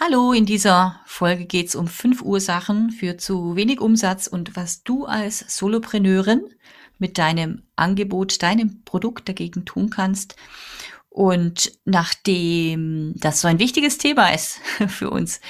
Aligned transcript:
Hallo, 0.00 0.32
in 0.32 0.44
dieser 0.44 1.00
Folge 1.06 1.44
geht 1.44 1.68
es 1.68 1.76
um 1.76 1.86
fünf 1.86 2.20
Ursachen 2.20 2.90
für 2.90 3.16
zu 3.16 3.54
wenig 3.54 3.80
Umsatz 3.80 4.26
und 4.26 4.56
was 4.56 4.82
du 4.82 5.04
als 5.04 5.56
Solopreneurin 5.56 6.42
mit 6.98 7.16
deinem 7.16 7.62
Angebot, 7.76 8.42
deinem 8.42 8.82
Produkt 8.84 9.28
dagegen 9.28 9.64
tun 9.64 9.90
kannst. 9.90 10.34
Und 11.10 11.78
nachdem 11.84 13.14
das 13.18 13.40
so 13.40 13.46
ein 13.46 13.60
wichtiges 13.60 13.96
Thema 13.96 14.34
ist 14.34 14.58
für 14.88 15.10
uns, 15.10 15.40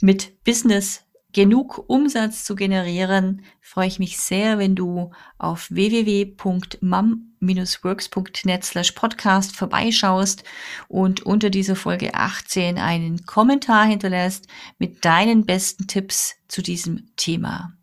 mit 0.00 0.42
Business 0.44 1.04
genug 1.32 1.84
Umsatz 1.88 2.44
zu 2.44 2.54
generieren, 2.54 3.42
freue 3.60 3.88
ich 3.88 3.98
mich 3.98 4.18
sehr, 4.18 4.58
wenn 4.58 4.74
du 4.74 5.10
auf 5.38 5.70
www.mam-works.net 5.70 8.64
slash 8.64 8.92
podcast 8.92 9.56
vorbeischaust 9.56 10.44
und 10.88 11.22
unter 11.22 11.48
dieser 11.50 11.76
Folge 11.76 12.14
18 12.14 12.78
einen 12.78 13.26
Kommentar 13.26 13.84
hinterlässt 13.86 14.46
mit 14.78 15.04
deinen 15.04 15.44
besten 15.46 15.86
Tipps 15.86 16.36
zu 16.48 16.62
diesem 16.62 17.10
Thema. 17.16 17.74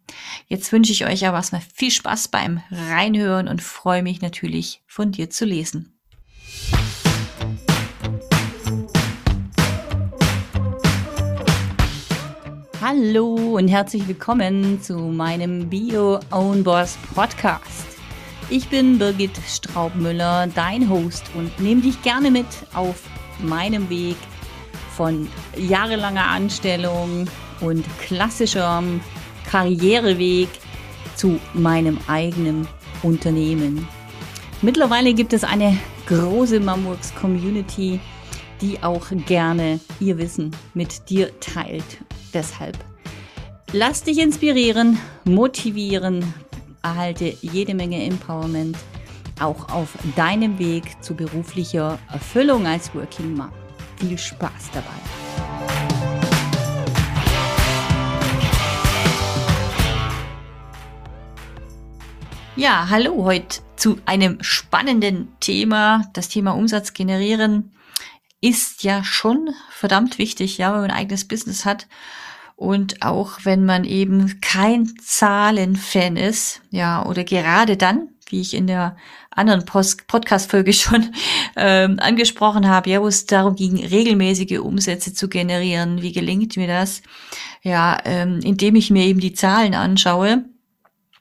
Jetzt 0.48 0.72
wünsche 0.72 0.92
ich 0.92 1.06
euch 1.06 1.28
aber 1.28 1.38
erstmal 1.38 1.62
viel 1.74 1.92
Spaß 1.92 2.30
beim 2.30 2.62
Reinhören 2.72 3.48
und 3.48 3.62
freue 3.62 4.02
mich 4.04 4.22
natürlich 4.22 4.82
von 4.88 5.12
dir 5.12 5.30
zu 5.30 5.46
lesen. 5.46 5.94
Hallo 12.90 13.58
und 13.58 13.68
herzlich 13.68 14.08
willkommen 14.08 14.82
zu 14.82 14.98
meinem 14.98 15.68
Bio 15.68 16.22
Own 16.32 16.64
Boss 16.64 16.98
Podcast. 17.14 17.86
Ich 18.50 18.70
bin 18.70 18.98
Birgit 18.98 19.38
Straubmüller, 19.46 20.48
dein 20.56 20.90
Host 20.90 21.26
und 21.36 21.60
nehme 21.60 21.82
dich 21.82 22.02
gerne 22.02 22.32
mit 22.32 22.46
auf 22.74 23.04
meinem 23.40 23.90
Weg 23.90 24.16
von 24.96 25.28
jahrelanger 25.58 26.28
Anstellung 26.28 27.28
und 27.60 27.86
klassischerem 28.00 29.02
Karriereweg 29.52 30.48
zu 31.18 31.42
meinem 31.54 31.98
eigenen 32.08 32.70
Unternehmen. 33.04 33.86
Mittlerweile 34.62 35.14
gibt 35.14 35.34
es 35.34 35.44
eine 35.44 35.78
große 36.06 36.62
Mamworks 36.62 37.14
Community, 37.16 38.00
die 38.62 38.82
auch 38.82 39.08
gerne 39.26 39.82
ihr 40.00 40.18
Wissen 40.18 40.56
mit 40.74 41.10
dir 41.10 41.38
teilt 41.42 41.98
deshalb. 42.38 42.78
Lass 43.74 44.04
dich 44.04 44.20
inspirieren, 44.20 44.98
motivieren, 45.26 46.34
erhalte 46.84 47.36
jede 47.42 47.74
Menge 47.74 48.02
Empowerment, 48.04 48.78
auch 49.40 49.70
auf 49.70 49.90
deinem 50.16 50.58
Weg 50.60 51.04
zu 51.04 51.16
beruflicher 51.16 52.00
Erfüllung 52.12 52.66
als 52.68 52.94
Working 52.94 53.34
Mom. 53.34 53.52
Viel 53.98 54.18
Spaß 54.18 54.70
dabei! 54.74 54.88
Ja, 62.56 62.88
hallo 62.90 63.24
heute 63.24 63.60
zu 63.76 64.00
einem 64.06 64.38
spannenden 64.42 65.28
Thema. 65.40 66.04
Das 66.14 66.30
Thema 66.30 66.52
Umsatz 66.52 66.94
generieren 66.94 67.72
ist 68.42 68.84
ja 68.84 69.04
schon 69.04 69.50
verdammt 69.70 70.18
wichtig, 70.18 70.58
ja, 70.58 70.74
wenn 70.74 70.82
man 70.82 70.92
ein 70.92 70.98
eigenes 70.98 71.28
Business 71.28 71.66
hat. 71.66 71.88
Und 72.58 73.04
auch 73.04 73.42
wenn 73.44 73.66
man 73.66 73.84
eben 73.84 74.42
kein 74.42 74.92
Zahlenfan 75.00 76.18
ist, 76.18 76.62
ja, 76.72 77.06
oder 77.06 77.24
gerade 77.24 77.78
dann, 77.78 78.10
wie 78.30 78.42
ich 78.42 78.56
in 78.56 78.66
der 78.66 78.98
anderen 79.30 79.64
Podcast-Folge 79.64 80.74
schon 80.74 81.14
ähm, 81.56 82.00
angesprochen 82.00 82.68
habe, 82.68 82.90
ja, 82.90 83.00
wo 83.00 83.08
es 83.08 83.28
darum 83.28 83.56
ging, 83.56 83.86
regelmäßige 83.86 84.58
Umsätze 84.58 85.14
zu 85.14 85.30
generieren. 85.30 86.02
Wie 86.02 86.12
gelingt 86.12 86.58
mir 86.58 86.66
das? 86.66 87.04
Ja, 87.62 88.00
ähm, 88.06 88.40
indem 88.44 88.76
ich 88.76 88.90
mir 88.90 89.06
eben 89.06 89.20
die 89.20 89.34
Zahlen 89.34 89.76
anschaue. 89.76 90.44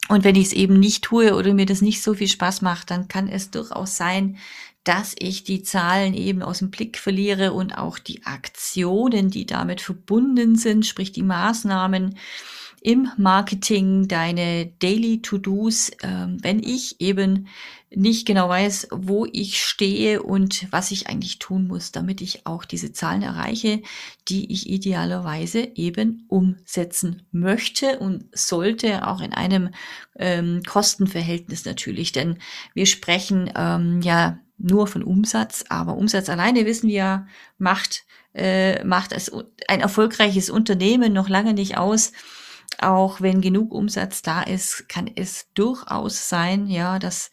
Und 0.09 0.25
wenn 0.25 0.37
ich 0.37 0.47
es 0.47 0.53
eben 0.55 0.81
nicht 0.81 1.05
tue 1.05 1.35
oder 1.35 1.53
mir 1.53 1.67
das 1.67 1.83
nicht 1.83 2.03
so 2.03 2.15
viel 2.15 2.29
Spaß 2.29 2.63
macht, 2.63 2.91
dann 2.91 3.09
kann 3.09 3.29
es 3.29 3.51
durchaus 3.51 3.99
sein, 3.99 4.39
dass 4.87 5.17
ich 5.19 5.43
die 5.43 5.65
Zahlen 5.65 6.15
eben 6.15 6.43
aus 6.43 6.61
dem 6.61 6.71
Blick 6.71 6.97
verliere 6.97 7.53
und 7.53 7.77
auch 7.77 7.99
die 7.99 8.25
Aktionen, 8.25 9.31
die 9.31 9.45
damit 9.45 9.81
verbunden 9.81 10.55
sind, 10.55 10.87
sprich 10.87 11.11
die 11.11 11.25
Maßnahmen 11.25 12.17
im 12.83 13.09
Marketing, 13.17 14.07
deine 14.07 14.67
Daily 14.79 15.21
To-Dos, 15.21 15.89
äh, 15.89 16.29
wenn 16.41 16.63
ich 16.63 17.01
eben 17.01 17.49
nicht 17.93 18.29
genau 18.29 18.49
weiß, 18.49 18.89
wo 18.93 19.27
ich 19.27 19.61
stehe 19.61 20.23
und 20.23 20.71
was 20.71 20.93
ich 20.93 21.09
eigentlich 21.09 21.41
tun 21.41 21.67
muss, 21.67 21.91
damit 21.91 22.21
ich 22.21 22.47
auch 22.47 22.65
diese 22.65 22.93
Zahlen 22.93 23.23
erreiche, 23.23 23.83
die 24.29 24.53
ich 24.53 24.69
idealerweise 24.69 25.69
eben 25.75 26.27
umsetzen 26.29 27.23
möchte 27.33 27.99
und 27.99 28.27
sollte, 28.33 29.09
auch 29.09 29.21
in 29.21 29.33
einem 29.33 29.71
ähm, 30.17 30.63
Kostenverhältnis 30.65 31.65
natürlich. 31.65 32.13
Denn 32.13 32.39
wir 32.75 32.87
sprechen 32.87 33.51
ähm, 33.57 34.01
ja 34.03 34.39
nur 34.59 34.87
von 34.87 35.03
Umsatz, 35.03 35.65
aber 35.69 35.97
Umsatz 35.97 36.29
alleine 36.29 36.67
wissen 36.67 36.89
wir 36.89 37.27
macht 37.59 38.05
äh, 38.37 38.85
macht 38.85 39.13
es 39.13 39.33
ein 39.67 39.81
erfolgreiches 39.81 40.51
Unternehmen 40.51 41.13
noch 41.13 41.29
lange 41.29 41.55
nicht 41.55 41.79
aus. 41.79 42.13
Auch 42.79 43.23
wenn 43.23 43.41
genug 43.41 43.73
Umsatz 43.73 44.21
da 44.21 44.43
ist, 44.43 44.89
kann 44.89 45.11
es 45.15 45.47
durchaus 45.55 46.29
sein, 46.29 46.67
ja, 46.67 46.99
dass 46.99 47.31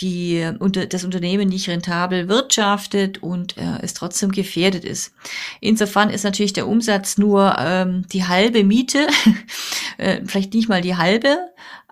die 0.00 0.48
unter 0.58 0.86
das 0.86 1.04
Unternehmen 1.04 1.48
nicht 1.48 1.68
rentabel 1.68 2.28
wirtschaftet 2.28 3.22
und 3.22 3.56
äh, 3.56 3.78
es 3.82 3.94
trotzdem 3.94 4.30
gefährdet 4.30 4.84
ist. 4.84 5.14
Insofern 5.60 6.10
ist 6.10 6.22
natürlich 6.22 6.52
der 6.52 6.68
Umsatz 6.68 7.16
nur 7.16 7.56
ähm, 7.58 8.06
die 8.12 8.24
halbe 8.24 8.62
Miete, 8.62 9.06
äh, 9.98 10.20
vielleicht 10.26 10.52
nicht 10.52 10.68
mal 10.68 10.82
die 10.82 10.96
halbe, 10.96 11.38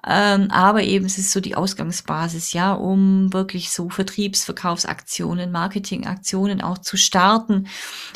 ähm, 0.07 0.51
aber 0.51 0.83
eben 0.83 1.07
es 1.07 1.17
ist 1.17 1.33
so 1.33 1.41
die 1.41 1.55
Ausgangsbasis, 1.55 2.53
ja, 2.53 2.75
um 2.75 3.33
wirklich 3.33 3.71
so 3.71 3.89
Vertriebs-, 3.89 4.45
Verkaufsaktionen, 4.45 5.51
Marketingaktionen 5.51 6.61
auch 6.61 6.79
zu 6.79 6.97
starten. 6.97 7.69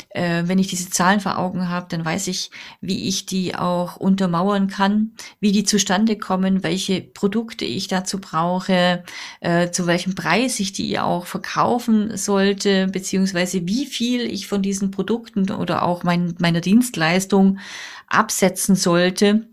Äh, 0.09 0.43
wenn 0.45 0.59
ich 0.59 0.67
diese 0.67 0.89
Zahlen 0.89 1.19
vor 1.19 1.37
Augen 1.37 1.69
habe, 1.69 1.87
dann 1.89 2.05
weiß 2.05 2.27
ich, 2.27 2.51
wie 2.81 3.07
ich 3.07 3.25
die 3.25 3.55
auch 3.55 3.95
untermauern 3.95 4.67
kann, 4.67 5.13
wie 5.39 5.51
die 5.51 5.63
zustande 5.63 6.17
kommen, 6.17 6.63
welche 6.63 7.01
Produkte 7.01 7.65
ich 7.65 7.87
dazu 7.87 8.19
brauche, 8.19 9.03
äh, 9.39 9.71
zu 9.71 9.87
welchem 9.87 10.13
Preis 10.13 10.59
ich 10.59 10.73
die 10.73 10.99
auch 10.99 11.25
verkaufen 11.25 12.15
sollte, 12.17 12.87
beziehungsweise 12.87 13.65
wie 13.65 13.85
viel 13.85 14.21
ich 14.21 14.47
von 14.47 14.61
diesen 14.61 14.91
Produkten 14.91 15.49
oder 15.51 15.83
auch 15.83 16.03
mein, 16.03 16.35
meiner 16.39 16.61
Dienstleistung 16.61 17.59
absetzen 18.07 18.75
sollte 18.75 19.47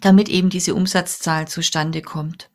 damit 0.00 0.28
eben 0.28 0.50
diese 0.50 0.74
Umsatzzahl 0.74 1.48
zustande 1.48 2.02
kommt. 2.02 2.50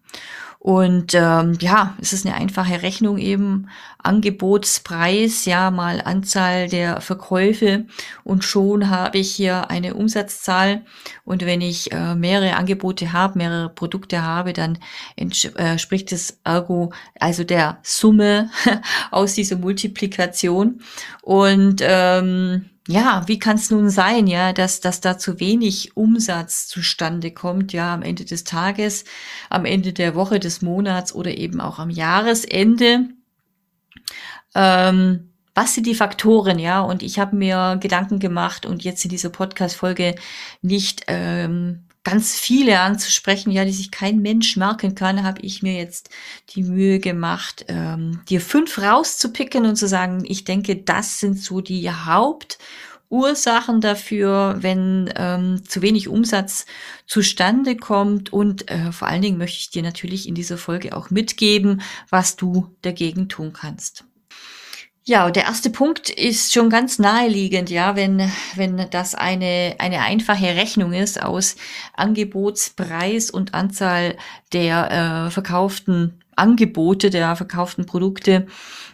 Und 0.65 1.13
ähm, 1.13 1.55
ja, 1.59 1.95
es 2.01 2.11
ist 2.11 2.25
eine 2.25 2.33
einfache 2.33 2.81
Rechnung 2.81 3.19
eben, 3.19 3.69
Angebotspreis, 3.99 5.45
ja, 5.45 5.69
mal 5.69 6.01
Anzahl 6.01 6.69
der 6.69 7.01
Verkäufe 7.01 7.85
und 8.23 8.43
schon 8.43 8.89
habe 8.89 9.19
ich 9.19 9.29
hier 9.29 9.69
eine 9.69 9.93
Umsatzzahl. 9.93 10.83
Und 11.23 11.45
wenn 11.45 11.61
ich 11.61 11.91
äh, 11.91 12.15
mehrere 12.15 12.55
Angebote 12.55 13.13
habe, 13.13 13.37
mehrere 13.37 13.69
Produkte 13.69 14.23
habe, 14.23 14.53
dann 14.53 14.79
entspricht 15.15 16.11
äh, 16.11 16.15
es 16.15 16.39
ergo 16.43 16.91
also 17.19 17.43
der 17.43 17.77
Summe 17.83 18.49
aus 19.11 19.35
dieser 19.35 19.57
Multiplikation. 19.57 20.81
Und 21.21 21.79
ähm, 21.83 22.71
ja, 22.87 23.23
wie 23.27 23.39
kann 23.39 23.57
es 23.57 23.71
nun 23.71 23.89
sein, 23.89 24.27
ja, 24.27 24.53
dass, 24.53 24.79
dass 24.79 25.01
da 25.01 25.17
zu 25.17 25.39
wenig 25.39 25.97
Umsatz 25.97 26.67
zustande 26.67 27.31
kommt, 27.31 27.73
ja, 27.73 27.93
am 27.93 28.03
Ende 28.03 28.25
des 28.25 28.43
Tages, 28.43 29.05
am 29.49 29.65
Ende 29.65 29.91
der 29.91 30.13
Woche, 30.13 30.39
des 30.39 30.61
Monats 30.61 31.13
oder 31.13 31.35
eben 31.37 31.61
auch 31.61 31.79
am 31.79 31.89
Jahresende? 31.89 33.09
Ähm, 34.53 35.31
was 35.55 35.73
sind 35.73 35.87
die 35.87 35.95
Faktoren, 35.95 36.59
ja? 36.59 36.81
Und 36.81 37.01
ich 37.01 37.17
habe 37.17 37.35
mir 37.35 37.77
Gedanken 37.79 38.19
gemacht 38.19 38.65
und 38.65 38.83
jetzt 38.83 39.03
in 39.03 39.09
dieser 39.09 39.29
Podcast-Folge 39.29 40.15
nicht 40.61 41.05
ähm, 41.07 41.85
ganz 42.05 42.35
viele 42.35 42.79
anzusprechen, 42.79 43.51
ja, 43.51 43.65
die 43.65 43.73
sich 43.73 43.91
kein 43.91 44.21
Mensch 44.21 44.55
merken 44.55 44.95
kann, 44.95 45.23
habe 45.23 45.41
ich 45.41 45.61
mir 45.63 45.73
jetzt 45.73 46.09
die 46.51 46.63
Mühe 46.63 46.99
gemacht, 46.99 47.65
ähm, 47.67 48.21
dir 48.29 48.39
fünf 48.39 48.77
rauszupicken 48.77 49.65
und 49.65 49.75
zu 49.75 49.87
sagen, 49.87 50.23
ich 50.23 50.45
denke, 50.45 50.77
das 50.77 51.19
sind 51.19 51.39
so 51.39 51.61
die 51.61 51.89
Hauptursachen 51.89 53.81
dafür, 53.81 54.57
wenn 54.59 55.11
ähm, 55.15 55.63
zu 55.67 55.81
wenig 55.81 56.07
Umsatz 56.07 56.67
zustande 57.07 57.75
kommt. 57.75 58.31
Und 58.31 58.69
äh, 58.69 58.91
vor 58.91 59.07
allen 59.07 59.23
Dingen 59.23 59.39
möchte 59.39 59.57
ich 59.57 59.71
dir 59.71 59.81
natürlich 59.81 60.27
in 60.27 60.35
dieser 60.35 60.59
Folge 60.59 60.95
auch 60.95 61.09
mitgeben, 61.09 61.81
was 62.11 62.35
du 62.35 62.75
dagegen 62.83 63.29
tun 63.29 63.51
kannst. 63.51 64.05
Ja, 65.07 65.29
der 65.29 65.43
erste 65.43 65.69
Punkt 65.69 66.09
ist 66.09 66.51
schon 66.51 66.71
ganz 66.71 66.97
naheliegend, 66.97 67.69
ja, 67.69 67.95
wenn, 67.95 68.31
wenn 68.55 68.89
das 68.89 69.13
eine, 69.13 69.75
eine 69.77 70.01
einfache 70.01 70.55
Rechnung 70.55 70.93
ist 70.93 71.21
aus 71.21 71.57
Angebotspreis 71.93 73.29
und 73.29 73.53
Anzahl 73.53 74.17
der 74.51 75.27
äh, 75.27 75.29
verkauften 75.29 76.23
Angebote, 76.35 77.11
der 77.11 77.35
verkauften 77.35 77.85
Produkte, 77.85 78.47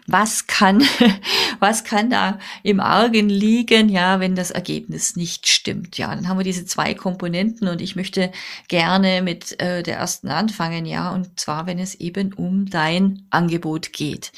was 0.08 0.48
kann, 0.48 0.84
was 1.60 1.84
kann 1.84 2.10
da 2.10 2.40
im 2.64 2.80
Argen 2.80 3.30
liegen, 3.30 3.90
ja, 3.90 4.20
wenn 4.20 4.36
das 4.36 4.52
Ergebnis 4.52 5.16
nicht 5.16 5.48
stimmt. 5.48 5.98
Ja, 5.98 6.14
dann 6.14 6.28
haben 6.28 6.38
wir 6.38 6.44
diese 6.44 6.66
zwei 6.66 6.94
Komponenten 6.94 7.68
und 7.68 7.82
ich 7.82 7.96
möchte 7.96 8.32
gerne 8.68 9.22
mit 9.22 9.60
äh, 9.62 9.84
der 9.84 9.98
ersten 9.98 10.30
anfangen, 10.30 10.86
ja, 10.86 11.12
und 11.12 11.40
zwar, 11.40 11.68
wenn 11.68 11.80
es 11.80 11.96
eben 11.96 12.34
um 12.34 12.70
dein 12.70 13.26
Angebot 13.30 13.94
geht. 13.94 14.32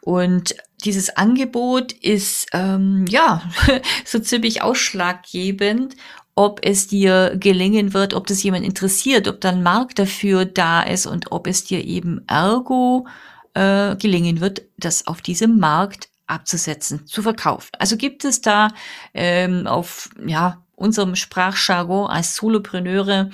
Und 0.00 0.54
dieses 0.84 1.16
Angebot 1.16 1.92
ist 1.92 2.48
ähm, 2.52 3.06
ja 3.08 3.42
so 4.04 4.18
ziemlich 4.18 4.62
ausschlaggebend, 4.62 5.96
ob 6.34 6.60
es 6.64 6.88
dir 6.88 7.36
gelingen 7.38 7.94
wird, 7.94 8.12
ob 8.12 8.26
das 8.26 8.42
jemand 8.42 8.64
interessiert, 8.64 9.28
ob 9.28 9.40
da 9.40 9.50
ein 9.50 9.62
Markt 9.62 9.98
dafür 9.98 10.44
da 10.44 10.82
ist 10.82 11.06
und 11.06 11.30
ob 11.30 11.46
es 11.46 11.64
dir 11.64 11.84
eben 11.84 12.26
ergo 12.26 13.06
äh, 13.54 13.96
gelingen 13.96 14.40
wird, 14.40 14.62
das 14.76 15.06
auf 15.06 15.22
diesem 15.22 15.58
Markt 15.58 16.08
abzusetzen, 16.26 17.06
zu 17.06 17.22
verkaufen. 17.22 17.70
Also 17.78 17.96
gibt 17.96 18.24
es 18.24 18.40
da 18.40 18.68
ähm, 19.12 19.66
auf 19.66 20.10
ja 20.24 20.62
unserem 20.76 21.14
Sprachjargon 21.14 22.10
als 22.10 22.34
Solopreneure 22.34 23.30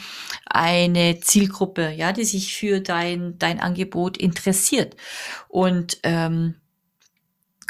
eine 0.46 1.20
Zielgruppe, 1.20 1.90
ja, 1.90 2.12
die 2.12 2.25
sich 2.25 2.55
für 2.55 2.81
dein 2.81 3.38
dein 3.38 3.61
Angebot 3.61 4.17
interessiert 4.19 4.96
und 5.49 5.99
ähm, 6.02 6.56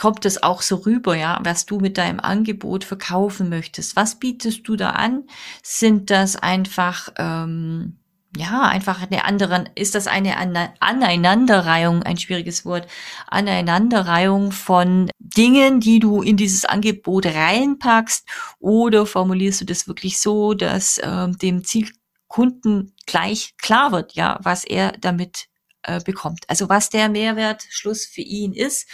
kommt 0.00 0.24
es 0.24 0.42
auch 0.42 0.62
so 0.62 0.76
rüber, 0.76 1.14
ja, 1.14 1.38
was 1.44 1.66
du 1.66 1.78
mit 1.78 1.98
deinem 1.98 2.20
Angebot 2.20 2.84
verkaufen 2.84 3.50
möchtest. 3.50 3.96
Was 3.96 4.18
bietest 4.18 4.66
du 4.66 4.74
da 4.74 4.90
an? 4.90 5.24
Sind 5.62 6.08
das 6.08 6.36
einfach, 6.36 7.10
ähm, 7.18 7.99
ja, 8.40 8.62
einfach 8.62 9.02
eine 9.02 9.24
andere, 9.24 9.66
ist 9.74 9.94
das 9.94 10.06
eine 10.06 10.36
Aneinanderreihung, 10.80 12.02
ein 12.02 12.16
schwieriges 12.16 12.64
Wort, 12.64 12.88
Aneinanderreihung 13.26 14.50
von 14.50 15.10
Dingen, 15.18 15.80
die 15.80 16.00
du 16.00 16.22
in 16.22 16.36
dieses 16.36 16.64
Angebot 16.64 17.26
reinpackst 17.26 18.26
oder 18.58 19.04
formulierst 19.04 19.60
du 19.60 19.64
das 19.66 19.86
wirklich 19.86 20.20
so, 20.20 20.54
dass 20.54 20.98
äh, 20.98 21.28
dem 21.28 21.64
Zielkunden 21.64 22.94
gleich 23.06 23.54
klar 23.58 23.92
wird, 23.92 24.14
ja, 24.14 24.38
was 24.42 24.64
er 24.64 24.92
damit 24.92 25.48
äh, 25.82 26.00
bekommt. 26.00 26.44
Also 26.48 26.68
was 26.68 26.88
der 26.88 27.08
Mehrwertschluss 27.10 28.06
für 28.06 28.22
ihn 28.22 28.54
ist, 28.54 28.88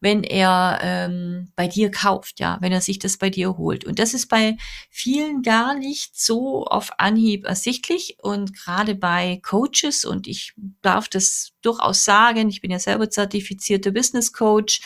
wenn 0.00 0.22
er 0.22 0.78
ähm, 0.82 1.50
bei 1.56 1.66
dir 1.66 1.90
kauft, 1.90 2.38
ja, 2.38 2.58
wenn 2.60 2.72
er 2.72 2.80
sich 2.80 2.98
das 2.98 3.16
bei 3.16 3.30
dir 3.30 3.56
holt. 3.56 3.84
Und 3.84 3.98
das 3.98 4.14
ist 4.14 4.28
bei 4.28 4.56
vielen 4.90 5.42
gar 5.42 5.74
nicht 5.74 6.18
so 6.20 6.64
auf 6.64 6.90
Anhieb 6.98 7.44
ersichtlich 7.44 8.16
und 8.22 8.56
gerade 8.56 8.94
bei 8.94 9.40
Coaches 9.42 10.04
und 10.04 10.28
ich 10.28 10.54
darf 10.82 11.08
das 11.08 11.52
durchaus 11.62 12.04
sagen, 12.04 12.48
ich 12.48 12.60
bin 12.60 12.70
ja 12.70 12.78
selber 12.78 13.10
zertifizierter 13.10 13.90
Business 13.90 14.32
Coach 14.32 14.80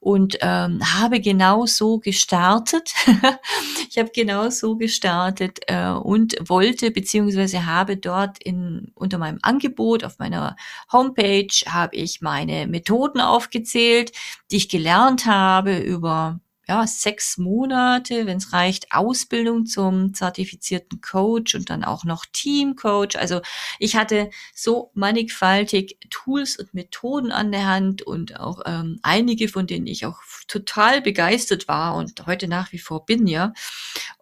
und 0.00 0.36
ähm, 0.42 0.80
habe 0.98 1.20
genau 1.20 1.64
so 1.64 1.98
gestartet. 1.98 2.92
ich 3.88 3.98
habe 3.98 4.10
genau 4.14 4.50
so 4.50 4.76
gestartet 4.76 5.60
äh, 5.66 5.88
und 5.88 6.36
wollte 6.46 6.90
beziehungsweise 6.90 7.64
habe 7.64 7.96
dort 7.96 8.42
in 8.42 8.92
unter 8.94 9.18
meinem 9.18 9.38
Angebot 9.42 10.04
auf 10.04 10.18
meiner 10.18 10.56
Homepage 10.92 11.48
habe 11.66 11.96
ich 11.96 12.20
meine 12.20 12.66
Methoden 12.66 13.20
aufgezählt, 13.20 14.12
die 14.50 14.57
ich 14.58 14.68
gelernt 14.68 15.24
habe 15.26 15.78
über 15.78 16.40
ja, 16.66 16.84
sechs 16.86 17.38
Monate, 17.38 18.26
wenn 18.26 18.38
es 18.38 18.52
reicht, 18.52 18.92
Ausbildung 18.92 19.66
zum 19.66 20.14
zertifizierten 20.14 21.00
Coach 21.00 21.54
und 21.54 21.70
dann 21.70 21.84
auch 21.84 22.04
noch 22.04 22.26
Teamcoach. 22.32 23.16
Also 23.16 23.40
ich 23.78 23.94
hatte 23.94 24.30
so 24.54 24.90
mannigfaltig 24.94 25.96
Tools 26.10 26.58
und 26.58 26.74
Methoden 26.74 27.30
an 27.30 27.52
der 27.52 27.68
Hand 27.68 28.02
und 28.02 28.40
auch 28.40 28.62
ähm, 28.66 28.98
einige, 29.02 29.48
von 29.48 29.68
denen 29.68 29.86
ich 29.86 30.06
auch 30.06 30.20
total 30.48 31.02
begeistert 31.02 31.68
war 31.68 31.94
und 31.94 32.26
heute 32.26 32.48
nach 32.48 32.72
wie 32.72 32.78
vor 32.78 33.06
bin, 33.06 33.28
ja. 33.28 33.52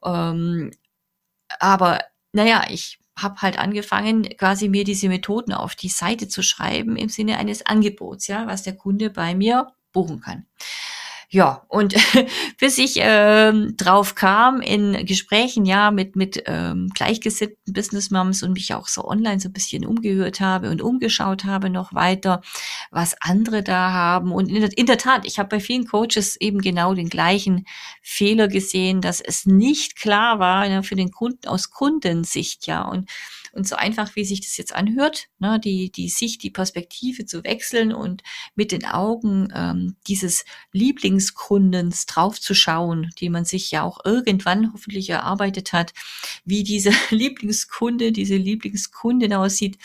Ähm, 0.05 0.71
aber 1.61 2.01
naja, 2.33 2.67
ich 2.69 2.99
habe 3.19 3.41
halt 3.41 3.59
angefangen, 3.59 4.25
quasi 4.37 4.69
mir 4.69 4.85
diese 4.85 5.09
Methoden 5.09 5.55
auf 5.55 5.75
die 5.75 5.89
Seite 5.89 6.29
zu 6.29 6.43
schreiben 6.43 6.97
im 6.97 7.09
Sinne 7.09 7.39
eines 7.39 7.65
Angebots, 7.65 8.27
ja, 8.27 8.47
was 8.47 8.63
der 8.65 8.77
Kunde 8.77 9.09
bei 9.09 9.35
mir 9.35 9.73
buchen 9.97 10.21
kann. 10.21 10.45
Ja, 11.29 11.65
und 11.69 11.95
bis 12.61 12.79
ich 12.79 12.99
ähm, 12.99 13.77
drauf 13.77 14.15
kam 14.15 14.61
in 14.61 15.05
Gesprächen 15.07 15.65
ja 15.65 15.91
mit 15.91 16.15
mit 16.15 16.45
ähm, 16.47 16.91
gleichgesinnten 16.95 17.73
Business 17.73 18.11
Moms 18.13 18.45
und 18.45 18.53
mich 18.53 18.75
auch 18.75 18.87
so 18.87 19.05
online 19.05 19.41
so 19.41 19.49
ein 19.49 19.53
bisschen 19.53 19.85
umgehört 19.85 20.41
habe 20.41 20.71
und 20.71 20.81
umgeschaut 20.81 21.45
habe 21.45 21.69
noch 21.69 21.93
weiter, 21.95 22.43
was 22.93 23.17
andere 23.21 23.65
da 23.65 23.91
haben 23.91 24.31
und 24.31 24.49
in 24.49 24.61
der, 24.61 24.79
in 24.79 24.87
der 24.87 24.99
Tat, 24.99 25.27
ich 25.27 25.41
habe 25.41 25.49
bei 25.49 25.61
vielen 25.61 25.87
Coaches 25.87 26.37
eben 26.37 26.61
genau 26.61 26.95
den 26.95 27.09
gleichen 27.09 27.67
Fehler 28.03 28.47
gesehen, 28.47 29.01
dass 29.01 29.21
es 29.21 29.47
nicht 29.47 29.97
klar 29.97 30.39
war 30.39 30.65
ja, 30.67 30.83
für 30.83 30.97
den 30.97 31.11
Kunden 31.11 31.49
aus 31.49 31.71
Kundensicht 31.71 32.69
ja 32.69 32.83
und 32.83 33.11
und 33.57 33.67
so 33.67 33.77
einfach, 33.77 34.15
wie 34.15 34.25
sich 34.25 34.41
das 34.41 34.57
jetzt 34.57 34.75
anhört, 34.75 35.29
ne, 35.39 35.59
die, 35.59 35.91
die 35.91 36.09
Sicht, 36.09 36.43
die 36.43 36.51
Perspektive 36.51 37.25
zu 37.25 37.43
wechseln 37.43 37.93
und 37.93 38.23
mit 38.55 38.71
den 38.71 38.85
Augen 38.85 39.49
ähm, 39.55 39.97
dieses 40.07 40.45
Lieblingskundens 40.73 42.07
draufzuschauen, 42.07 43.11
die 43.19 43.31
man 43.31 43.45
sich 43.45 43.71
ja 43.71 43.83
auch 43.83 43.99
irgendwann 44.05 44.73
hoffentlich 44.73 45.11
erarbeitet 45.11 45.73
hat, 45.73 45.93
wie 46.45 46.63
diese 46.63 46.91
Lieblingskunde, 47.11 48.13
diese 48.13 48.37
Lieblingskundin 48.37 49.33
aussieht. 49.33 49.79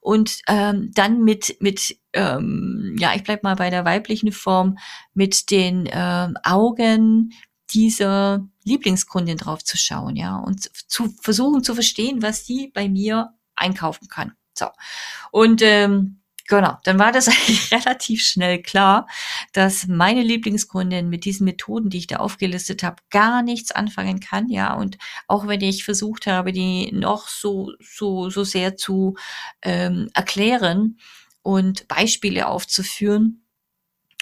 Und 0.00 0.40
ähm, 0.48 0.90
dann 0.94 1.22
mit, 1.22 1.56
mit 1.60 1.96
ähm, 2.12 2.96
ja, 2.98 3.14
ich 3.14 3.22
bleib 3.22 3.42
mal 3.42 3.56
bei 3.56 3.70
der 3.70 3.84
weiblichen 3.84 4.32
Form, 4.32 4.78
mit 5.14 5.50
den 5.50 5.88
ähm, 5.90 6.36
Augen 6.42 7.32
dieser 7.70 8.46
Lieblingskundin 8.64 9.36
drauf 9.36 9.62
zu 9.62 9.76
schauen, 9.76 10.16
ja, 10.16 10.36
und 10.36 10.70
zu 10.88 11.14
versuchen 11.22 11.62
zu 11.62 11.74
verstehen, 11.74 12.22
was 12.22 12.44
die 12.44 12.70
bei 12.74 12.88
mir 12.88 13.34
einkaufen 13.56 14.08
kann. 14.08 14.32
So. 14.54 14.66
Und 15.30 15.62
ähm, 15.62 16.20
genau, 16.48 16.78
dann 16.84 16.98
war 16.98 17.12
das 17.12 17.28
eigentlich 17.28 17.70
relativ 17.72 18.22
schnell 18.22 18.62
klar, 18.62 19.06
dass 19.52 19.86
meine 19.86 20.22
Lieblingskundin 20.22 21.08
mit 21.08 21.24
diesen 21.24 21.44
Methoden, 21.44 21.90
die 21.90 21.98
ich 21.98 22.06
da 22.06 22.16
aufgelistet 22.16 22.82
habe, 22.82 23.02
gar 23.10 23.42
nichts 23.42 23.72
anfangen 23.72 24.20
kann, 24.20 24.48
ja. 24.48 24.74
Und 24.74 24.98
auch 25.28 25.46
wenn 25.46 25.60
ich 25.60 25.84
versucht 25.84 26.26
habe, 26.26 26.52
die 26.52 26.90
noch 26.92 27.28
so, 27.28 27.72
so, 27.80 28.30
so 28.30 28.44
sehr 28.44 28.76
zu 28.76 29.16
ähm, 29.62 30.08
erklären 30.14 30.98
und 31.42 31.86
Beispiele 31.88 32.48
aufzuführen, 32.48 33.43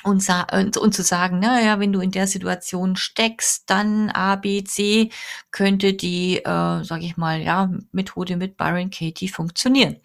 und, 0.04 0.26
und, 0.52 0.76
und 0.76 0.94
zu 0.94 1.02
sagen, 1.02 1.38
naja, 1.38 1.78
wenn 1.78 1.92
du 1.92 2.00
in 2.00 2.10
der 2.10 2.26
Situation 2.26 2.96
steckst, 2.96 3.70
dann 3.70 4.10
A, 4.10 4.36
B, 4.36 4.64
C 4.64 5.10
könnte 5.50 5.94
die, 5.94 6.38
äh, 6.38 6.84
sage 6.84 7.04
ich 7.04 7.16
mal, 7.16 7.40
ja, 7.40 7.70
Methode 7.92 8.36
mit 8.36 8.56
Byron 8.56 8.90
Katie 8.90 9.28
funktionieren. 9.28 9.96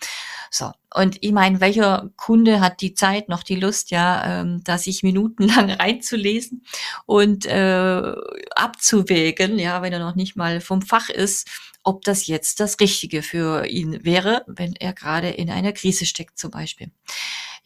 So, 0.49 0.71
und 0.93 1.17
ich 1.21 1.31
meine, 1.31 1.59
welcher 1.59 2.09
Kunde 2.15 2.61
hat 2.61 2.81
die 2.81 2.93
Zeit, 2.93 3.29
noch 3.29 3.43
die 3.43 3.55
Lust, 3.55 3.91
ja, 3.91 4.41
ähm, 4.41 4.61
da 4.63 4.77
sich 4.77 5.03
minutenlang 5.03 5.71
reinzulesen 5.79 6.63
und 7.05 7.45
äh, 7.45 8.13
abzuwägen, 8.55 9.59
ja, 9.59 9.81
wenn 9.81 9.93
er 9.93 9.99
noch 9.99 10.15
nicht 10.15 10.35
mal 10.35 10.61
vom 10.61 10.81
Fach 10.81 11.09
ist, 11.09 11.49
ob 11.83 12.03
das 12.03 12.27
jetzt 12.27 12.59
das 12.59 12.79
Richtige 12.79 13.21
für 13.21 13.65
ihn 13.65 14.03
wäre, 14.03 14.43
wenn 14.47 14.75
er 14.75 14.93
gerade 14.93 15.29
in 15.29 15.49
einer 15.49 15.71
Krise 15.71 16.05
steckt 16.05 16.37
zum 16.37 16.51
Beispiel. 16.51 16.91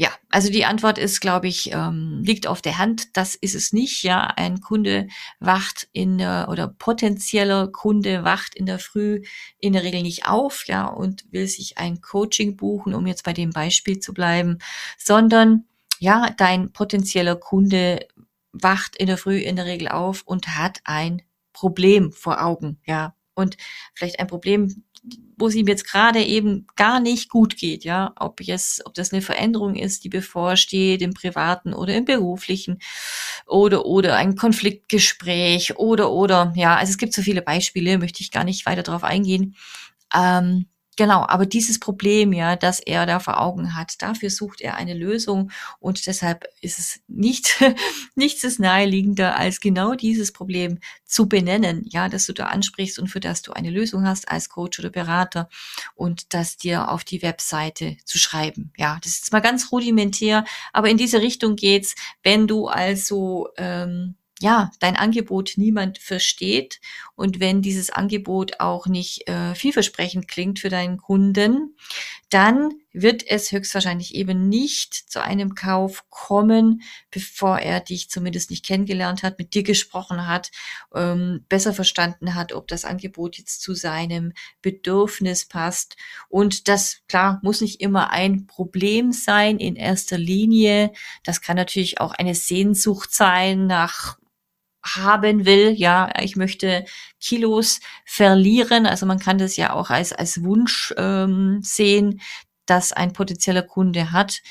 Ja, 0.02 0.10
also 0.30 0.50
die 0.52 0.66
Antwort 0.66 0.98
ist, 0.98 1.22
glaube 1.22 1.48
ich, 1.48 1.74
ähm, 1.74 2.24
liegt 2.26 2.48
auf 2.48 2.64
der 2.64 2.80
Hand. 2.80 3.16
Das 3.16 3.36
ist 3.36 3.54
es 3.54 3.72
nicht. 3.72 4.02
Ja, 4.02 4.34
ein 4.36 4.60
Kunde 4.60 5.08
wacht 5.40 5.90
in 5.94 6.18
der 6.18 6.48
oder 6.50 6.70
potenzieller 6.70 7.68
Kunde 7.68 8.24
wacht 8.24 8.56
in 8.56 8.66
der 8.66 8.80
Früh 8.80 9.22
in 9.60 9.74
der 9.74 9.84
Regel 9.84 10.02
nicht 10.02 10.26
auf, 10.26 10.66
ja, 10.66 10.88
und 10.88 11.32
will 11.32 11.46
sich 11.46 11.78
ein 11.78 12.02
Coaching 12.02 12.58
buchen, 12.58 12.96
um 12.96 13.06
jetzt 13.06 13.24
bei 13.24 13.34
dem 13.34 13.52
Beispiel 13.52 14.00
zu 14.00 14.12
bleiben, 14.16 14.58
sondern 14.98 15.66
ja, 16.00 16.32
dein 16.36 16.72
potenzieller 16.72 17.36
Kunde 17.36 18.08
wacht 18.54 18.96
in 18.96 19.06
der 19.06 19.20
Früh 19.20 19.38
in 19.38 19.56
der 19.56 19.66
Regel 19.66 19.88
auf 19.90 20.24
und 20.24 20.58
hat 20.58 20.80
ein 20.84 21.22
Problem 21.54 22.12
vor 22.12 22.44
Augen, 22.44 22.80
ja, 22.88 23.14
und 23.36 23.56
vielleicht 23.94 24.20
ein 24.20 24.26
Problem, 24.28 24.84
wo 25.38 25.48
es 25.48 25.56
ihm 25.56 25.68
jetzt 25.68 25.86
gerade 25.86 26.24
eben 26.24 26.68
gar 26.76 27.00
nicht 27.00 27.30
gut 27.30 27.58
geht, 27.58 27.84
ja, 27.84 28.14
ob 28.20 28.42
jetzt, 28.42 28.86
ob 28.86 28.94
das 28.94 29.12
eine 29.12 29.22
Veränderung 29.22 29.76
ist, 29.76 30.04
die 30.04 30.10
bevorsteht 30.10 31.02
im 31.02 31.14
privaten 31.14 31.74
oder 31.74 31.96
im 31.96 32.06
beruflichen 32.06 32.80
oder 33.48 33.86
oder 33.86 34.16
ein 34.18 34.36
Konfliktgespräch 34.36 35.78
oder 35.78 36.12
oder 36.12 36.54
ja, 36.56 36.76
also 36.76 36.92
es 36.92 36.98
gibt 36.98 37.14
so 37.14 37.22
viele 37.24 37.42
Beispiele, 37.42 37.98
möchte 37.98 38.22
ich 38.22 38.32
gar 38.32 38.44
nicht 38.44 38.66
weiter 38.66 38.84
darauf 38.84 39.04
eingehen. 39.04 39.56
Ähm, 40.16 40.68
genau, 41.02 41.26
aber 41.28 41.48
dieses 41.48 41.80
Problem 41.80 42.32
ja, 42.32 42.56
das 42.56 42.80
er 42.80 43.08
da 43.08 43.20
vor 43.20 43.42
Augen 43.42 43.76
hat, 43.76 44.04
dafür 44.04 44.30
sucht 44.30 44.62
er 44.62 44.76
eine 44.76 44.94
Lösung 44.94 45.52
und 45.80 46.06
deshalb 46.06 46.46
ist 46.62 46.78
es 46.78 47.00
nicht, 47.08 47.60
nichts 48.16 48.44
ist 48.44 48.60
naheliegender, 48.60 49.36
als 49.36 49.62
genau 49.62 49.96
dieses 49.96 50.32
Problem 50.32 50.78
zu 51.04 51.28
benennen, 51.28 51.86
ja, 51.90 52.08
dass 52.08 52.28
du 52.28 52.34
da 52.34 52.46
ansprichst 52.46 53.00
und 53.00 53.08
für 53.08 53.20
das 53.20 53.42
du 53.42 53.52
eine 53.52 53.72
Lösung 53.72 54.06
hast 54.06 54.30
als 54.30 54.50
Coach 54.50 54.78
oder 54.78 54.92
Berater 54.92 55.50
und 55.96 56.36
das 56.36 56.58
dir 56.58 56.92
auf 56.92 57.04
die 57.04 57.24
Webseite 57.24 57.98
zu 58.06 58.20
schreiben. 58.20 58.72
Ja, 58.78 59.00
das 59.04 59.14
ist 59.14 59.32
mal 59.32 59.40
ganz 59.40 59.72
rudimentär, 59.72 60.46
aber 60.72 60.90
in 60.90 60.98
diese 60.98 61.20
Richtung 61.20 61.56
geht's, 61.56 61.96
wenn 62.22 62.46
du 62.46 62.68
also 62.68 63.48
ähm, 63.58 64.18
ja, 64.42 64.72
dein 64.80 64.96
Angebot 64.96 65.54
niemand 65.56 66.00
versteht 66.00 66.80
und 67.16 67.40
wenn 67.40 67.62
dieses 67.62 67.92
Angebot 67.92 68.60
auch 68.60 68.88
nicht 68.88 69.30
äh, 69.30 69.54
vielversprechend 69.54 70.28
klingt 70.28 70.60
für 70.60 70.70
deinen 70.70 70.98
Kunden, 70.98 71.76
dann 72.30 72.72
wird 72.94 73.26
es 73.28 73.52
höchstwahrscheinlich 73.52 74.16
eben 74.16 74.50
nicht 74.50 74.94
zu 74.94 75.22
einem 75.22 75.54
Kauf 75.54 76.10
kommen, 76.10 76.82
bevor 77.12 77.60
er 77.60 77.80
dich 77.80 78.10
zumindest 78.10 78.50
nicht 78.50 78.66
kennengelernt 78.66 79.22
hat, 79.22 79.38
mit 79.38 79.54
dir 79.54 79.64
gesprochen 79.64 80.28
hat, 80.28 80.50
ähm, 80.96 81.46
besser 81.48 81.74
verstanden 81.74 82.34
hat, 82.34 82.52
ob 82.54 82.68
das 82.68 82.84
Angebot 82.84 83.38
jetzt 83.38 83.62
zu 83.62 83.76
seinem 83.76 84.34
Bedürfnis 84.62 85.46
passt. 85.46 85.96
Und 86.28 86.68
das, 86.68 87.02
klar, 87.08 87.40
muss 87.44 87.62
nicht 87.62 87.82
immer 87.82 88.10
ein 88.10 88.48
Problem 88.48 89.12
sein 89.12 89.60
in 89.60 89.76
erster 89.76 90.18
Linie. 90.18 90.92
Das 91.24 91.42
kann 91.42 91.58
natürlich 91.58 92.02
auch 92.02 92.14
eine 92.14 92.34
Sehnsucht 92.34 93.14
sein 93.14 93.68
nach 93.68 94.18
haben 94.84 95.46
will, 95.46 95.72
ja, 95.72 96.12
ich 96.22 96.36
möchte 96.36 96.86
Kilos 97.20 97.80
verlieren. 98.06 98.86
Also 98.86 99.06
man 99.06 99.20
kann 99.20 99.38
das 99.38 99.56
ja 99.58 99.74
auch 99.74 99.90
als, 99.90 100.14
als 100.14 100.44
Wunsch 100.44 100.94
ähm, 100.98 101.60
sehen, 101.62 102.22
dass 102.66 102.94
ein 102.94 103.14
potenzieller 103.14 103.64
Kunde 103.64 104.12
hat, 104.12 104.42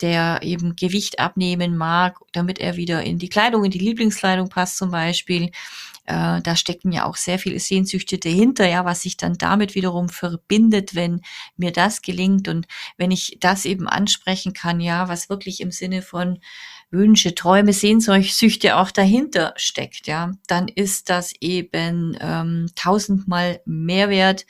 der 0.00 0.40
eben 0.42 0.76
Gewicht 0.76 1.18
abnehmen 1.18 1.76
mag, 1.76 2.18
damit 2.32 2.58
er 2.58 2.76
wieder 2.76 3.02
in 3.02 3.18
die 3.18 3.28
Kleidung, 3.28 3.64
in 3.64 3.70
die 3.70 3.78
Lieblingskleidung 3.78 4.48
passt 4.48 4.76
zum 4.76 4.90
Beispiel. 4.90 5.50
Äh, 6.04 6.40
da 6.42 6.54
stecken 6.54 6.92
ja 6.92 7.04
auch 7.04 7.16
sehr 7.16 7.38
viele 7.38 7.58
Sehnsüchte 7.58 8.18
dahinter, 8.18 8.68
ja, 8.68 8.84
was 8.84 9.02
sich 9.02 9.16
dann 9.16 9.38
damit 9.38 9.74
wiederum 9.74 10.08
verbindet, 10.08 10.94
wenn 10.94 11.22
mir 11.56 11.72
das 11.72 12.02
gelingt 12.02 12.46
und 12.48 12.66
wenn 12.96 13.10
ich 13.10 13.38
das 13.40 13.64
eben 13.64 13.88
ansprechen 13.88 14.52
kann, 14.52 14.80
ja, 14.80 15.08
was 15.08 15.28
wirklich 15.28 15.60
im 15.60 15.70
Sinne 15.72 16.02
von 16.02 16.38
Wünsche, 16.96 17.34
Träume, 17.34 17.72
Sehnsüchte 17.72 18.76
auch 18.76 18.90
dahinter 18.90 19.54
steckt, 19.56 20.06
ja, 20.06 20.32
dann 20.46 20.68
ist 20.68 21.10
das 21.10 21.34
eben 21.40 22.16
ähm, 22.20 22.66
tausendmal 22.74 23.60
mehr 23.64 24.08
wert 24.10 24.46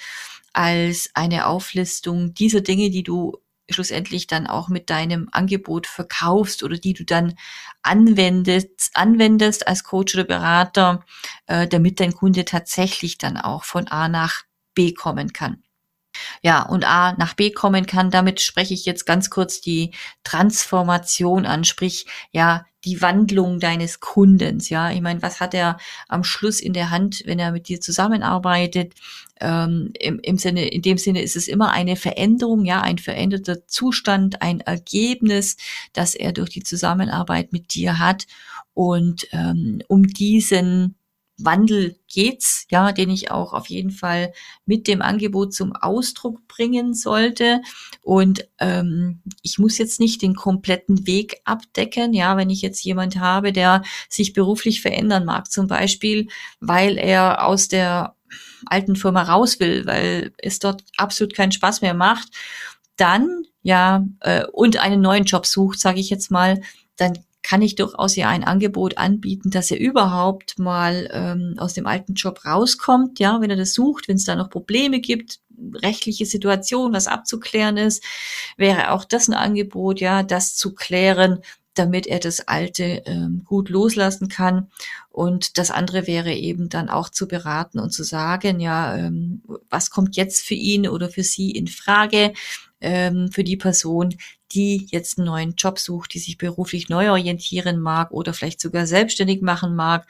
als 0.53 1.11
eine 1.15 1.47
Auflistung 1.47 2.33
dieser 2.33 2.63
Dinge, 2.63 2.91
die 2.91 3.03
du 3.03 3.37
schlussendlich 3.69 4.27
dann 4.27 4.47
auch 4.47 4.69
mit 4.69 4.91
deinem 4.91 5.29
Angebot 5.33 5.87
verkaufst 5.87 6.63
oder 6.63 6.79
die 6.79 6.95
du 6.95 7.05
dann 7.05 7.35
anwendest, 7.83 8.91
anwendest 8.95 9.67
als 9.67 9.85
Coach 9.85 10.15
oder 10.15 10.25
Berater, 10.25 11.05
äh, 11.47 11.67
damit 11.67 12.01
dein 12.01 12.15
Kunde 12.15 12.45
tatsächlich 12.45 13.19
dann 13.19 13.37
auch 13.37 13.65
von 13.65 13.89
A 13.89 14.09
nach 14.09 14.45
B 14.75 14.93
kommen 14.93 15.33
kann 15.33 15.66
ja, 16.43 16.63
und 16.63 16.85
A 16.85 17.13
nach 17.15 17.35
B 17.35 17.51
kommen 17.51 17.87
kann. 17.87 18.11
Damit 18.11 18.41
spreche 18.41 18.75
ich 18.75 18.85
jetzt 18.85 19.07
ganz 19.07 19.31
kurz 19.31 19.61
die 19.61 19.93
Transformation 20.25 21.47
an, 21.47 21.65
sprich, 21.65 22.07
ja, 22.33 22.65
die 22.87 23.03
Wandlung 23.03 23.59
deines 23.59 23.99
Kundens, 23.99 24.69
ja. 24.69 24.93
Ich 24.93 25.01
meine, 25.01 25.21
was 25.21 25.41
hat 25.41 25.55
er 25.55 25.77
am 26.09 26.23
Schluss 26.23 26.61
in 26.61 26.73
der 26.73 26.91
Hand, 26.91 27.23
wenn 27.27 27.41
er 27.41 27.51
mit 27.51 27.69
dir 27.69 27.81
zusammenarbeitet? 27.81 28.95
Ähm, 29.41 29.93
im, 29.99 30.21
im 30.21 30.39
Sinne, 30.39 30.69
in 30.69 30.83
dem 30.83 30.97
Sinne 30.97 31.21
ist 31.21 31.35
es 31.35 31.49
immer 31.49 31.73
eine 31.73 31.97
Veränderung, 31.97 32.65
ja, 32.65 32.81
ein 32.81 32.99
veränderter 32.99 33.67
Zustand, 33.67 34.41
ein 34.41 34.61
Ergebnis, 34.61 35.57
das 35.93 36.15
er 36.15 36.33
durch 36.33 36.51
die 36.51 36.63
Zusammenarbeit 36.63 37.53
mit 37.53 37.75
dir 37.75 37.99
hat. 37.99 38.27
Und 38.73 39.27
ähm, 39.33 39.83
um 39.89 40.07
diesen 40.07 40.95
Wandel 41.39 41.99
geht's, 42.09 42.67
ja, 42.71 42.93
den 42.93 43.11
ich 43.11 43.31
auch 43.31 43.53
auf 43.53 43.69
jeden 43.69 43.91
Fall 43.91 44.33
mit 44.65 44.87
dem 44.89 45.03
Angebot 45.03 45.53
zum 45.53 45.75
Ausdruck 45.75 46.47
bringen 46.49 46.95
sollte. 46.95 47.61
Und 48.03 48.49
ähm, 48.59 49.21
ich 49.43 49.59
muss 49.59 49.79
jetzt 49.79 50.01
nicht 50.01 50.23
den 50.23 50.35
kompletten 50.35 51.07
Weg 51.07 51.41
abdecken, 51.45 52.15
ja, 52.15 52.37
wenn 52.37 52.51
ich 52.51 52.63
jetzt 52.63 52.83
jemand 52.85 53.19
habe, 53.19 53.53
der 53.53 53.83
sich 54.09 54.33
beruflich 54.33 54.81
verändern 54.81 55.25
mag, 55.25 55.51
zum 55.51 55.67
Beispiel, 55.67 56.29
weil 56.61 56.97
er 56.97 57.47
aus 57.47 57.69
der 57.69 58.17
alten 58.65 58.97
Firma 58.97 59.23
raus 59.23 59.61
will, 59.61 59.87
weil 59.87 60.33
es 60.39 60.59
dort 60.59 60.85
absolut 60.97 61.35
keinen 61.35 61.53
Spaß 61.53 61.83
mehr 61.83 61.95
macht, 61.95 62.29
dann 62.97 63.45
ja 63.63 64.05
äh, 64.21 64.47
und 64.47 64.79
einen 64.79 65.01
neuen 65.01 65.25
Job 65.25 65.47
sucht, 65.47 65.81
sage 65.81 66.01
ich 66.01 66.11
jetzt 66.11 66.31
mal, 66.31 66.61
dann 66.97 67.19
kann 67.47 67.63
ich 67.63 67.77
durchaus 67.77 68.17
ja 68.17 68.29
ein 68.29 68.43
Angebot 68.43 68.99
anbieten, 68.99 69.51
dass 69.51 69.71
er 69.71 69.79
überhaupt 69.79 70.59
mal 70.59 71.09
ähm, 71.13 71.55
aus 71.59 71.75
dem 71.75 71.87
alten 71.87 72.15
Job 72.15 72.45
rauskommt, 72.45 73.21
ja, 73.21 73.41
wenn 73.41 73.51
er 73.51 73.57
das 73.57 73.73
sucht, 73.73 74.09
wenn 74.09 74.17
es 74.17 74.25
da 74.25 74.35
noch 74.35 74.51
Probleme 74.51 74.99
gibt, 74.99 75.39
rechtliche 75.77 76.27
Situation, 76.27 76.93
was 76.93 77.07
abzuklären 77.07 77.77
ist, 77.77 78.03
wäre 78.57 78.91
auch 78.91 79.05
das 79.05 79.29
ein 79.29 79.35
Angebot, 79.35 80.01
ja, 80.01 80.25
das 80.25 80.57
zu 80.57 80.75
klären, 80.75 81.39
damit 81.75 82.09
er 82.09 82.19
das 82.19 82.49
Alte 82.49 83.05
ähm, 83.07 83.43
gut 83.45 83.69
loslassen 83.69 84.29
kann. 84.29 84.69
Und 85.09 85.57
das 85.57 85.71
andere 85.71 86.09
wäre 86.09 86.33
eben 86.33 86.69
dann 86.69 86.89
auch 86.89 87.11
zu 87.11 87.29
beraten 87.29 87.79
und 87.79 87.91
zu 87.91 88.03
sagen, 88.03 88.59
ja, 88.59 88.97
ähm, 88.97 89.43
was 89.71 89.91
kommt 89.91 90.17
jetzt 90.17 90.45
für 90.45 90.55
ihn 90.55 90.89
oder 90.89 91.09
für 91.11 91.23
sie 91.23 91.53
in 91.53 91.69
Frage? 91.69 92.33
Ähm, 92.81 93.31
für 93.33 93.45
die 93.45 93.57
Person, 93.57 94.15
die 94.53 94.87
jetzt 94.91 95.19
einen 95.19 95.27
neuen 95.27 95.55
Job 95.57 95.79
sucht, 95.79 96.15
die 96.15 96.19
sich 96.19 96.39
beruflich 96.39 96.89
neu 96.89 97.11
orientieren 97.11 97.79
mag 97.81 98.11
oder 98.11 98.33
vielleicht 98.33 98.61
sogar 98.61 98.87
selbstständig 98.87 99.43
machen 99.43 99.75
mag. 99.75 100.07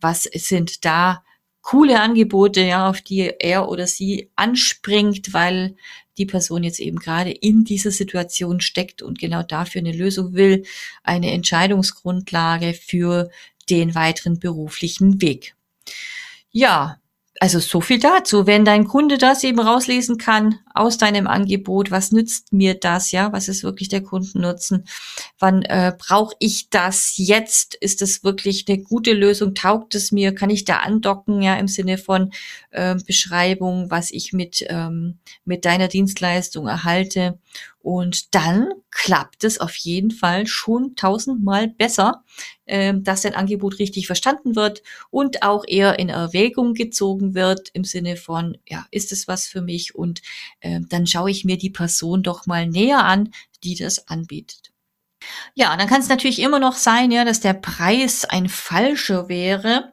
Was 0.00 0.24
sind 0.24 0.84
da 0.84 1.22
coole 1.62 2.00
Angebote, 2.00 2.62
ja, 2.62 2.88
auf 2.88 3.00
die 3.00 3.30
er 3.38 3.68
oder 3.68 3.86
sie 3.86 4.30
anspringt, 4.36 5.32
weil 5.34 5.76
die 6.16 6.26
Person 6.26 6.64
jetzt 6.64 6.80
eben 6.80 6.98
gerade 6.98 7.30
in 7.30 7.64
dieser 7.64 7.90
Situation 7.90 8.60
steckt 8.60 9.02
und 9.02 9.18
genau 9.18 9.42
dafür 9.42 9.80
eine 9.80 9.92
Lösung 9.92 10.34
will, 10.34 10.64
eine 11.02 11.30
Entscheidungsgrundlage 11.30 12.74
für 12.74 13.30
den 13.70 13.94
weiteren 13.94 14.38
beruflichen 14.38 15.20
Weg. 15.20 15.54
Ja, 16.50 17.00
also 17.40 17.60
so 17.60 17.80
viel 17.80 17.98
dazu. 17.98 18.46
Wenn 18.46 18.64
dein 18.64 18.86
Kunde 18.86 19.18
das 19.18 19.44
eben 19.44 19.60
rauslesen 19.60 20.18
kann 20.18 20.58
aus 20.74 20.98
deinem 20.98 21.26
Angebot, 21.26 21.90
was 21.90 22.12
nützt 22.12 22.52
mir 22.52 22.74
das, 22.74 23.12
ja? 23.12 23.32
Was 23.32 23.48
ist 23.48 23.62
wirklich 23.62 23.88
der 23.88 24.02
Kundennutzen? 24.02 24.86
Wann 25.38 25.62
äh, 25.62 25.92
brauche 25.96 26.34
ich 26.38 26.70
das 26.70 27.14
jetzt? 27.16 27.74
Ist 27.76 28.02
das 28.02 28.24
wirklich 28.24 28.66
eine 28.68 28.78
gute 28.78 29.12
Lösung? 29.12 29.54
Taugt 29.54 29.94
es 29.94 30.12
mir? 30.12 30.34
Kann 30.34 30.50
ich 30.50 30.64
da 30.64 30.78
andocken, 30.78 31.42
ja, 31.42 31.56
im 31.56 31.68
Sinne 31.68 31.98
von 31.98 32.32
äh, 32.70 32.96
Beschreibung, 33.06 33.90
was 33.90 34.10
ich 34.10 34.32
mit, 34.32 34.64
ähm, 34.68 35.18
mit 35.44 35.64
deiner 35.64 35.88
Dienstleistung 35.88 36.66
erhalte? 36.66 37.38
Und 37.80 38.34
dann 38.34 38.68
klappt 38.98 39.44
es 39.44 39.60
auf 39.60 39.76
jeden 39.76 40.10
Fall 40.10 40.48
schon 40.48 40.96
tausendmal 40.96 41.68
besser, 41.68 42.24
äh, 42.66 42.92
dass 42.96 43.22
dein 43.22 43.36
Angebot 43.36 43.78
richtig 43.78 44.08
verstanden 44.08 44.56
wird 44.56 44.82
und 45.08 45.44
auch 45.44 45.64
eher 45.66 46.00
in 46.00 46.08
Erwägung 46.08 46.74
gezogen 46.74 47.34
wird 47.34 47.70
im 47.74 47.84
Sinne 47.84 48.16
von, 48.16 48.58
ja, 48.68 48.86
ist 48.90 49.12
es 49.12 49.28
was 49.28 49.46
für 49.46 49.62
mich? 49.62 49.94
Und 49.94 50.20
äh, 50.58 50.80
dann 50.88 51.06
schaue 51.06 51.30
ich 51.30 51.44
mir 51.44 51.56
die 51.56 51.70
Person 51.70 52.24
doch 52.24 52.46
mal 52.46 52.66
näher 52.66 53.04
an, 53.04 53.32
die 53.62 53.76
das 53.76 54.08
anbietet. 54.08 54.72
Ja, 55.54 55.76
dann 55.76 55.88
kann 55.88 56.00
es 56.00 56.08
natürlich 56.08 56.40
immer 56.40 56.58
noch 56.58 56.74
sein, 56.74 57.12
ja, 57.12 57.24
dass 57.24 57.38
der 57.38 57.54
Preis 57.54 58.24
ein 58.24 58.48
falscher 58.48 59.28
wäre. 59.28 59.92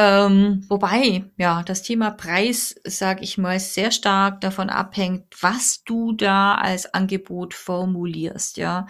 Ähm, 0.00 0.64
wobei, 0.68 1.24
ja, 1.38 1.64
das 1.64 1.82
Thema 1.82 2.12
Preis, 2.12 2.76
sage 2.84 3.24
ich 3.24 3.36
mal, 3.36 3.58
sehr 3.58 3.90
stark 3.90 4.40
davon 4.40 4.70
abhängt, 4.70 5.24
was 5.40 5.82
du 5.82 6.12
da 6.12 6.54
als 6.54 6.94
Angebot 6.94 7.52
formulierst, 7.52 8.58
ja. 8.58 8.86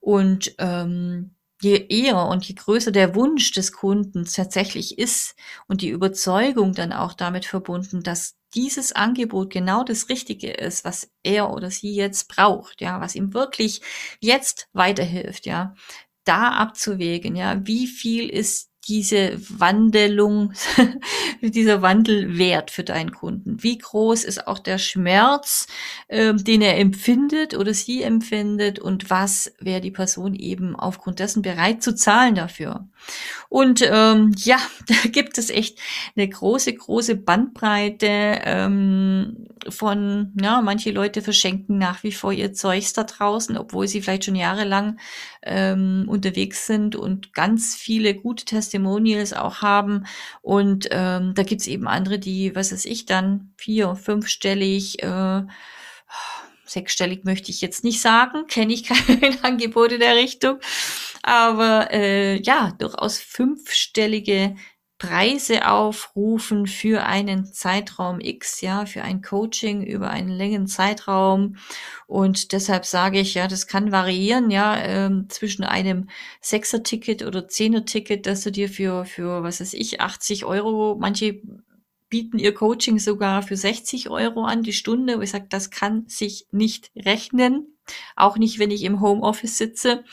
Und 0.00 0.56
ähm, 0.58 1.36
je 1.62 1.86
eher 1.88 2.26
und 2.26 2.44
je 2.44 2.56
größer 2.56 2.90
der 2.90 3.14
Wunsch 3.14 3.52
des 3.52 3.70
Kunden 3.72 4.24
tatsächlich 4.24 4.98
ist 4.98 5.36
und 5.68 5.80
die 5.80 5.90
Überzeugung 5.90 6.72
dann 6.72 6.92
auch 6.92 7.12
damit 7.14 7.44
verbunden, 7.44 8.02
dass 8.02 8.34
dieses 8.54 8.90
Angebot 8.92 9.50
genau 9.50 9.84
das 9.84 10.08
Richtige 10.08 10.50
ist, 10.50 10.84
was 10.84 11.08
er 11.22 11.50
oder 11.52 11.70
sie 11.70 11.94
jetzt 11.94 12.28
braucht, 12.28 12.80
ja, 12.80 13.00
was 13.00 13.14
ihm 13.14 13.32
wirklich 13.32 13.80
jetzt 14.20 14.68
weiterhilft, 14.72 15.46
ja, 15.46 15.74
da 16.24 16.50
abzuwägen, 16.50 17.36
ja, 17.36 17.64
wie 17.64 17.86
viel 17.86 18.28
ist 18.28 18.67
diese 18.88 19.38
Wandelung, 19.48 20.52
dieser 21.42 21.82
Wandel 21.82 22.38
wert 22.38 22.70
für 22.70 22.84
deinen 22.84 23.12
Kunden? 23.12 23.62
Wie 23.62 23.78
groß 23.78 24.24
ist 24.24 24.46
auch 24.46 24.58
der 24.58 24.78
Schmerz, 24.78 25.66
äh, 26.08 26.34
den 26.34 26.62
er 26.62 26.78
empfindet 26.78 27.54
oder 27.54 27.74
sie 27.74 28.02
empfindet 28.02 28.78
und 28.78 29.10
was 29.10 29.52
wäre 29.60 29.80
die 29.80 29.90
Person 29.90 30.34
eben 30.34 30.74
aufgrund 30.74 31.18
dessen 31.18 31.42
bereit 31.42 31.82
zu 31.82 31.94
zahlen 31.94 32.34
dafür? 32.34 32.88
Und 33.48 33.82
ähm, 33.82 34.32
ja, 34.36 34.58
da 34.86 35.08
gibt 35.08 35.38
es 35.38 35.50
echt 35.50 35.78
eine 36.16 36.28
große, 36.28 36.72
große 36.72 37.16
Bandbreite, 37.16 38.40
ähm, 38.44 39.48
von, 39.70 40.32
ja, 40.40 40.60
manche 40.60 40.90
Leute 40.90 41.22
verschenken 41.22 41.78
nach 41.78 42.02
wie 42.02 42.12
vor 42.12 42.32
ihr 42.32 42.52
Zeugs 42.52 42.92
da 42.92 43.04
draußen, 43.04 43.56
obwohl 43.56 43.88
sie 43.88 44.02
vielleicht 44.02 44.24
schon 44.24 44.36
jahrelang 44.36 44.98
ähm, 45.42 46.04
unterwegs 46.08 46.66
sind 46.66 46.96
und 46.96 47.32
ganz 47.32 47.74
viele 47.74 48.14
gute 48.14 48.44
Testimonials 48.44 49.32
auch 49.32 49.62
haben. 49.62 50.04
Und 50.42 50.88
ähm, 50.90 51.34
da 51.34 51.42
gibt's 51.42 51.66
eben 51.66 51.88
andere, 51.88 52.18
die, 52.18 52.54
was 52.54 52.72
weiß 52.72 52.84
ich, 52.84 53.06
dann 53.06 53.52
vier, 53.56 53.94
fünfstellig, 53.94 55.02
äh, 55.02 55.42
sechsstellig 56.64 57.24
möchte 57.24 57.50
ich 57.50 57.60
jetzt 57.60 57.84
nicht 57.84 58.00
sagen, 58.00 58.46
kenne 58.48 58.72
ich 58.72 58.84
kein 58.84 59.42
Angebot 59.42 59.92
in 59.92 60.00
der 60.00 60.16
Richtung, 60.16 60.58
aber 61.22 61.92
äh, 61.92 62.40
ja, 62.42 62.72
durchaus 62.78 63.18
fünfstellige 63.18 64.56
Preise 64.98 65.68
aufrufen 65.68 66.66
für 66.66 67.04
einen 67.04 67.46
Zeitraum 67.46 68.20
X, 68.20 68.60
ja, 68.60 68.84
für 68.84 69.02
ein 69.02 69.22
Coaching 69.22 69.84
über 69.84 70.10
einen 70.10 70.30
längeren 70.30 70.66
Zeitraum. 70.66 71.56
Und 72.08 72.52
deshalb 72.52 72.84
sage 72.84 73.20
ich, 73.20 73.34
ja, 73.34 73.46
das 73.46 73.68
kann 73.68 73.92
variieren, 73.92 74.50
ja, 74.50 74.76
ähm, 74.76 75.26
zwischen 75.28 75.62
einem 75.62 76.08
Sechser-Ticket 76.40 77.24
oder 77.24 77.46
Zehner-Ticket, 77.46 78.26
dass 78.26 78.42
du 78.42 78.50
dir 78.50 78.68
für, 78.68 79.04
für, 79.04 79.44
was 79.44 79.60
weiß 79.60 79.74
ich, 79.74 80.00
80 80.00 80.44
Euro, 80.44 80.96
manche 80.98 81.42
bieten 82.08 82.38
ihr 82.38 82.54
Coaching 82.54 82.98
sogar 82.98 83.42
für 83.42 83.56
60 83.56 84.10
Euro 84.10 84.44
an 84.44 84.62
die 84.64 84.72
Stunde, 84.72 85.18
wo 85.18 85.22
ich 85.22 85.30
sage, 85.30 85.46
das 85.48 85.70
kann 85.70 86.08
sich 86.08 86.46
nicht 86.50 86.90
rechnen. 86.96 87.76
Auch 88.16 88.36
nicht, 88.36 88.58
wenn 88.58 88.70
ich 88.70 88.82
im 88.82 89.00
Homeoffice 89.00 89.58
sitze. 89.58 90.04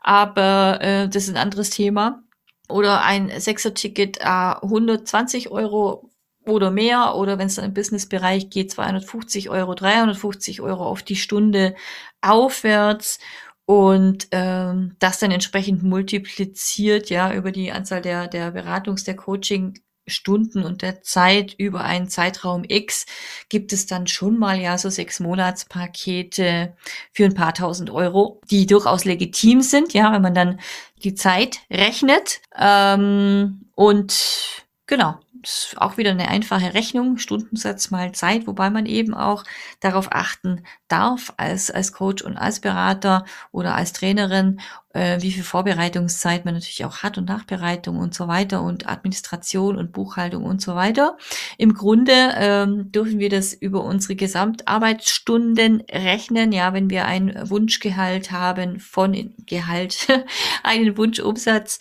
Aber 0.00 0.80
äh, 0.82 1.08
das 1.08 1.24
ist 1.24 1.30
ein 1.30 1.36
anderes 1.36 1.70
Thema 1.70 2.25
oder 2.68 3.02
ein 3.02 3.30
Sechser-Ticket 3.38 4.18
äh, 4.20 4.24
120 4.24 5.50
Euro 5.50 6.10
oder 6.46 6.70
mehr. 6.70 7.16
Oder 7.16 7.38
wenn 7.38 7.48
es 7.48 7.56
dann 7.56 7.66
im 7.66 7.74
Businessbereich 7.74 8.50
geht, 8.50 8.70
250 8.70 9.50
Euro, 9.50 9.74
350 9.74 10.60
Euro 10.60 10.86
auf 10.86 11.02
die 11.02 11.16
Stunde 11.16 11.74
aufwärts. 12.20 13.18
Und 13.66 14.28
ähm, 14.30 14.94
das 15.00 15.18
dann 15.18 15.32
entsprechend 15.32 15.82
multipliziert 15.82 17.10
ja 17.10 17.34
über 17.34 17.50
die 17.50 17.72
Anzahl 17.72 18.00
der 18.00 18.28
der 18.28 18.52
Beratungs 18.52 19.02
der 19.02 19.16
Coaching 19.16 19.74
Stunden 20.06 20.62
und 20.62 20.82
der 20.82 21.02
Zeit 21.02 21.54
über 21.58 21.84
einen 21.84 22.08
Zeitraum 22.08 22.64
X 22.66 23.06
gibt 23.48 23.72
es 23.72 23.86
dann 23.86 24.06
schon 24.06 24.38
mal 24.38 24.58
ja 24.58 24.78
so 24.78 24.90
sechs 24.90 25.20
Monatspakete 25.20 26.76
für 27.12 27.24
ein 27.24 27.34
paar 27.34 27.54
tausend 27.54 27.90
Euro, 27.90 28.40
die 28.50 28.66
durchaus 28.66 29.04
legitim 29.04 29.62
sind, 29.62 29.92
ja, 29.92 30.12
wenn 30.12 30.22
man 30.22 30.34
dann 30.34 30.60
die 31.02 31.14
Zeit 31.14 31.60
rechnet. 31.70 32.40
Ähm, 32.56 33.66
und 33.74 34.66
genau, 34.86 35.18
ist 35.46 35.76
auch 35.78 35.96
wieder 35.96 36.10
eine 36.10 36.28
einfache 36.28 36.74
Rechnung, 36.74 37.18
Stundensatz 37.18 37.90
mal 37.90 38.12
Zeit, 38.12 38.46
wobei 38.46 38.70
man 38.70 38.86
eben 38.86 39.14
auch 39.14 39.44
darauf 39.80 40.08
achten 40.10 40.64
darf 40.88 41.32
als, 41.36 41.70
als 41.70 41.92
Coach 41.92 42.22
und 42.22 42.36
als 42.36 42.60
Berater 42.60 43.24
oder 43.52 43.74
als 43.74 43.92
Trainerin, 43.92 44.60
äh, 44.96 45.20
wie 45.20 45.30
viel 45.30 45.42
Vorbereitungszeit 45.42 46.44
man 46.44 46.54
natürlich 46.54 46.84
auch 46.84 47.02
hat 47.02 47.18
und 47.18 47.28
Nachbereitung 47.28 47.98
und 47.98 48.14
so 48.14 48.28
weiter 48.28 48.62
und 48.62 48.88
Administration 48.88 49.76
und 49.76 49.92
Buchhaltung 49.92 50.44
und 50.44 50.62
so 50.62 50.74
weiter. 50.74 51.18
Im 51.58 51.74
Grunde 51.74 52.12
ähm, 52.36 52.90
dürfen 52.92 53.18
wir 53.18 53.28
das 53.28 53.52
über 53.52 53.84
unsere 53.84 54.16
Gesamtarbeitsstunden 54.16 55.82
rechnen. 55.90 56.52
Ja, 56.52 56.72
wenn 56.72 56.88
wir 56.88 57.04
ein 57.04 57.34
Wunschgehalt 57.48 58.30
haben 58.30 58.80
von 58.80 59.34
Gehalt, 59.46 60.08
einen 60.62 60.96
Wunschumsatz 60.96 61.78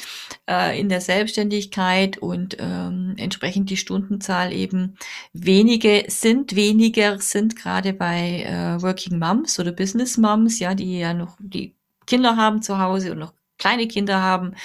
äh, 0.50 0.78
in 0.80 0.90
der 0.90 1.02
Selbstständigkeit 1.02 2.18
und 2.18 2.58
ähm, 2.60 3.16
entsprechend 3.18 3.70
die 3.70 3.78
Stundenzahl 3.78 4.52
eben 4.52 4.98
wenige 5.32 6.04
sind, 6.08 6.56
weniger 6.56 7.20
sind 7.20 7.56
gerade 7.56 7.94
bei 7.94 8.44
äh, 8.44 8.82
Working 8.82 9.20
Moms 9.20 9.58
oder 9.60 9.72
Business 9.72 10.18
Moms, 10.18 10.60
ja, 10.60 10.76
die 10.76 11.00
ja 11.00 11.14
noch 11.14 11.38
die 11.40 11.75
Kinder 12.06 12.38
haben 12.38 12.62
zu 12.62 12.80
Hause 12.80 13.12
und 13.12 13.20
noch 13.20 13.34
kleine 13.58 13.88
Kinder 13.88 14.22
haben 14.22 14.56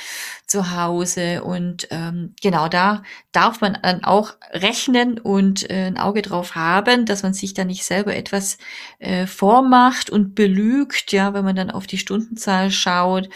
zu 0.50 0.72
Hause. 0.72 1.44
Und 1.44 1.86
ähm, 1.90 2.34
genau 2.42 2.68
da 2.68 3.04
darf 3.30 3.60
man 3.60 3.78
dann 3.82 4.02
auch 4.02 4.32
rechnen 4.50 5.20
und 5.20 5.70
äh, 5.70 5.86
ein 5.86 5.96
Auge 5.96 6.22
drauf 6.22 6.56
haben, 6.56 7.06
dass 7.06 7.22
man 7.22 7.34
sich 7.34 7.54
da 7.54 7.64
nicht 7.64 7.84
selber 7.84 8.16
etwas 8.16 8.58
äh, 8.98 9.28
vormacht 9.28 10.10
und 10.10 10.34
belügt, 10.34 11.12
ja, 11.12 11.34
wenn 11.34 11.44
man 11.44 11.54
dann 11.54 11.70
auf 11.70 11.86
die 11.86 11.98
Stundenzahl 11.98 12.72
schaut. 12.72 13.28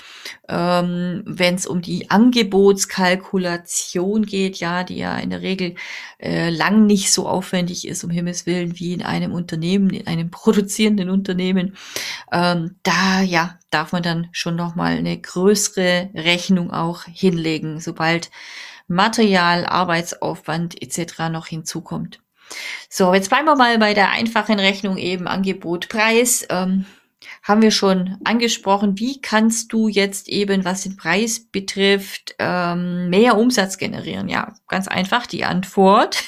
Ähm, 0.49 1.23
wenn 1.25 1.54
es 1.54 1.66
um 1.66 1.83
die 1.83 2.11
Angebotskalkulation 2.11 4.26
geht, 4.26 4.56
ja, 4.56 4.83
die 4.83 4.97
ja 4.97 5.16
in 5.18 5.30
der 5.30 5.42
Regel 5.42 5.76
äh, 6.18 6.50
lang 6.50 6.87
nicht 6.87 7.12
so 7.12 7.28
aufwendig 7.28 7.87
ist, 7.87 8.02
um 8.02 8.11
Himmels 8.11 8.44
Willen, 8.44 8.76
wie 8.80 8.92
in 8.92 9.02
einem 9.02 9.33
Unternehmen, 9.33 9.90
in 9.90 10.09
einem 10.09 10.30
produzierenden 10.33 11.10
Unternehmen, 11.10 11.76
ähm, 12.32 12.75
da 12.82 13.23
ja 13.23 13.56
darf 13.75 13.91
man 13.91 14.04
dann 14.04 14.28
schon 14.30 14.54
noch 14.54 14.76
mal 14.76 14.97
eine 14.97 15.19
größere 15.19 16.10
Rechnung 16.15 16.71
auch 16.71 17.03
hinlegen, 17.12 17.80
sobald 17.80 18.30
Material, 18.86 19.67
Arbeitsaufwand 19.67 20.80
etc. 20.82 21.30
noch 21.30 21.47
hinzukommt. 21.47 22.21
So, 22.88 23.14
jetzt 23.14 23.30
bleiben 23.30 23.47
wir 23.47 23.56
mal 23.56 23.78
bei 23.78 23.95
der 23.95 24.10
einfachen 24.10 24.58
Rechnung 24.58 24.99
eben 24.99 25.26
Angebot, 25.26 25.88
Preis. 25.88 26.47
Ähm, 26.50 26.84
haben 27.43 27.62
wir 27.62 27.71
schon 27.71 28.19
angesprochen. 28.25 28.99
Wie 28.99 29.21
kannst 29.21 29.73
du 29.73 29.88
jetzt 29.88 30.28
eben, 30.28 30.64
was 30.64 30.82
den 30.82 30.97
Preis 30.97 31.40
betrifft, 31.40 32.34
ähm, 32.38 33.08
mehr 33.08 33.38
Umsatz 33.38 33.78
generieren? 33.78 34.28
Ja, 34.28 34.54
ganz 34.69 34.88
einfach 34.88 35.26
die 35.26 35.45
Antwort. 35.45 36.25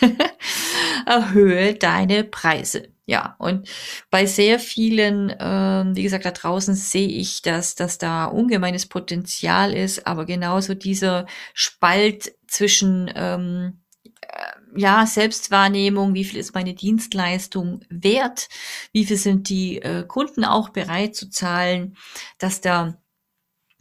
Erhöhe 1.07 1.75
deine 1.75 2.25
Preise. 2.25 2.89
Ja, 3.09 3.37
und 3.38 3.69
bei 4.11 4.27
sehr 4.27 4.59
vielen, 4.59 5.33
ähm, 5.38 5.95
wie 5.95 6.03
gesagt, 6.03 6.25
da 6.25 6.33
draußen 6.33 6.75
sehe 6.75 7.07
ich, 7.07 7.40
dass, 7.40 7.77
dass 7.77 7.99
da 7.99 8.25
ungemeines 8.25 8.87
Potenzial 8.87 9.73
ist, 9.73 10.09
aber 10.09 10.27
genauso 10.27 10.75
dieser 10.75 11.27
Spalt 11.55 12.35
zwischen 12.49 13.09
ähm, 13.14 13.81
äh, 14.23 14.81
ja, 14.81 15.07
Selbstwahrnehmung, 15.07 16.14
wie 16.14 16.25
viel 16.25 16.40
ist 16.40 16.55
meine 16.55 16.75
Dienstleistung 16.75 17.81
wert, 17.88 18.49
wie 18.92 19.07
viel 19.07 19.16
sind 19.16 19.49
die 19.51 19.81
äh, 19.83 20.05
Kunden 20.05 20.45
auch 20.45 20.71
bereit 20.71 21.14
zu 21.14 21.31
zahlen, 21.31 21.97
dass 22.38 22.61
da 22.61 23.01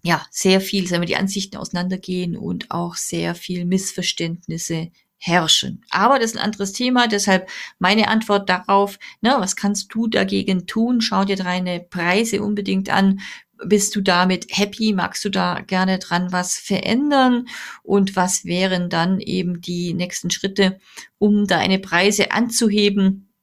ja 0.04 0.24
sehr 0.30 0.62
viel, 0.62 0.88
sagen 0.88 1.02
wir, 1.02 1.08
die 1.08 1.16
Ansichten 1.16 1.58
auseinandergehen 1.58 2.38
und 2.38 2.70
auch 2.70 2.96
sehr 2.96 3.34
viel 3.34 3.66
Missverständnisse 3.66 4.92
herrschen. 5.26 5.84
Aber 5.90 6.20
das 6.20 6.32
ist 6.32 6.38
ein 6.38 6.44
anderes 6.44 6.72
Thema, 6.72 7.08
deshalb 7.08 7.50
meine 7.80 8.08
Antwort 8.10 8.48
darauf, 8.48 9.00
ne, 9.22 9.36
was 9.40 9.56
kannst 9.56 9.94
du 9.94 10.08
dagegen 10.08 10.68
tun? 10.68 11.02
Schau 11.02 11.26
dir 11.26 11.36
deine 11.36 11.80
Preise 11.80 12.44
unbedingt 12.44 12.90
an. 12.90 13.20
Bist 13.66 13.96
du 13.96 14.02
damit 14.02 14.48
happy? 14.52 14.94
Magst 14.94 15.26
du 15.26 15.30
da 15.30 15.62
gerne 15.62 15.98
dran 15.98 16.32
was 16.32 16.58
verändern? 16.58 17.48
Und 17.82 18.16
was 18.16 18.46
wären 18.46 18.90
dann 18.90 19.20
eben 19.20 19.62
die 19.62 19.94
nächsten 19.94 20.30
Schritte, 20.30 20.80
um 21.18 21.48
deine 21.48 21.80
Preise 21.80 22.32
anzuheben, 22.32 23.34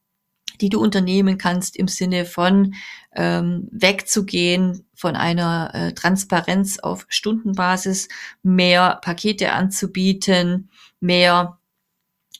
die 0.61 0.68
du 0.68 0.81
unternehmen 0.81 1.38
kannst 1.38 1.77
im 1.77 1.88
Sinne 1.88 2.27
von 2.27 2.75
ähm, 3.16 3.68
wegzugehen 3.73 4.87
von 4.95 5.16
einer 5.16 5.71
äh, 5.75 5.92
Transparenz 5.95 6.79
auf 6.79 7.07
Stundenbasis, 7.09 8.09
mehr 8.45 9.01
Pakete 9.03 9.53
anzubieten, 9.53 10.71
mehr 11.01 11.59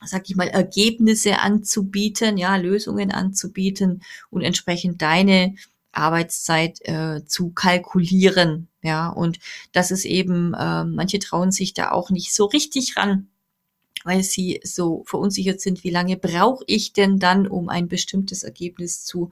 sag 0.05 0.29
ich 0.29 0.37
mal, 0.37 0.49
Ergebnisse 0.49 1.39
anzubieten, 1.41 2.37
ja, 2.39 2.57
Lösungen 2.57 3.11
anzubieten 3.11 4.03
und 4.31 4.43
entsprechend 4.43 5.03
deine 5.03 5.55
Arbeitszeit 5.93 6.81
äh, 6.83 7.25
zu 7.27 7.51
kalkulieren. 7.51 8.69
Ja, 8.83 9.09
und 9.09 9.39
das 9.73 9.91
ist 9.91 10.05
eben, 10.05 10.55
äh, 10.55 10.85
manche 10.85 11.19
trauen 11.19 11.53
sich 11.53 11.75
da 11.75 11.91
auch 11.93 12.11
nicht 12.11 12.35
so 12.35 12.47
richtig 12.47 12.97
ran, 12.97 13.29
weil 14.05 14.23
sie 14.23 14.61
so 14.65 15.05
verunsichert 15.07 15.61
sind, 15.61 15.85
wie 15.85 15.91
lange 15.91 16.17
brauche 16.17 16.65
ich 16.67 16.93
denn 16.93 17.19
dann, 17.19 17.47
um 17.47 17.69
ein 17.69 17.89
bestimmtes 17.89 18.43
Ergebnis 18.43 19.05
zu 19.05 19.31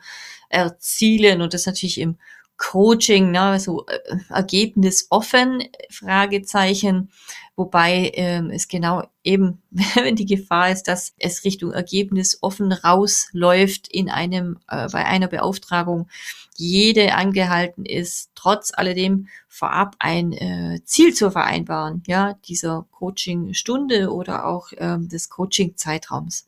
erzielen. 0.48 1.42
Und 1.42 1.54
das 1.54 1.66
natürlich 1.66 1.98
im 1.98 2.16
Coaching, 2.60 3.30
ne, 3.30 3.58
so 3.58 3.86
äh, 3.86 3.98
Ergebnis 4.28 5.06
offen, 5.08 5.64
Fragezeichen, 5.88 7.10
wobei 7.56 8.12
ähm, 8.14 8.50
es 8.50 8.68
genau 8.68 9.02
eben, 9.24 9.62
wenn 9.70 10.14
die 10.14 10.26
Gefahr 10.26 10.70
ist, 10.70 10.86
dass 10.86 11.14
es 11.16 11.44
Richtung 11.44 11.72
Ergebnis 11.72 12.38
offen 12.42 12.72
rausläuft 12.72 13.88
in 13.88 14.10
einem, 14.10 14.58
äh, 14.68 14.88
bei 14.90 15.06
einer 15.06 15.28
Beauftragung, 15.28 16.08
jede 16.54 17.14
angehalten 17.14 17.86
ist, 17.86 18.30
trotz 18.34 18.72
alledem 18.74 19.28
vorab 19.48 19.96
ein 19.98 20.32
äh, 20.34 20.80
Ziel 20.84 21.14
zu 21.14 21.30
vereinbaren, 21.30 22.02
ja, 22.06 22.34
dieser 22.46 22.86
Coaching-Stunde 22.90 24.12
oder 24.12 24.44
auch 24.44 24.68
ähm, 24.76 25.08
des 25.08 25.30
Coaching-Zeitraums. 25.30 26.46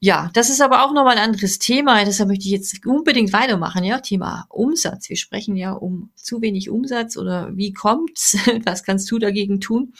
Ja, 0.00 0.30
das 0.34 0.50
ist 0.50 0.60
aber 0.60 0.84
auch 0.84 0.92
nochmal 0.92 1.16
ein 1.16 1.24
anderes 1.24 1.58
Thema. 1.58 2.04
Deshalb 2.04 2.28
möchte 2.28 2.44
ich 2.44 2.52
jetzt 2.52 2.86
unbedingt 2.86 3.32
weitermachen. 3.32 3.84
Ja, 3.84 4.00
Thema 4.00 4.46
Umsatz. 4.48 5.08
Wir 5.08 5.16
sprechen 5.16 5.56
ja 5.56 5.72
um 5.72 6.10
zu 6.14 6.42
wenig 6.42 6.70
Umsatz 6.70 7.16
oder 7.16 7.56
wie 7.56 7.72
kommt's? 7.72 8.36
Was 8.64 8.82
kannst 8.82 9.10
du 9.10 9.18
dagegen 9.18 9.60
tun? 9.60 9.94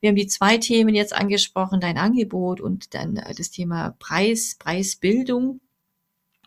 Wir 0.00 0.08
haben 0.08 0.16
die 0.16 0.26
zwei 0.26 0.58
Themen 0.58 0.94
jetzt 0.94 1.14
angesprochen, 1.14 1.80
dein 1.80 1.98
Angebot 1.98 2.60
und 2.60 2.94
dann 2.94 3.16
äh, 3.16 3.34
das 3.34 3.50
Thema 3.50 3.94
Preis, 3.98 4.56
Preisbildung. 4.58 5.60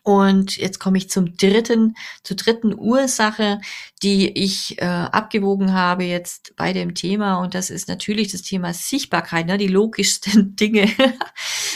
Und 0.08 0.56
jetzt 0.56 0.78
komme 0.78 0.96
ich 0.96 1.10
zum 1.10 1.36
dritten, 1.36 1.94
zur 2.22 2.38
dritten 2.38 2.72
Ursache, 2.72 3.60
die 4.02 4.30
ich 4.42 4.80
äh, 4.80 4.86
abgewogen 4.86 5.74
habe 5.74 6.04
jetzt 6.04 6.56
bei 6.56 6.72
dem 6.72 6.94
Thema. 6.94 7.42
Und 7.42 7.54
das 7.54 7.68
ist 7.68 7.88
natürlich 7.88 8.32
das 8.32 8.40
Thema 8.40 8.72
Sichtbarkeit, 8.72 9.44
ne? 9.44 9.58
die 9.58 9.68
logischsten 9.68 10.56
Dinge. 10.56 10.90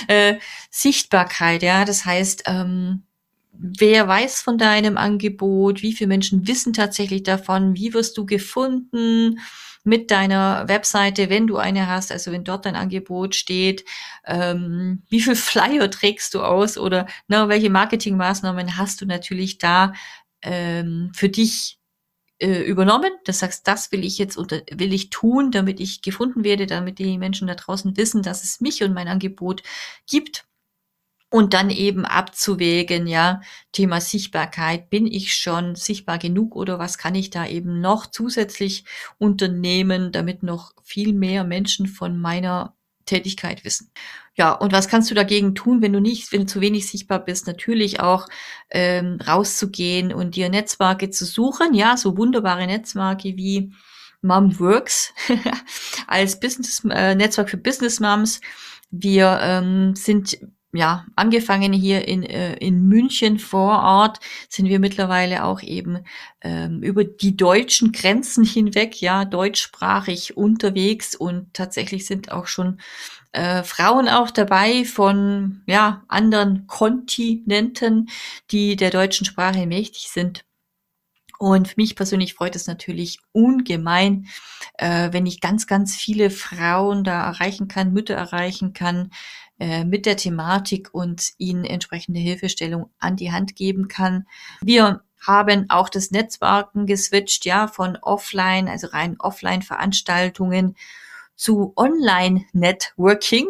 äh, 0.09 0.37
Sichtbarkeit, 0.71 1.63
ja. 1.63 1.85
Das 1.85 2.07
heißt, 2.07 2.45
ähm, 2.47 3.03
wer 3.53 4.09
weiß 4.09 4.41
von 4.41 4.57
deinem 4.57 4.97
Angebot? 4.97 5.83
Wie 5.83 5.93
viele 5.93 6.09
Menschen 6.09 6.47
wissen 6.49 6.73
tatsächlich 6.73 7.25
davon? 7.25 7.77
Wie 7.77 7.93
wirst 7.93 8.17
du 8.17 8.25
gefunden? 8.25 9.41
Mit 9.85 10.11
deiner 10.11 10.69
Webseite, 10.69 11.29
wenn 11.29 11.47
du 11.47 11.57
eine 11.57 11.89
hast, 11.89 12.13
also 12.13 12.31
wenn 12.33 12.45
dort 12.45 12.67
dein 12.67 12.77
Angebot 12.77 13.35
steht, 13.35 13.85
ähm, 14.25 15.03
wie 15.09 15.21
viel 15.21 15.37
Flyer 15.37 15.91
trägst 15.91 16.35
du 16.35 16.43
aus 16.43 16.79
oder 16.79 17.07
na, 17.29 17.49
welche 17.49 17.71
Marketingmaßnahmen 17.71 18.77
hast 18.77 19.01
du 19.01 19.07
natürlich 19.07 19.59
da 19.59 19.93
ähm, 20.43 21.11
für 21.15 21.29
dich 21.29 21.79
äh, 22.39 22.63
übernommen. 22.63 23.13
Das 23.25 23.41
sagst, 23.41 23.67
das 23.69 23.93
will 23.93 24.05
ich 24.05 24.19
jetzt 24.19 24.37
unter, 24.37 24.63
will 24.71 24.93
ich 24.93 25.11
tun, 25.11 25.51
damit 25.51 25.81
ich 25.81 26.03
gefunden 26.03 26.45
werde, 26.45 26.67
damit 26.67 26.99
die 26.99 27.19
Menschen 27.19 27.49
da 27.49 27.55
draußen 27.55 27.97
wissen, 27.97 28.23
dass 28.23 28.45
es 28.45 28.61
mich 28.61 28.83
und 28.83 28.95
mein 28.95 29.09
Angebot 29.09 29.63
gibt 30.09 30.45
und 31.33 31.55
dann 31.55 31.71
eben 31.71 32.05
abzuwägen, 32.05 33.07
ja, 33.07 33.41
Thema 33.73 34.03
Sichtbarkeit, 34.03 34.91
bin 34.91 35.07
ich 35.07 35.35
schon 35.35 35.77
sichtbar 35.77 36.19
genug 36.19 36.55
oder 36.55 36.79
was 36.79 36.99
kann 36.99 37.15
ich 37.15 37.31
da 37.31 37.47
eben 37.47 37.81
noch 37.81 38.07
zusätzlich 38.07 38.85
unternehmen, 39.17 40.13
damit 40.13 40.43
noch 40.43 40.73
viel 40.83 41.15
mehr 41.15 41.43
Menschen 41.45 41.87
von 41.87 42.19
meiner 42.21 42.77
Tätigkeit 43.07 43.65
wissen. 43.65 43.91
Ja, 44.35 44.53
und 44.53 44.73
was 44.73 44.89
kannst 44.89 45.11
du 45.11 45.15
dagegen 45.15 45.55
tun, 45.55 45.81
wenn 45.81 45.95
du 45.95 46.01
nicht, 46.01 46.33
wenn 46.33 46.43
du 46.43 46.47
zu 46.47 46.61
wenig 46.61 46.87
sichtbar 46.87 47.25
bist? 47.25 47.47
Natürlich 47.47 48.01
auch 48.01 48.29
ähm, 48.71 49.19
rauszugehen 49.27 50.13
und 50.13 50.37
dir 50.37 50.51
Netzwerke 50.51 51.09
zu 51.09 51.25
suchen, 51.25 51.73
ja, 51.73 51.97
so 51.97 52.19
wunderbare 52.19 52.67
Netzwerke 52.67 53.39
wie 53.39 53.73
Mom 54.21 54.59
Works 54.61 55.15
als 56.07 56.39
Business 56.39 56.83
äh, 56.91 57.15
Netzwerk 57.15 57.49
für 57.49 57.57
Business 57.57 58.01
Moms. 58.01 58.43
Wir 58.91 59.39
ähm, 59.43 59.97
sind 59.97 60.39
ja, 60.75 61.05
angefangen 61.17 61.73
hier 61.73 62.09
in, 62.09 62.23
äh, 62.23 62.55
in 62.57 62.89
München 62.89 63.39
vor 63.39 63.83
Ort 63.83 64.21
sind 64.49 64.69
wir 64.69 64.79
mittlerweile 64.79 65.45
auch 65.45 65.63
eben 65.63 65.99
ähm, 66.41 66.83
über 66.83 67.05
die 67.05 67.37
deutschen 67.37 67.93
Grenzen 67.93 68.43
hinweg, 68.45 69.01
ja, 69.03 69.27
deutschsprachig 69.27 70.37
unterwegs 70.37 71.15
und 71.15 71.53
tatsächlich 71.53 72.07
sind 72.07 72.33
auch 72.33 72.47
schon 72.47 72.81
äh, 73.33 73.63
Frauen 73.63 74.09
auch 74.09 74.31
dabei 74.31 74.85
von 74.87 75.63
ja, 75.67 76.05
anderen 76.09 76.67
Kontinenten, 76.67 78.09
die 78.51 78.77
der 78.77 78.91
deutschen 78.91 79.27
Sprache 79.27 79.67
mächtig 79.67 80.09
sind. 80.09 80.45
Und 81.39 81.67
für 81.67 81.75
mich 81.77 81.97
persönlich 81.97 82.35
freut 82.35 82.55
es 82.55 82.69
natürlich 82.69 83.19
ungemein, 83.33 84.29
äh, 84.79 85.13
wenn 85.13 85.27
ich 85.27 85.41
ganz, 85.41 85.67
ganz 85.67 85.97
viele 85.97 86.31
Frauen 86.31 87.03
da 87.03 87.27
erreichen 87.27 87.67
kann, 87.67 87.93
Mütter 87.93 88.15
erreichen 88.15 88.75
kann, 88.75 89.11
äh, 89.59 89.85
mit 89.85 90.07
der 90.07 90.17
Thematik 90.17 90.91
und 90.93 91.33
ihnen 91.39 91.65
entsprechende 91.65 92.21
Hilfestellung 92.21 92.91
an 92.99 93.17
die 93.17 93.33
Hand 93.33 93.57
geben 93.57 93.89
kann. 93.89 94.27
Wir 94.63 95.03
haben 95.21 95.67
auch 95.69 95.89
das 95.89 96.11
Netzwerken 96.11 96.87
geswitcht, 96.87 97.45
ja, 97.45 97.69
von 97.69 97.97
offline, 97.97 98.69
also 98.69 98.89
rein 98.89 99.17
offline 99.21 99.63
Veranstaltungen 99.63 100.77
zu 101.37 101.73
Online-Networking. 101.77 103.47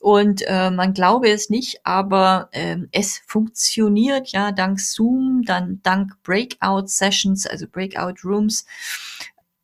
Und 0.00 0.42
äh, 0.46 0.70
man 0.70 0.94
glaube 0.94 1.28
es 1.28 1.50
nicht, 1.50 1.84
aber 1.84 2.48
äh, 2.52 2.78
es 2.90 3.20
funktioniert 3.26 4.28
ja 4.28 4.50
dank 4.50 4.80
Zoom, 4.80 5.42
dann 5.44 5.80
dank 5.82 6.22
Breakout-Sessions, 6.22 7.46
also 7.46 7.66
Breakout-Rooms 7.68 8.64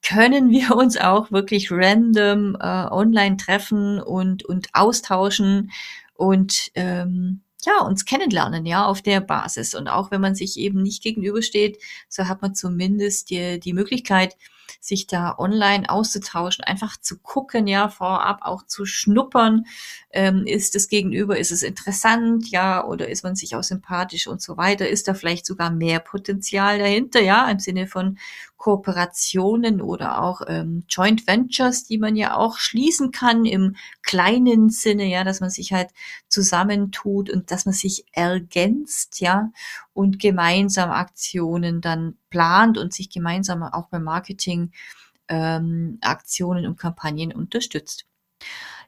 können 0.06 0.50
wir 0.50 0.76
uns 0.76 0.96
auch 0.96 1.32
wirklich 1.32 1.70
random 1.70 2.56
äh, 2.60 2.86
online 2.90 3.36
treffen 3.36 4.00
und, 4.00 4.44
und 4.44 4.68
austauschen 4.72 5.72
und 6.14 6.70
ähm, 6.74 7.42
ja, 7.64 7.84
uns 7.84 8.04
kennenlernen, 8.04 8.64
ja, 8.64 8.86
auf 8.86 9.02
der 9.02 9.20
Basis. 9.20 9.74
Und 9.74 9.88
auch 9.88 10.10
wenn 10.10 10.20
man 10.20 10.36
sich 10.36 10.56
eben 10.56 10.82
nicht 10.82 11.02
gegenübersteht, 11.02 11.78
so 12.08 12.28
hat 12.28 12.40
man 12.40 12.54
zumindest 12.54 13.30
die, 13.30 13.58
die 13.58 13.72
Möglichkeit, 13.72 14.36
sich 14.80 15.06
da 15.06 15.36
online 15.38 15.88
auszutauschen, 15.88 16.64
einfach 16.64 16.96
zu 17.00 17.18
gucken, 17.18 17.66
ja, 17.66 17.88
vorab 17.88 18.40
auch 18.42 18.64
zu 18.66 18.86
schnuppern, 18.86 19.64
ähm, 20.10 20.44
ist 20.46 20.74
das 20.74 20.88
Gegenüber, 20.88 21.38
ist 21.38 21.52
es 21.52 21.62
interessant, 21.62 22.50
ja, 22.50 22.84
oder 22.84 23.08
ist 23.08 23.24
man 23.24 23.36
sich 23.36 23.56
auch 23.56 23.62
sympathisch 23.62 24.26
und 24.26 24.40
so 24.40 24.56
weiter, 24.56 24.88
ist 24.88 25.08
da 25.08 25.14
vielleicht 25.14 25.46
sogar 25.46 25.70
mehr 25.70 26.00
Potenzial 26.00 26.78
dahinter, 26.78 27.20
ja, 27.20 27.48
im 27.50 27.58
Sinne 27.58 27.86
von 27.86 28.18
Kooperationen 28.56 29.80
oder 29.80 30.22
auch 30.22 30.40
ähm, 30.48 30.84
Joint 30.88 31.26
Ventures, 31.26 31.84
die 31.84 31.98
man 31.98 32.16
ja 32.16 32.36
auch 32.36 32.56
schließen 32.56 33.12
kann 33.12 33.44
im 33.44 33.76
kleinen 34.02 34.70
Sinne, 34.70 35.04
ja, 35.04 35.24
dass 35.24 35.40
man 35.40 35.50
sich 35.50 35.72
halt 35.72 35.90
zusammentut 36.28 37.30
und 37.30 37.50
dass 37.50 37.66
man 37.66 37.74
sich 37.74 38.06
ergänzt, 38.12 39.20
ja, 39.20 39.50
und 39.96 40.18
gemeinsam 40.18 40.90
Aktionen 40.90 41.80
dann 41.80 42.18
plant 42.28 42.76
und 42.76 42.92
sich 42.92 43.08
gemeinsam 43.08 43.62
auch 43.62 43.88
beim 43.88 44.04
Marketing 44.04 44.72
ähm, 45.28 45.98
Aktionen 46.02 46.66
und 46.66 46.78
Kampagnen 46.78 47.32
unterstützt. 47.32 48.04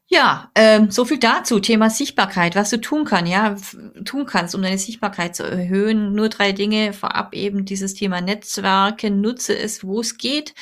Ja, 0.07 0.51
ähm, 0.55 0.90
so 0.90 1.05
viel 1.05 1.18
dazu. 1.18 1.61
Thema 1.61 1.88
Sichtbarkeit, 1.90 2.57
was 2.57 2.71
du 2.71 2.79
tun 2.79 3.05
kann, 3.05 3.27
ja, 3.27 3.57
tun 4.05 4.27
kannst, 4.27 4.55
um 4.55 4.62
deine 4.62 4.79
Sichtbarkeit 4.79 5.35
zu 5.35 5.44
erhöhen. 5.44 6.14
Nur 6.14 6.29
drei 6.29 6.53
Dinge 6.53 6.92
vorab 6.92 7.35
eben 7.35 7.64
dieses 7.64 7.94
Thema 7.94 8.21
Netzwerke. 8.21 9.11
Nutze 9.11 9.57
es, 9.57 9.85
wo 9.85 10.01
es 10.01 10.18
geht. 10.18 10.55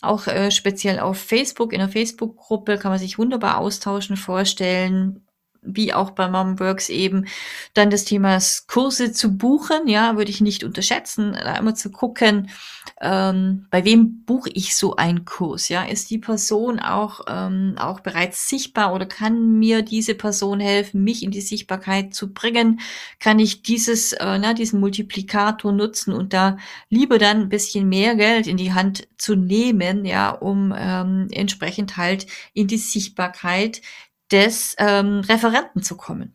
Auch 0.00 0.28
äh, 0.28 0.52
speziell 0.52 1.00
auf 1.00 1.18
Facebook, 1.18 1.72
in 1.72 1.80
der 1.80 1.88
Facebook-Gruppe 1.88 2.78
kann 2.78 2.92
man 2.92 3.00
sich 3.00 3.18
wunderbar 3.18 3.58
austauschen, 3.58 4.16
vorstellen 4.16 5.27
wie 5.62 5.92
auch 5.92 6.12
bei 6.12 6.28
Momworks 6.28 6.88
eben, 6.88 7.26
dann 7.74 7.90
das 7.90 8.04
Thema 8.04 8.38
Kurse 8.66 9.12
zu 9.12 9.36
buchen, 9.36 9.88
ja, 9.88 10.16
würde 10.16 10.30
ich 10.30 10.40
nicht 10.40 10.64
unterschätzen, 10.64 11.32
da 11.32 11.56
immer 11.56 11.74
zu 11.74 11.90
gucken, 11.90 12.50
ähm, 13.00 13.66
bei 13.70 13.84
wem 13.84 14.24
buche 14.24 14.50
ich 14.52 14.76
so 14.76 14.96
einen 14.96 15.24
Kurs, 15.24 15.68
ja, 15.68 15.84
ist 15.84 16.10
die 16.10 16.18
Person 16.18 16.80
auch, 16.80 17.20
ähm, 17.28 17.74
auch 17.78 18.00
bereits 18.00 18.48
sichtbar 18.48 18.92
oder 18.94 19.06
kann 19.06 19.58
mir 19.58 19.82
diese 19.82 20.14
Person 20.14 20.60
helfen, 20.60 21.04
mich 21.04 21.22
in 21.22 21.30
die 21.30 21.40
Sichtbarkeit 21.40 22.14
zu 22.14 22.32
bringen, 22.32 22.80
kann 23.20 23.38
ich 23.38 23.62
dieses, 23.62 24.12
äh, 24.14 24.38
na, 24.38 24.54
diesen 24.54 24.80
Multiplikator 24.80 25.72
nutzen 25.72 26.12
und 26.12 26.32
da 26.32 26.56
lieber 26.90 27.18
dann 27.18 27.42
ein 27.42 27.48
bisschen 27.48 27.88
mehr 27.88 28.16
Geld 28.16 28.46
in 28.46 28.56
die 28.56 28.72
Hand 28.72 29.06
zu 29.18 29.36
nehmen, 29.36 30.04
ja, 30.04 30.30
um 30.30 30.74
ähm, 30.76 31.28
entsprechend 31.30 31.96
halt 31.96 32.26
in 32.54 32.66
die 32.66 32.78
Sichtbarkeit 32.78 33.82
des 34.30 34.74
ähm, 34.78 35.20
Referenten 35.20 35.82
zu 35.82 35.96
kommen. 35.96 36.34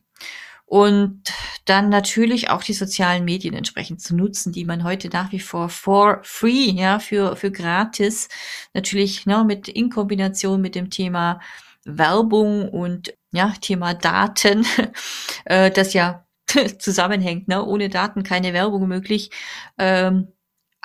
Und 0.65 1.31
dann 1.65 1.89
natürlich 1.89 2.49
auch 2.49 2.63
die 2.63 2.73
sozialen 2.73 3.25
Medien 3.25 3.53
entsprechend 3.53 4.01
zu 4.01 4.15
nutzen, 4.15 4.51
die 4.51 4.65
man 4.65 4.83
heute 4.83 5.09
nach 5.09 5.31
wie 5.31 5.39
vor 5.39 5.69
for 5.69 6.19
free, 6.23 6.71
ja, 6.71 6.99
für, 6.99 7.35
für 7.35 7.51
gratis, 7.51 8.27
natürlich 8.73 9.25
ne, 9.25 9.43
mit 9.43 9.67
in 9.67 9.89
Kombination 9.89 10.61
mit 10.61 10.73
dem 10.73 10.89
Thema 10.89 11.39
Werbung 11.85 12.69
und 12.69 13.13
ja, 13.31 13.53
Thema 13.61 13.93
Daten, 13.93 14.65
äh, 15.45 15.69
das 15.69 15.93
ja 15.93 16.25
zusammenhängt, 16.79 17.47
ne? 17.47 17.63
ohne 17.63 17.89
Daten 17.89 18.23
keine 18.23 18.53
Werbung 18.53 18.87
möglich, 18.87 19.31
ähm, 19.77 20.29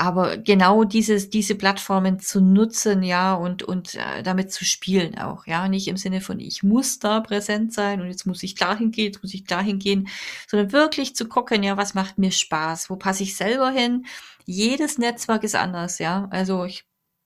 aber 0.00 0.36
genau 0.38 0.84
dieses, 0.84 1.28
diese 1.28 1.56
Plattformen 1.56 2.20
zu 2.20 2.40
nutzen, 2.40 3.02
ja, 3.02 3.34
und, 3.34 3.64
und 3.64 3.96
äh, 3.96 4.22
damit 4.22 4.52
zu 4.52 4.64
spielen 4.64 5.18
auch, 5.18 5.44
ja, 5.46 5.66
nicht 5.66 5.88
im 5.88 5.96
Sinne 5.96 6.20
von, 6.20 6.38
ich 6.38 6.62
muss 6.62 7.00
da 7.00 7.18
präsent 7.18 7.72
sein 7.74 8.00
und 8.00 8.06
jetzt 8.06 8.24
muss 8.24 8.44
ich 8.44 8.54
dahin 8.54 8.92
gehen, 8.92 9.06
jetzt 9.06 9.22
muss 9.24 9.34
ich 9.34 9.42
dahin 9.42 9.80
gehen, 9.80 10.08
sondern 10.46 10.70
wirklich 10.70 11.16
zu 11.16 11.26
gucken, 11.28 11.64
ja, 11.64 11.76
was 11.76 11.94
macht 11.94 12.16
mir 12.16 12.30
Spaß, 12.30 12.90
wo 12.90 12.96
passe 12.96 13.24
ich 13.24 13.34
selber 13.36 13.70
hin? 13.70 14.06
Jedes 14.46 14.98
Netzwerk 14.98 15.42
ist 15.42 15.56
anders, 15.56 15.98
ja, 15.98 16.28
also 16.30 16.64
ich 16.64 16.84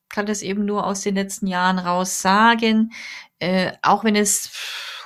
kann 0.09 0.25
das 0.25 0.41
eben 0.41 0.65
nur 0.65 0.87
aus 0.87 1.03
den 1.03 1.15
letzten 1.15 1.49
Jahren 1.49 1.79
raus 1.79 2.23
sagen, 2.23 2.93
äh, 3.39 3.73
auch 3.83 4.03
wenn 4.03 4.17
es 4.17 4.51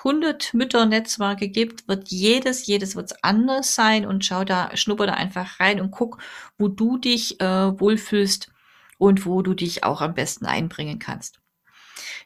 100 0.07 0.55
Mütternetzwerke 0.55 1.49
gibt, 1.49 1.89
wird 1.89 2.09
jedes, 2.09 2.67
jedes 2.67 2.95
wird 2.95 3.13
anders 3.23 3.75
sein 3.75 4.07
und 4.07 4.25
schau 4.25 4.45
da, 4.45 4.71
schnupper 4.77 5.07
da 5.07 5.15
einfach 5.15 5.59
rein 5.59 5.81
und 5.81 5.91
guck, 5.91 6.19
wo 6.59 6.69
du 6.69 6.97
dich 6.97 7.41
äh, 7.41 7.81
wohlfühlst 7.81 8.53
und 8.99 9.27
wo 9.27 9.43
du 9.43 9.55
dich 9.55 9.83
auch 9.83 10.01
am 10.01 10.15
besten 10.15 10.47
einbringen 10.47 11.01
kannst. 11.01 11.41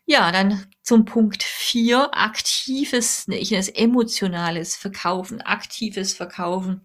Ja, 0.04 0.30
dann 0.30 0.66
zum 0.82 1.04
Punkt 1.04 1.42
4, 1.42 2.10
aktives, 2.12 3.28
ne, 3.28 3.38
ich 3.38 3.50
nenne 3.50 3.60
es 3.60 3.68
emotionales 3.68 4.76
Verkaufen, 4.76 5.40
aktives 5.40 6.12
Verkaufen. 6.12 6.82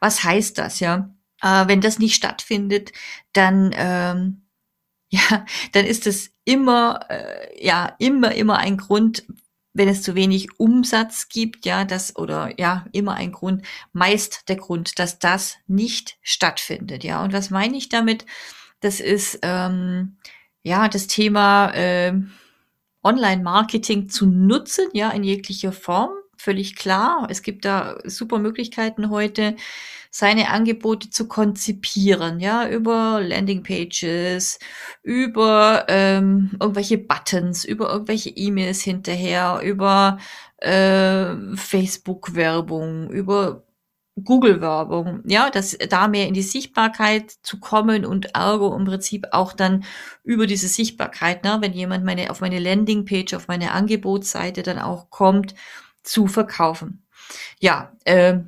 Was 0.00 0.24
heißt 0.24 0.58
das, 0.58 0.80
ja? 0.80 1.14
Äh, 1.40 1.68
wenn 1.68 1.80
das 1.80 1.98
nicht 1.98 2.14
stattfindet, 2.14 2.92
dann, 3.32 3.70
ähm, 3.74 4.42
ja, 5.10 5.44
dann 5.72 5.84
ist 5.84 6.06
es 6.06 6.32
immer, 6.44 7.06
äh, 7.10 7.64
ja, 7.64 7.94
immer, 7.98 8.34
immer 8.34 8.58
ein 8.58 8.78
Grund, 8.78 9.24
wenn 9.74 9.88
es 9.88 10.02
zu 10.02 10.14
wenig 10.14 10.58
Umsatz 10.58 11.28
gibt, 11.28 11.64
ja, 11.64 11.84
das 11.84 12.16
oder 12.16 12.58
ja, 12.58 12.86
immer 12.92 13.14
ein 13.14 13.32
Grund, 13.32 13.64
meist 13.92 14.48
der 14.48 14.56
Grund, 14.56 14.98
dass 14.98 15.18
das 15.18 15.56
nicht 15.66 16.18
stattfindet, 16.22 17.04
ja. 17.04 17.22
Und 17.22 17.32
was 17.32 17.50
meine 17.50 17.76
ich 17.76 17.88
damit? 17.88 18.26
Das 18.80 19.00
ist 19.00 19.38
ähm, 19.42 20.18
ja 20.62 20.88
das 20.88 21.06
Thema 21.06 21.70
äh, 21.74 22.12
Online-Marketing 23.02 24.08
zu 24.08 24.26
nutzen, 24.26 24.88
ja, 24.92 25.10
in 25.10 25.24
jeglicher 25.24 25.72
Form, 25.72 26.12
völlig 26.42 26.76
klar. 26.76 27.26
Es 27.30 27.42
gibt 27.42 27.64
da 27.64 27.98
super 28.04 28.38
Möglichkeiten 28.38 29.10
heute, 29.10 29.56
seine 30.10 30.50
Angebote 30.50 31.08
zu 31.08 31.26
konzipieren, 31.26 32.38
ja, 32.40 32.68
über 32.68 33.20
Landingpages, 33.22 34.58
über 35.02 35.86
ähm, 35.88 36.50
irgendwelche 36.60 36.98
Buttons, 36.98 37.64
über 37.64 37.90
irgendwelche 37.90 38.30
E-Mails 38.30 38.82
hinterher, 38.82 39.60
über 39.64 40.18
äh, 40.58 41.34
Facebook-Werbung, 41.56 43.10
über 43.10 43.64
Google-Werbung, 44.22 45.22
ja, 45.26 45.48
dass 45.48 45.78
da 45.88 46.08
mehr 46.08 46.28
in 46.28 46.34
die 46.34 46.42
Sichtbarkeit 46.42 47.30
zu 47.42 47.58
kommen 47.58 48.04
und 48.04 48.34
ergo 48.34 48.76
im 48.76 48.84
Prinzip 48.84 49.28
auch 49.32 49.54
dann 49.54 49.84
über 50.24 50.46
diese 50.46 50.68
Sichtbarkeit, 50.68 51.44
ne, 51.44 51.58
wenn 51.60 51.72
jemand 51.72 52.04
meine, 52.04 52.30
auf 52.30 52.42
meine 52.42 52.58
Landingpage, 52.58 53.32
auf 53.32 53.48
meine 53.48 53.72
Angebotsseite 53.72 54.62
dann 54.62 54.78
auch 54.78 55.08
kommt, 55.08 55.54
zu 56.02 56.26
verkaufen. 56.26 57.06
Ja, 57.60 57.92
äh, 58.04 58.38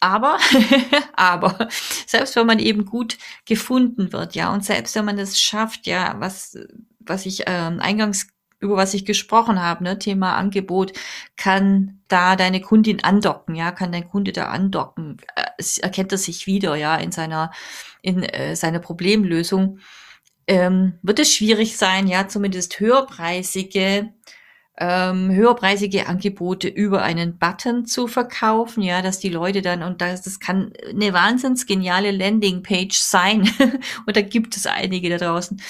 aber, 0.00 0.38
aber, 1.14 1.68
selbst 2.06 2.36
wenn 2.36 2.46
man 2.46 2.58
eben 2.58 2.84
gut 2.84 3.16
gefunden 3.46 4.12
wird, 4.12 4.34
ja, 4.34 4.52
und 4.52 4.64
selbst 4.64 4.94
wenn 4.96 5.04
man 5.06 5.18
es 5.18 5.40
schafft, 5.40 5.86
ja, 5.86 6.16
was, 6.18 6.58
was 7.00 7.26
ich 7.26 7.44
ähm, 7.46 7.80
eingangs 7.80 8.28
über 8.60 8.76
was 8.76 8.94
ich 8.94 9.04
gesprochen 9.04 9.60
habe, 9.60 9.84
ne, 9.84 9.98
Thema 9.98 10.36
Angebot, 10.36 10.92
kann 11.36 12.00
da 12.08 12.34
deine 12.34 12.60
Kundin 12.60 13.04
andocken, 13.04 13.54
ja, 13.54 13.72
kann 13.72 13.92
dein 13.92 14.08
Kunde 14.08 14.32
da 14.32 14.46
andocken, 14.46 15.18
äh, 15.36 15.44
es 15.58 15.78
erkennt 15.78 16.12
er 16.12 16.18
sich 16.18 16.46
wieder, 16.46 16.74
ja, 16.74 16.96
in 16.96 17.12
seiner, 17.12 17.52
in 18.02 18.22
äh, 18.22 18.56
seiner 18.56 18.80
Problemlösung, 18.80 19.78
ähm, 20.46 20.98
wird 21.02 21.18
es 21.18 21.34
schwierig 21.34 21.76
sein, 21.76 22.06
ja, 22.06 22.28
zumindest 22.28 22.80
höherpreisige 22.80 24.12
ähm, 24.76 25.30
höherpreisige 25.30 26.08
Angebote 26.08 26.66
über 26.66 27.02
einen 27.02 27.38
Button 27.38 27.86
zu 27.86 28.08
verkaufen, 28.08 28.82
ja, 28.82 29.02
dass 29.02 29.20
die 29.20 29.28
Leute 29.28 29.62
dann, 29.62 29.84
und 29.84 30.00
das, 30.00 30.22
das 30.22 30.40
kann 30.40 30.72
eine 30.88 31.12
wahnsinns 31.12 31.66
geniale 31.66 32.10
Landingpage 32.10 32.96
sein, 32.96 33.48
und 34.06 34.16
da 34.16 34.20
gibt 34.20 34.56
es 34.56 34.66
einige 34.66 35.10
da 35.10 35.18
draußen. 35.18 35.62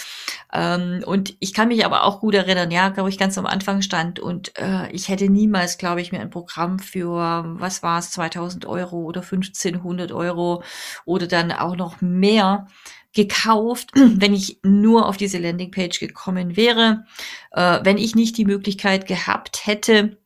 Ähm, 0.55 1.03
und 1.05 1.37
ich 1.41 1.53
kann 1.53 1.69
mich 1.69 1.85
aber 1.85 2.05
auch 2.05 2.21
gut 2.21 2.35
erinnern, 2.35 2.71
ja, 2.71 2.89
glaube 2.89 3.11
ich, 3.11 3.19
ganz 3.19 3.37
am 3.37 3.45
Anfang 3.45 3.83
stand 3.83 4.21
und 4.21 4.59
äh, 4.59 4.91
ich 4.91 5.09
hätte 5.09 5.29
niemals, 5.29 5.77
glaube 5.77 6.01
ich, 6.01 6.11
mir 6.11 6.21
ein 6.21 6.31
Programm 6.31 6.79
für, 6.79 7.45
was 7.59 7.83
war 7.83 7.99
es, 7.99 8.11
2000 8.13 8.65
Euro 8.65 9.03
oder 9.03 9.21
1500 9.21 10.13
Euro 10.13 10.63
oder 11.05 11.27
dann 11.27 11.53
auch 11.53 11.77
noch 11.77 12.01
mehr 12.01 12.67
gekauft, 13.15 13.91
wenn 13.95 14.35
ich 14.35 14.59
nur 14.63 15.09
auf 15.09 15.17
diese 15.17 15.39
Landingpage 15.39 16.01
gekommen 16.01 16.57
wäre, 16.57 17.05
äh, 17.53 17.81
wenn 17.83 17.99
ich 17.99 18.15
nicht 18.15 18.37
die 18.37 18.45
Möglichkeit 18.45 19.07
gehabt 19.07 19.67
hätte, 19.67 20.19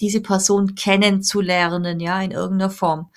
diese 0.00 0.20
Person 0.20 0.74
kennenzulernen, 0.74 2.00
ja, 2.00 2.20
in 2.20 2.32
irgendeiner 2.32 2.70
Form. 2.70 3.10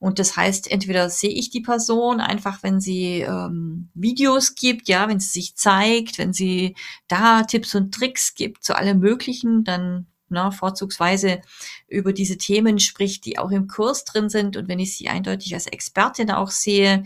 Und 0.00 0.20
das 0.20 0.36
heißt, 0.36 0.70
entweder 0.70 1.10
sehe 1.10 1.30
ich 1.30 1.50
die 1.50 1.60
Person 1.60 2.20
einfach, 2.20 2.62
wenn 2.62 2.80
sie 2.80 3.20
ähm, 3.20 3.90
Videos 3.94 4.54
gibt, 4.54 4.88
ja, 4.88 5.08
wenn 5.08 5.18
sie 5.18 5.28
sich 5.28 5.56
zeigt, 5.56 6.18
wenn 6.18 6.32
sie 6.32 6.76
da 7.08 7.42
Tipps 7.42 7.74
und 7.74 7.92
Tricks 7.92 8.34
gibt 8.34 8.62
zu 8.62 8.76
allem 8.76 9.00
Möglichen, 9.00 9.64
dann 9.64 10.06
na, 10.30 10.50
vorzugsweise 10.50 11.40
über 11.88 12.12
diese 12.12 12.36
Themen 12.36 12.78
spricht, 12.78 13.24
die 13.24 13.38
auch 13.38 13.50
im 13.50 13.68
Kurs 13.68 14.04
drin 14.04 14.28
sind. 14.28 14.56
Und 14.56 14.68
wenn 14.68 14.78
ich 14.78 14.96
sie 14.96 15.08
eindeutig 15.08 15.54
als 15.54 15.66
Expertin 15.66 16.30
auch 16.30 16.50
sehe, 16.50 17.04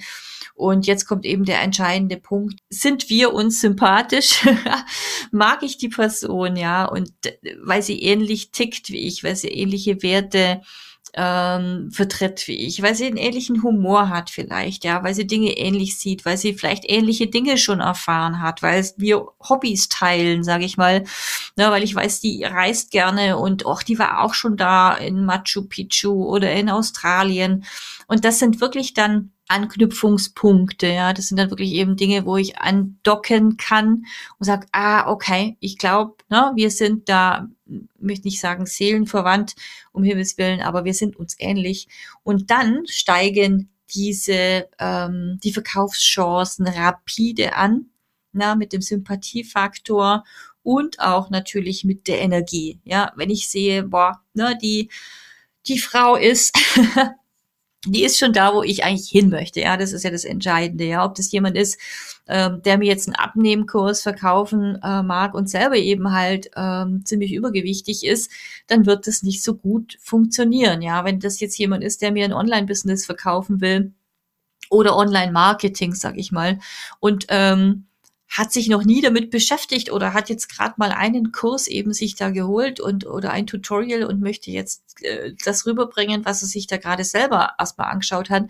und 0.55 0.87
jetzt 0.87 1.07
kommt 1.07 1.25
eben 1.25 1.45
der 1.45 1.63
entscheidende 1.63 2.19
Punkt. 2.19 2.61
Sind 2.69 3.09
wir 3.09 3.33
uns 3.33 3.61
sympathisch? 3.61 4.47
Mag 5.31 5.63
ich 5.63 5.79
die 5.79 5.89
Person, 5.89 6.57
ja? 6.57 6.85
Und 6.85 7.11
weil 7.63 7.83
sie 7.83 8.03
ähnlich 8.03 8.51
tickt 8.51 8.91
wie 8.91 9.07
ich, 9.07 9.25
weil 9.25 9.37
sie 9.37 9.49
ähnliche 9.49 10.03
Werte 10.03 10.63
ähm, 11.15 11.91
vertritt 11.91 12.49
wie 12.49 12.67
ich, 12.67 12.81
weil 12.81 12.95
sie 12.95 13.07
einen 13.07 13.19
ähnlichen 13.19 13.63
Humor 13.63 14.09
hat 14.09 14.31
vielleicht, 14.31 14.85
ja, 14.85 15.05
weil 15.05 15.15
sie 15.15 15.27
Dinge 15.27 15.59
ähnlich 15.59 15.99
sieht, 15.99 16.25
weil 16.25 16.39
sie 16.39 16.55
vielleicht 16.55 16.85
ähnliche 16.89 17.27
Dinge 17.27 17.59
schon 17.59 17.81
erfahren 17.81 18.41
hat, 18.41 18.63
weil 18.63 18.83
wir 18.97 19.27
Hobbys 19.47 19.89
teilen, 19.89 20.43
sage 20.43 20.65
ich 20.65 20.79
mal, 20.79 21.05
ne, 21.57 21.71
weil 21.71 21.83
ich 21.83 21.95
weiß, 21.95 22.21
die 22.21 22.45
reist 22.45 22.91
gerne 22.91 23.37
und 23.37 23.67
auch 23.67 23.83
die 23.83 23.99
war 23.99 24.23
auch 24.23 24.33
schon 24.33 24.57
da 24.57 24.95
in 24.95 25.25
Machu 25.25 25.63
Picchu 25.69 26.25
oder 26.25 26.51
in 26.53 26.71
Australien. 26.71 27.65
Und 28.07 28.25
das 28.25 28.39
sind 28.39 28.61
wirklich 28.61 28.95
dann 28.95 29.33
Anknüpfungspunkte, 29.53 30.87
ja, 30.87 31.13
das 31.13 31.29
sind 31.29 31.37
dann 31.37 31.51
wirklich 31.51 31.73
eben 31.73 31.97
Dinge, 31.97 32.25
wo 32.25 32.37
ich 32.37 32.59
andocken 32.59 33.59
kann 33.59 34.07
und 34.39 34.47
sage, 34.47 34.67
ah, 34.73 35.11
okay, 35.11 35.57
ich 35.61 35.79
glaube, 35.79 36.17
ne, 36.31 36.53
wir 36.55 36.71
sind 36.71 37.09
da, 37.09 37.49
möchte 37.99 38.27
nicht 38.27 38.41
sagen 38.41 38.67
seelenverwandt, 38.67 39.55
um 39.93 40.03
Himmels 40.03 40.39
Willen, 40.39 40.63
aber 40.63 40.85
wir 40.85 40.95
sind 40.95 41.17
uns 41.17 41.37
ähnlich. 41.39 41.89
Und 42.23 42.51
dann 42.51 42.87
steigen 42.87 43.71
diese, 43.95 44.69
ähm, 44.79 45.39
die 45.45 45.53
Verkaufschancen 45.53 46.67
rapide 46.67 47.55
an, 47.55 47.91
na, 48.33 48.55
mit 48.55 48.73
dem 48.73 48.81
Sympathiefaktor 48.81 50.25
und 50.63 50.99
auch 51.01 51.31
natürlich 51.31 51.85
mit 51.85 52.09
der 52.09 52.21
Energie. 52.21 52.81
Ja, 52.85 53.13
wenn 53.17 53.31
ich 53.31 53.49
sehe, 53.51 53.83
boah, 53.83 54.23
ne, 54.35 54.57
die, 54.61 54.91
die 55.67 55.79
Frau 55.79 56.17
ist 56.17 56.57
die 57.87 58.05
ist 58.05 58.19
schon 58.19 58.33
da, 58.33 58.55
wo 58.55 58.63
ich 58.63 58.85
eigentlich 58.85 59.09
hin 59.09 59.29
möchte. 59.29 59.61
Ja, 59.61 59.77
das 59.77 59.93
ist 59.93 60.05
ja 60.05 60.11
das 60.11 60.25
Entscheidende. 60.25 60.85
Ja, 60.85 61.05
ob 61.05 61.17
das 61.17 61.33
jemand 61.33 61.57
ist, 61.57 61.79
ähm, 62.29 62.63
der 62.63 62.79
mir 62.79 62.87
jetzt 62.87 63.09
einen 63.09 63.17
Abnehmkurs 63.17 64.03
verkaufen 64.03 64.79
äh, 64.83 65.03
mag 65.03 65.35
und 65.35 65.51
selber 65.51 65.77
eben 65.77 66.13
halt 66.13 66.51
ähm, 66.57 67.05
ziemlich 67.05 67.33
übergewichtig 67.33 68.05
ist, 68.05 68.31
dann 68.69 68.87
wird 68.87 69.07
das 69.09 69.25
nicht 69.25 69.43
so 69.43 69.57
gut 69.57 69.99
funktionieren. 70.01 70.81
Ja, 70.83 71.05
wenn 71.05 71.19
das 71.19 71.41
jetzt 71.41 71.59
jemand 71.59 71.83
ist, 71.83 72.03
der 72.03 72.13
mir 72.13 72.25
ein 72.25 72.33
Online-Business 72.33 73.05
verkaufen 73.05 73.61
will 73.61 73.93
oder 74.71 74.97
Online-Marketing, 74.97 75.95
sag 75.95 76.17
ich 76.17 76.31
mal, 76.31 76.61
und 77.01 77.27
ähm, 77.31 77.87
hat 78.33 78.51
sich 78.51 78.69
noch 78.69 78.83
nie 78.83 79.03
damit 79.03 79.31
beschäftigt 79.31 79.93
oder 79.93 80.15
hat 80.15 80.31
jetzt 80.31 80.49
gerade 80.49 80.75
mal 80.79 80.91
einen 80.91 81.33
Kurs 81.33 81.67
eben 81.67 81.93
sich 81.93 82.15
da 82.15 82.31
geholt 82.31 82.81
und 82.81 83.05
oder 83.05 83.31
ein 83.31 83.47
Tutorial 83.47 84.05
und 84.05 84.23
möchte 84.23 84.51
jetzt 84.51 84.83
äh, 85.03 85.35
das 85.45 85.67
rüberbringen, 85.67 86.25
was 86.25 86.41
er 86.41 86.49
sich 86.49 86.67
da 86.67 86.79
gerade 86.79 87.05
selber 87.05 87.53
erstmal 87.59 87.91
angeschaut 87.91 88.31
hat, 88.31 88.45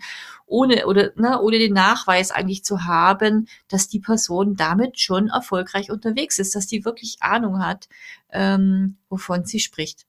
ohne 0.45 0.87
oder 0.87 1.11
ne, 1.17 1.41
ohne 1.41 1.59
den 1.59 1.73
Nachweis 1.73 2.31
eigentlich 2.31 2.63
zu 2.63 2.85
haben, 2.85 3.49
dass 3.67 3.89
die 3.89 3.99
Person 3.99 4.55
damit 4.55 5.01
schon 5.01 5.27
erfolgreich 5.27 5.91
unterwegs 5.91 6.39
ist, 6.39 6.55
dass 6.55 6.65
die 6.65 6.85
wirklich 6.85 7.17
Ahnung 7.19 7.59
hat, 7.59 7.89
ähm, 8.31 8.95
wovon 9.09 9.43
sie 9.43 9.59
spricht. 9.59 10.05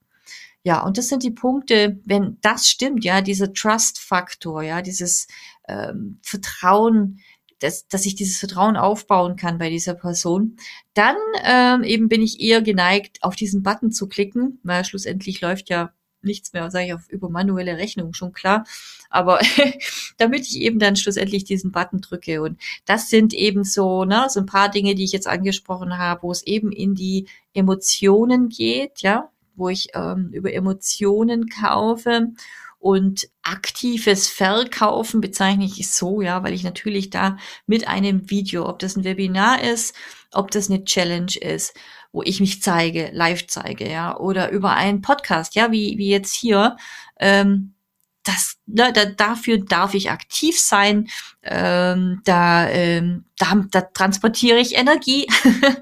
Ja, 0.63 0.83
und 0.83 0.99
das 0.99 1.09
sind 1.09 1.25
die 1.25 1.33
Punkte, 1.33 2.01
wenn 2.05 2.39
das 2.43 2.69
stimmt, 2.69 3.05
ja, 3.05 3.21
dieser 3.21 3.53
Trust-Faktor, 3.53 4.63
ja, 4.63 4.83
dieses 4.83 5.27
ähm, 5.69 6.21
Vertrauen, 6.23 7.21
dass, 7.61 7.87
dass 7.89 8.07
ich 8.07 8.15
dieses 8.15 8.39
Vertrauen 8.39 8.77
aufbauen 8.77 9.37
kann 9.37 9.59
bei 9.59 9.71
dieser 9.71 9.95
Person, 9.95 10.57
dann 10.95 11.17
ähm, 11.45 11.83
eben 11.83 12.09
bin 12.09 12.23
ich 12.23 12.41
eher 12.41 12.63
geneigt, 12.63 13.19
auf 13.23 13.37
diesen 13.37 13.63
Button 13.63 13.93
zu 13.93 14.09
klicken, 14.09 14.59
weil 14.63 14.85
schlussendlich 14.85 15.41
läuft 15.41 15.71
ja 15.71 15.93
nichts 16.25 16.53
mehr, 16.53 16.71
sage 16.71 16.87
ich, 16.87 16.95
auf 16.95 17.09
über 17.09 17.29
manuelle 17.29 17.77
Rechnung, 17.77 18.15
schon 18.15 18.33
klar. 18.33 18.65
Aber 19.11 19.41
damit 20.17 20.43
ich 20.43 20.61
eben 20.61 20.79
dann 20.79 20.97
schlussendlich 20.97 21.45
diesen 21.45 21.71
Button 21.71 22.01
drücke. 22.01 22.43
Und 22.43 22.61
das 22.87 23.11
sind 23.11 23.35
eben 23.35 23.65
so, 23.65 24.05
ne, 24.05 24.27
so 24.29 24.41
ein 24.41 24.47
paar 24.47 24.71
Dinge, 24.71 24.95
die 24.95 25.05
ich 25.05 25.13
jetzt 25.13 25.29
angesprochen 25.29 25.99
habe, 25.99 26.23
wo 26.23 26.33
es 26.33 26.43
eben 26.43 26.73
in 26.73 26.95
die 26.95 27.27
Emotionen 27.53 28.49
geht, 28.49 29.01
ja, 29.03 29.31
wo 29.55 29.69
ich 29.69 29.89
ähm, 29.95 30.31
über 30.33 30.53
Emotionen 30.53 31.49
kaufe 31.49 32.33
und 32.85 33.31
aktives 33.43 34.29
Verkaufen 34.29 35.23
bezeichne 35.23 35.65
ich 35.65 35.91
so, 35.91 36.21
ja, 36.21 36.43
weil 36.45 36.53
ich 36.53 36.65
natürlich 36.65 37.09
da 37.09 37.39
mit 37.67 37.89
einem 37.89 38.29
Video, 38.29 38.69
ob 38.69 38.79
das 38.79 38.95
ein 38.95 39.05
Webinar 39.05 39.63
ist, 39.63 39.97
ob 40.33 40.51
das 40.51 40.69
eine 40.69 40.85
Challenge 40.85 41.35
ist, 41.41 41.73
wo 42.13 42.23
ich 42.23 42.41
mich 42.41 42.61
zeige, 42.61 43.09
live 43.15 43.47
zeige, 43.47 43.91
ja, 43.91 44.19
oder 44.19 44.51
über 44.51 44.75
einen 44.75 45.01
Podcast, 45.01 45.55
ja, 45.55 45.73
wie, 45.73 45.97
wie 45.97 46.11
jetzt 46.11 46.35
hier, 46.35 46.77
ähm, 47.19 47.73
das, 48.25 48.57
ne, 48.67 48.93
da, 48.93 49.05
dafür 49.05 49.59
darf 49.59 49.95
ich 49.95 50.11
aktiv 50.11 50.59
sein. 50.59 51.09
Ähm, 51.43 52.23
da, 52.25 52.69
ähm, 52.71 53.25
da, 53.37 53.63
da 53.71 53.83
transportiere 53.83 54.59
ich 54.59 54.77
Energie, 54.77 55.27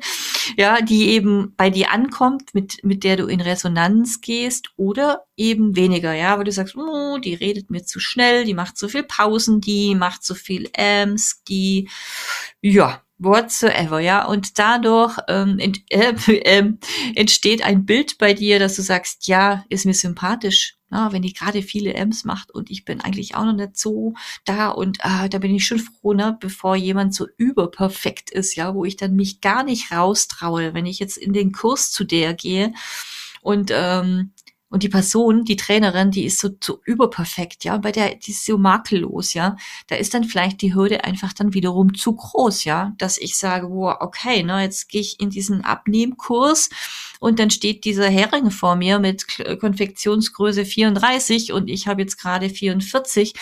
ja, 0.57 0.81
die 0.81 1.11
eben 1.11 1.55
bei 1.57 1.71
dir 1.71 1.93
ankommt, 1.93 2.53
mit, 2.53 2.83
mit 2.83 3.05
der 3.05 3.17
du 3.17 3.27
in 3.27 3.41
Resonanz 3.41 4.21
gehst 4.21 4.71
oder 4.77 5.25
eben 5.37 5.77
weniger, 5.77 6.13
ja, 6.13 6.37
weil 6.37 6.45
du 6.45 6.53
sagst, 6.53 6.77
oh, 6.77 7.19
die 7.19 7.35
redet 7.35 7.71
mir 7.71 7.85
zu 7.85 8.01
schnell, 8.01 8.45
die 8.45 8.55
macht 8.55 8.77
zu 8.77 8.89
viel 8.89 9.05
Pausen, 9.05 9.61
die 9.61 9.95
macht 9.95 10.25
zu 10.25 10.35
viel 10.35 10.69
Ams, 10.77 11.43
die, 11.47 11.89
ja, 12.61 13.03
whatsoever, 13.19 14.01
ja. 14.01 14.25
Und 14.25 14.59
dadurch 14.59 15.17
ähm, 15.29 15.59
ent, 15.61 15.83
äh, 15.91 16.15
äh, 16.33 16.73
entsteht 17.15 17.63
ein 17.63 17.87
Bild 17.87 18.19
bei 18.19 18.35
dir, 18.35 18.59
dass 18.59 18.77
du 18.77 18.83
sagst, 18.83 19.29
ja, 19.29 19.65
ist 19.69 19.87
mir 19.87 19.95
sympathisch, 19.95 20.77
na, 20.93 21.11
wenn 21.11 21.23
die 21.23 21.33
gerade 21.33 21.63
viele 21.63 21.95
M's 21.95 22.25
macht 22.25 22.51
und 22.51 22.71
ich 22.71 22.85
bin 22.85 23.01
eigentlich 23.01 23.35
auch 23.35 23.47
noch 23.47 23.55
nicht 23.55 23.79
so 23.79 24.13
da 24.45 24.69
und 24.69 24.99
äh, 25.01 25.31
da 25.31 25.39
bin 25.39 25.55
ich 25.55 25.67
schon 25.67 25.79
froh, 25.79 26.13
ne, 26.13 26.37
bevor 26.39 26.77
jemand 26.77 27.15
so 27.15 27.27
überperfekt 27.39 28.31
ist, 28.31 28.55
ja, 28.57 28.75
wo 28.75 28.85
ich 28.85 28.97
dann 28.97 29.17
mich 29.17 29.41
gar 29.41 29.65
nicht 29.65 29.91
raustraue, 29.91 30.75
wenn 30.75 30.85
ich 30.85 30.99
jetzt 30.99 31.17
in 31.17 31.33
den 31.33 31.53
Kurs 31.53 31.91
zu 31.91 32.05
der 32.05 32.35
gehe. 32.35 32.75
Und 33.41 33.73
ähm, 33.75 34.33
und 34.73 34.83
die 34.83 34.89
Person, 34.89 35.45
die 35.45 35.57
Trainerin, 35.57 36.11
die 36.11 36.25
ist 36.25 36.39
so, 36.39 36.49
so 36.65 36.81
überperfekt, 36.87 37.63
ja, 37.65 37.77
bei 37.77 37.93
der, 37.93 38.15
die 38.15 38.31
ist 38.31 38.47
so 38.47 38.57
makellos, 38.57 39.35
ja. 39.35 39.57
Da 39.89 39.97
ist 39.97 40.15
dann 40.15 40.25
vielleicht 40.25 40.63
die 40.63 40.75
Hürde 40.75 41.05
einfach 41.05 41.35
dann 41.35 41.53
wiederum 41.53 41.95
zu 41.95 42.15
groß, 42.15 42.65
ja, 42.65 42.95
dass 42.97 43.19
ich 43.19 43.37
sage, 43.37 43.69
wow, 43.69 43.97
okay, 44.01 44.43
ne, 44.43 44.63
jetzt 44.63 44.89
gehe 44.89 45.03
ich 45.03 45.21
in 45.21 45.29
diesen 45.29 45.63
Abnehmkurs 45.63 46.71
und 47.21 47.39
dann 47.39 47.51
steht 47.51 47.85
dieser 47.85 48.09
Hering 48.09 48.51
vor 48.51 48.75
mir 48.75 48.99
mit 48.99 49.27
Konfektionsgröße 49.61 50.65
34 50.65 51.53
und 51.53 51.69
ich 51.69 51.87
habe 51.87 52.01
jetzt 52.01 52.17
gerade 52.17 52.49
44 52.49 53.35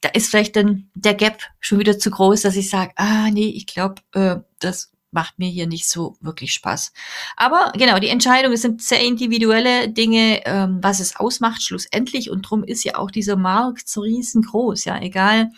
da 0.00 0.10
ist 0.10 0.30
vielleicht 0.30 0.54
dann 0.54 0.90
der 0.94 1.14
Gap 1.14 1.42
schon 1.58 1.80
wieder 1.80 1.98
zu 1.98 2.10
groß, 2.10 2.42
dass 2.42 2.54
ich 2.54 2.70
sage, 2.70 2.92
ah 2.94 3.30
nee, 3.30 3.48
ich 3.48 3.66
glaube, 3.66 3.96
äh, 4.12 4.36
das 4.60 4.92
macht 5.10 5.38
mir 5.38 5.48
hier 5.48 5.66
nicht 5.66 5.88
so 5.88 6.16
wirklich 6.20 6.52
Spaß. 6.52 6.92
Aber 7.36 7.72
genau, 7.76 7.98
die 7.98 8.08
Entscheidungen 8.08 8.56
sind 8.56 8.82
sehr 8.82 9.00
individuelle 9.00 9.88
Dinge, 9.88 10.42
ähm, 10.44 10.78
was 10.82 11.00
es 11.00 11.16
ausmacht 11.16 11.62
schlussendlich. 11.62 12.30
Und 12.30 12.42
drum 12.42 12.64
ist 12.64 12.84
ja 12.84 12.96
auch 12.96 13.10
dieser 13.10 13.36
Markt 13.36 13.88
so 13.88 14.02
riesengroß, 14.02 14.84
ja, 14.84 15.00
egal 15.00 15.50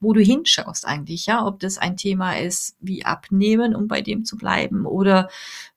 wo 0.00 0.12
du 0.12 0.20
hinschaust 0.20 0.86
eigentlich, 0.86 1.26
ja, 1.26 1.46
ob 1.46 1.60
das 1.60 1.78
ein 1.78 1.96
Thema 1.96 2.38
ist 2.38 2.76
wie 2.78 3.06
Abnehmen, 3.06 3.74
um 3.74 3.88
bei 3.88 4.02
dem 4.02 4.24
zu 4.24 4.36
bleiben, 4.36 4.84
oder 4.84 5.30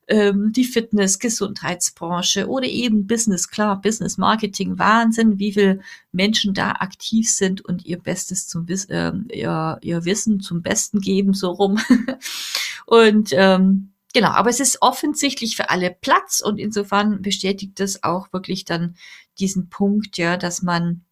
ähm, 0.08 0.52
die 0.52 0.64
Fitness, 0.64 1.18
Gesundheitsbranche 1.18 2.48
oder 2.48 2.66
eben 2.66 3.06
Business, 3.06 3.48
klar, 3.48 3.80
Business 3.80 4.16
Marketing, 4.16 4.78
Wahnsinn, 4.78 5.38
wie 5.38 5.52
viel 5.52 5.80
Menschen 6.12 6.54
da 6.54 6.72
aktiv 6.72 7.30
sind 7.30 7.64
und 7.64 7.84
ihr 7.84 7.98
Bestes 7.98 8.48
zum 8.48 8.66
äh, 8.68 9.12
ihr, 9.32 9.78
ihr 9.82 10.04
Wissen 10.04 10.40
zum 10.40 10.62
Besten 10.62 11.00
geben, 11.00 11.34
so 11.34 11.50
rum. 11.50 11.78
Und 12.86 13.32
ähm, 13.32 13.92
genau, 14.14 14.30
aber 14.30 14.48
es 14.48 14.60
ist 14.60 14.80
offensichtlich 14.80 15.56
für 15.56 15.68
alle 15.68 15.90
Platz 15.90 16.40
und 16.40 16.58
insofern 16.58 17.20
bestätigt 17.20 17.78
das 17.80 18.02
auch 18.02 18.32
wirklich 18.32 18.64
dann 18.64 18.96
diesen 19.38 19.68
Punkt, 19.68 20.16
ja, 20.16 20.38
dass 20.38 20.62
man, 20.62 21.02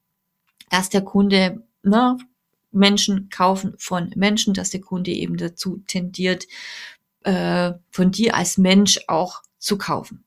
dass 0.70 0.88
der 0.88 1.02
Kunde, 1.02 1.62
ne, 1.82 2.16
Menschen 2.72 3.28
kaufen 3.28 3.74
von 3.76 4.10
Menschen, 4.16 4.54
dass 4.54 4.70
der 4.70 4.80
Kunde 4.80 5.10
eben 5.10 5.36
dazu 5.36 5.82
tendiert, 5.86 6.46
äh, 7.26 7.74
von 7.90 8.12
dir 8.12 8.34
als 8.34 8.56
Mensch 8.56 9.00
auch 9.08 9.42
zu 9.58 9.76
kaufen. 9.76 10.24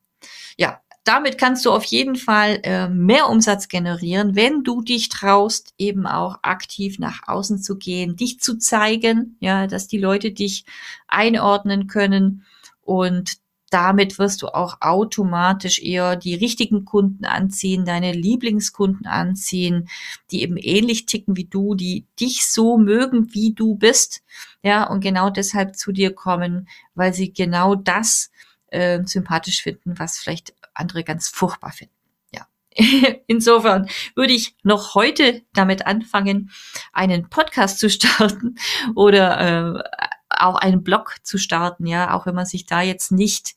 Ja, 0.56 0.80
damit 1.04 1.38
kannst 1.38 1.64
du 1.64 1.72
auf 1.72 1.84
jeden 1.84 2.14
Fall 2.14 2.60
äh, 2.62 2.88
mehr 2.88 3.28
Umsatz 3.30 3.68
generieren, 3.68 4.36
wenn 4.36 4.62
du 4.64 4.82
dich 4.82 5.08
traust, 5.08 5.72
eben 5.78 6.06
auch 6.06 6.38
aktiv 6.42 6.98
nach 6.98 7.26
außen 7.26 7.62
zu 7.62 7.78
gehen, 7.78 8.16
dich 8.16 8.38
zu 8.40 8.58
zeigen, 8.58 9.36
ja, 9.40 9.66
dass 9.66 9.88
die 9.88 9.98
Leute 9.98 10.30
dich 10.30 10.66
einordnen 11.08 11.86
können 11.86 12.44
und 12.82 13.38
damit 13.70 14.18
wirst 14.18 14.42
du 14.42 14.48
auch 14.48 14.78
automatisch 14.80 15.80
eher 15.80 16.16
die 16.16 16.34
richtigen 16.34 16.84
Kunden 16.84 17.24
anziehen, 17.24 17.84
deine 17.84 18.12
Lieblingskunden 18.12 19.06
anziehen, 19.06 19.88
die 20.30 20.42
eben 20.42 20.56
ähnlich 20.56 21.06
ticken 21.06 21.36
wie 21.36 21.44
du, 21.44 21.74
die 21.74 22.04
dich 22.18 22.46
so 22.46 22.76
mögen, 22.76 23.32
wie 23.32 23.54
du 23.54 23.76
bist, 23.76 24.22
ja, 24.62 24.84
und 24.84 25.00
genau 25.00 25.30
deshalb 25.30 25.76
zu 25.76 25.92
dir 25.92 26.12
kommen, 26.12 26.68
weil 26.94 27.14
sie 27.14 27.32
genau 27.32 27.76
das 27.76 28.30
äh, 28.66 29.00
sympathisch 29.04 29.62
finden, 29.62 29.98
was 29.98 30.18
vielleicht 30.18 30.52
andere 30.74 31.04
ganz 31.04 31.28
furchtbar 31.28 31.72
finden. 31.72 31.94
Ja. 32.34 32.46
Insofern 33.26 33.88
würde 34.14 34.32
ich 34.32 34.56
noch 34.62 34.94
heute 34.94 35.42
damit 35.54 35.86
anfangen, 35.86 36.50
einen 36.92 37.28
Podcast 37.28 37.78
zu 37.78 37.88
starten 37.88 38.56
oder 38.94 39.78
äh, 39.78 39.82
auch 40.30 40.56
einen 40.56 40.82
Blog 40.82 41.16
zu 41.22 41.38
starten, 41.38 41.86
ja, 41.86 42.14
auch 42.14 42.26
wenn 42.26 42.34
man 42.34 42.46
sich 42.46 42.66
da 42.66 42.82
jetzt 42.82 43.12
nicht 43.12 43.54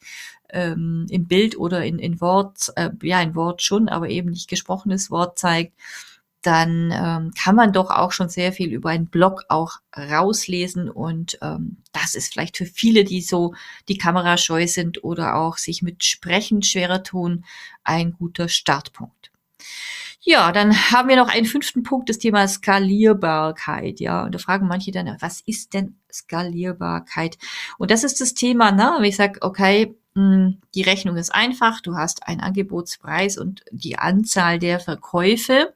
ähm, 0.49 1.07
im 1.09 1.27
Bild 1.27 1.57
oder 1.57 1.83
in, 1.83 1.99
in 1.99 2.21
Wort, 2.21 2.71
äh, 2.75 2.89
ja, 3.01 3.21
in 3.21 3.35
Wort 3.35 3.61
schon, 3.61 3.89
aber 3.89 4.09
eben 4.09 4.29
nicht 4.29 4.49
gesprochenes 4.49 5.11
Wort 5.11 5.39
zeigt, 5.39 5.73
dann 6.43 6.91
ähm, 6.91 7.31
kann 7.41 7.55
man 7.55 7.71
doch 7.71 7.89
auch 7.89 8.11
schon 8.11 8.27
sehr 8.29 8.51
viel 8.51 8.71
über 8.71 8.89
einen 8.89 9.07
Blog 9.07 9.45
auch 9.47 9.77
rauslesen 9.95 10.89
und 10.89 11.37
ähm, 11.41 11.77
das 11.93 12.15
ist 12.15 12.33
vielleicht 12.33 12.57
für 12.57 12.65
viele, 12.65 13.05
die 13.05 13.21
so 13.21 13.53
die 13.87 13.97
Kamera 13.97 14.37
scheu 14.37 14.67
sind 14.67 15.03
oder 15.03 15.35
auch 15.35 15.57
sich 15.57 15.81
mit 15.81 16.03
Sprechen 16.03 16.61
schwerer 16.61 17.01
tun, 17.01 17.45
ein 17.83 18.11
guter 18.13 18.49
Startpunkt. 18.49 19.31
Ja, 20.19 20.51
dann 20.51 20.73
haben 20.91 21.09
wir 21.09 21.15
noch 21.15 21.29
einen 21.29 21.45
fünften 21.45 21.83
Punkt, 21.83 22.09
das 22.09 22.17
Thema 22.17 22.47
Skalierbarkeit. 22.47 23.99
Ja, 23.99 24.23
und 24.23 24.33
da 24.33 24.39
fragen 24.39 24.67
manche 24.67 24.91
dann, 24.91 25.17
was 25.19 25.41
ist 25.41 25.73
denn 25.73 25.97
Skalierbarkeit? 26.13 27.37
Und 27.77 27.91
das 27.91 28.03
ist 28.03 28.21
das 28.21 28.33
Thema, 28.33 28.71
ne? 28.71 28.93
Wenn 28.97 29.05
ich 29.05 29.15
sage, 29.15 29.41
okay, 29.41 29.95
hm, 30.15 30.59
die 30.75 30.83
Rechnung 30.83 31.17
ist 31.17 31.33
einfach, 31.33 31.81
du 31.81 31.95
hast 31.95 32.27
einen 32.27 32.41
Angebotspreis 32.41 33.37
und 33.37 33.63
die 33.71 33.97
Anzahl 33.97 34.59
der 34.59 34.79
Verkäufe 34.79 35.73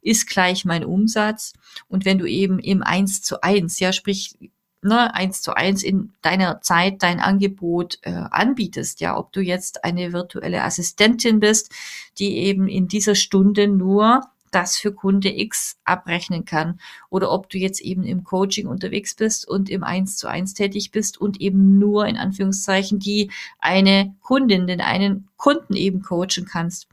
ist 0.00 0.28
gleich 0.28 0.64
mein 0.64 0.84
Umsatz. 0.84 1.54
Und 1.88 2.04
wenn 2.04 2.18
du 2.18 2.26
eben 2.26 2.60
im 2.60 2.82
eins 2.82 3.22
zu 3.22 3.42
eins, 3.42 3.80
ja, 3.80 3.92
sprich, 3.92 4.36
ne, 4.82 5.12
eins 5.14 5.42
zu 5.42 5.54
eins 5.54 5.82
in 5.82 6.12
deiner 6.22 6.60
Zeit 6.60 7.02
dein 7.02 7.18
Angebot 7.18 7.98
äh, 8.02 8.12
anbietest, 8.12 9.00
ja, 9.00 9.16
ob 9.16 9.32
du 9.32 9.40
jetzt 9.40 9.84
eine 9.84 10.12
virtuelle 10.12 10.62
Assistentin 10.62 11.40
bist, 11.40 11.72
die 12.18 12.36
eben 12.38 12.68
in 12.68 12.86
dieser 12.86 13.16
Stunde 13.16 13.66
nur 13.66 14.22
das 14.50 14.76
für 14.76 14.92
Kunde 14.92 15.30
X 15.30 15.78
abrechnen 15.84 16.44
kann. 16.44 16.80
Oder 17.08 17.30
ob 17.30 17.48
du 17.50 17.58
jetzt 17.58 17.80
eben 17.80 18.04
im 18.04 18.24
Coaching 18.24 18.66
unterwegs 18.66 19.14
bist 19.14 19.48
und 19.48 19.70
im 19.70 19.84
Eins 19.84 20.16
zu 20.16 20.28
eins 20.28 20.54
tätig 20.54 20.90
bist 20.90 21.20
und 21.20 21.40
eben 21.40 21.78
nur 21.78 22.06
in 22.06 22.16
Anführungszeichen 22.16 22.98
die 22.98 23.30
eine 23.58 24.14
Kundin, 24.20 24.66
den 24.66 24.80
einen 24.80 25.28
Kunden 25.36 25.74
eben 25.74 26.02
coachen 26.02 26.46
kannst. 26.50 26.88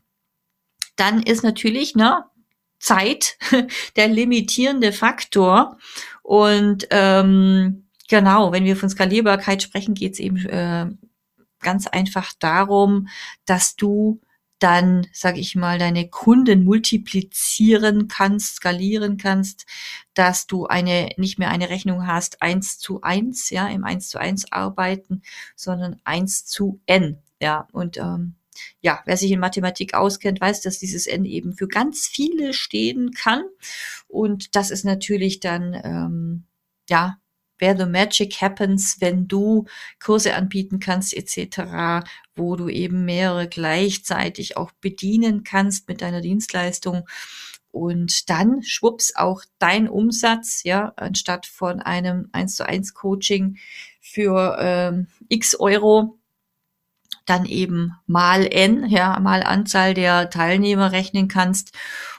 Dann 0.95 1.21
ist 1.21 1.43
natürlich, 1.43 1.95
ne, 1.95 2.25
Zeit 2.79 3.37
der 3.95 4.07
limitierende 4.07 4.91
Faktor. 4.91 5.77
Und 6.23 6.87
ähm, 6.91 7.87
genau, 8.07 8.51
wenn 8.51 8.65
wir 8.65 8.75
von 8.75 8.89
Skalierbarkeit 8.89 9.63
sprechen, 9.63 9.93
geht 9.93 10.13
es 10.13 10.19
eben 10.19 10.37
äh, 10.45 10.87
ganz 11.59 11.87
einfach 11.87 12.33
darum, 12.39 13.07
dass 13.45 13.75
du 13.75 14.21
dann, 14.59 15.07
sage 15.13 15.39
ich 15.39 15.55
mal, 15.55 15.77
deine 15.79 16.09
Kunden 16.09 16.63
multiplizieren 16.63 18.07
kannst, 18.07 18.55
skalieren 18.55 19.17
kannst, 19.17 19.65
dass 20.13 20.47
du 20.47 20.65
eine 20.65 21.09
nicht 21.17 21.37
mehr 21.39 21.49
eine 21.49 21.69
Rechnung 21.69 22.07
hast 22.07 22.41
eins 22.41 22.79
zu 22.79 23.01
eins, 23.01 23.49
ja, 23.49 23.67
im 23.67 23.83
eins 23.83 24.09
zu 24.09 24.17
eins 24.19 24.51
arbeiten, 24.51 25.21
sondern 25.55 26.01
eins 26.03 26.45
zu 26.45 26.81
n, 26.85 27.19
ja, 27.41 27.67
und 27.71 27.97
ähm, 27.97 28.35
ja, 28.81 29.01
wer 29.05 29.17
sich 29.17 29.31
in 29.31 29.39
Mathematik 29.39 29.93
auskennt, 29.93 30.41
weiß, 30.41 30.61
dass 30.61 30.79
dieses 30.79 31.05
n 31.07 31.25
eben 31.25 31.53
für 31.53 31.67
ganz 31.67 32.07
viele 32.07 32.53
stehen 32.53 33.11
kann. 33.11 33.43
Und 34.07 34.55
das 34.55 34.71
ist 34.71 34.83
natürlich 34.83 35.39
dann 35.39 35.79
ähm, 35.83 36.45
ja 36.89 37.19
where 37.59 37.77
the 37.77 37.85
magic 37.85 38.41
happens, 38.41 38.97
wenn 38.99 39.27
du 39.27 39.65
Kurse 40.03 40.35
anbieten 40.35 40.79
kannst 40.79 41.13
etc., 41.13 42.07
wo 42.35 42.55
du 42.55 42.69
eben 42.69 43.05
mehrere 43.05 43.47
gleichzeitig 43.47 44.57
auch 44.57 44.71
bedienen 44.81 45.43
kannst 45.43 45.87
mit 45.87 46.01
deiner 46.01 46.21
Dienstleistung 46.21 47.03
und 47.71 48.29
dann 48.29 48.63
schwupps 48.63 49.15
auch 49.15 49.43
dein 49.59 49.87
Umsatz, 49.87 50.63
ja, 50.63 50.93
anstatt 50.95 51.45
von 51.45 51.79
einem 51.79 52.29
1 52.31 52.55
zu 52.55 52.65
1 52.67 52.93
Coaching 52.93 53.57
für 54.01 54.57
ähm, 54.59 55.07
x 55.29 55.55
Euro 55.59 56.17
dann 57.25 57.45
eben 57.45 57.93
mal 58.07 58.47
n, 58.47 58.87
ja, 58.87 59.19
mal 59.19 59.43
Anzahl 59.43 59.93
der 59.93 60.29
Teilnehmer 60.29 60.91
rechnen 60.91 61.27
kannst. 61.27 61.73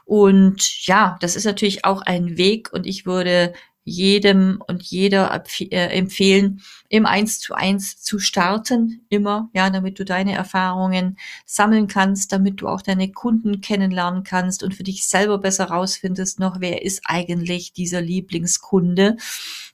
Und 0.05 0.87
ja, 0.87 1.17
das 1.21 1.35
ist 1.35 1.45
natürlich 1.45 1.85
auch 1.85 2.03
ein 2.03 2.37
Weg 2.37 2.73
und 2.73 2.87
ich 2.87 3.07
würde 3.07 3.53
jedem 3.89 4.63
und 4.67 4.83
jeder 4.83 5.45
äh, 5.61 5.99
empfehlen, 5.99 6.63
im 6.89 7.07
Eins 7.07 7.41
zu 7.41 7.55
eins 7.55 8.01
zu 8.01 8.19
starten, 8.19 9.05
immer, 9.09 9.51
ja, 9.53 9.71
damit 9.71 9.99
du 9.99 10.05
deine 10.05 10.35
Erfahrungen 10.35 11.19
sammeln 11.45 11.87
kannst, 11.87 12.33
damit 12.33 12.61
du 12.61 12.69
auch 12.69 12.83
deine 12.83 13.11
Kunden 13.11 13.61
kennenlernen 13.61 14.23
kannst 14.23 14.63
und 14.63 14.75
für 14.75 14.85
dich 14.85 15.07
selber 15.07 15.39
besser 15.39 15.67
rausfindest 15.67 16.39
noch, 16.41 16.61
wer 16.61 16.83
ist 16.83 17.03
eigentlich 17.05 17.73
dieser 17.73 18.01
Lieblingskunde. 18.01 19.17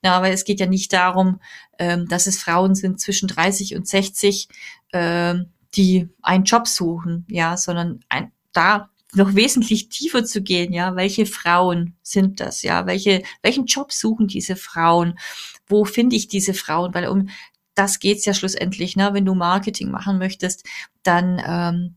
Ja, 0.02 0.16
aber 0.16 0.30
es 0.30 0.44
geht 0.44 0.60
ja 0.60 0.66
nicht 0.66 0.92
darum, 0.92 1.40
ähm, 1.78 2.08
dass 2.08 2.26
es 2.26 2.38
Frauen 2.38 2.74
sind 2.74 3.00
zwischen 3.00 3.28
30 3.28 3.76
und 3.76 3.86
60, 3.86 4.48
ähm, 4.92 5.50
die 5.74 6.08
einen 6.22 6.44
Job 6.44 6.68
suchen, 6.68 7.26
ja, 7.28 7.56
sondern 7.56 8.00
ein, 8.08 8.32
da 8.52 8.90
noch 9.14 9.34
wesentlich 9.34 9.88
tiefer 9.88 10.24
zu 10.24 10.42
gehen, 10.42 10.72
ja, 10.72 10.96
welche 10.96 11.26
Frauen 11.26 11.96
sind 12.02 12.40
das, 12.40 12.62
ja, 12.62 12.86
welche, 12.86 13.22
welchen 13.42 13.66
Job 13.66 13.92
suchen 13.92 14.26
diese 14.26 14.56
Frauen, 14.56 15.18
wo 15.66 15.84
finde 15.84 16.16
ich 16.16 16.28
diese 16.28 16.54
Frauen, 16.54 16.94
weil 16.94 17.08
um 17.08 17.28
das 17.74 17.98
geht's 17.98 18.24
ja 18.24 18.34
schlussendlich, 18.34 18.96
ne, 18.96 19.10
wenn 19.12 19.24
du 19.24 19.34
Marketing 19.34 19.90
machen 19.90 20.18
möchtest, 20.18 20.64
dann 21.02 21.42
ähm, 21.44 21.96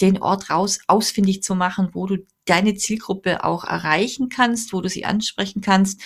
den 0.00 0.22
Ort 0.22 0.50
raus 0.50 0.80
ausfindig 0.86 1.42
zu 1.42 1.54
machen, 1.54 1.90
wo 1.92 2.06
du 2.06 2.18
deine 2.46 2.74
Zielgruppe 2.74 3.44
auch 3.44 3.64
erreichen 3.64 4.28
kannst, 4.28 4.72
wo 4.72 4.80
du 4.80 4.88
sie 4.88 5.04
ansprechen 5.04 5.60
kannst. 5.60 6.00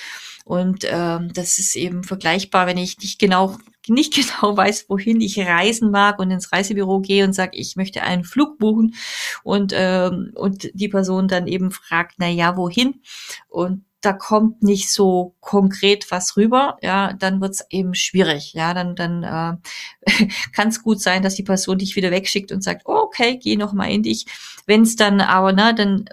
Und 0.45 0.85
ähm, 0.89 1.33
das 1.33 1.59
ist 1.59 1.77
eben 1.77 2.03
vergleichbar, 2.03 2.67
wenn 2.67 2.77
ich 2.77 2.99
nicht 2.99 3.19
genau 3.19 3.57
nicht 3.89 4.15
genau 4.41 4.57
weiß, 4.57 4.87
wohin 4.89 5.21
ich 5.21 5.39
reisen 5.39 5.91
mag 5.91 6.19
und 6.19 6.31
ins 6.31 6.53
Reisebüro 6.53 7.01
gehe 7.01 7.25
und 7.25 7.33
sage, 7.33 7.57
ich 7.57 7.77
möchte 7.77 8.03
einen 8.03 8.25
Flug 8.25 8.59
buchen 8.59 8.95
und 9.43 9.73
ähm, 9.75 10.33
und 10.35 10.71
die 10.75 10.89
Person 10.89 11.29
dann 11.29 11.47
eben 11.47 11.71
fragt, 11.71 12.15
na 12.19 12.29
ja, 12.29 12.57
wohin? 12.57 13.03
Und 13.49 13.85
da 14.05 14.13
kommt 14.13 14.63
nicht 14.63 14.93
so 14.93 15.35
konkret 15.41 16.11
was 16.11 16.37
rüber, 16.37 16.77
ja, 16.83 17.15
dann 17.15 17.41
wird's 17.41 17.65
eben 17.71 17.95
schwierig. 17.95 18.53
Ja, 18.53 18.75
dann, 18.75 18.95
dann 18.97 19.23
äh, 19.23 20.27
kann 20.53 20.69
es 20.69 20.83
gut 20.83 21.01
sein, 21.01 21.23
dass 21.23 21.35
die 21.35 21.43
Person 21.43 21.79
dich 21.79 21.97
wieder 21.97 22.11
wegschickt 22.11 22.53
und 22.53 22.63
sagt, 22.63 22.83
oh, 22.85 22.97
okay, 23.05 23.39
geh 23.43 23.57
noch 23.57 23.73
mal 23.73 23.91
in 23.91 24.03
dich. 24.03 24.27
Wenn 24.67 24.83
es 24.83 24.97
dann 24.97 25.21
aber, 25.21 25.53
ne, 25.53 25.75
dann 25.75 26.07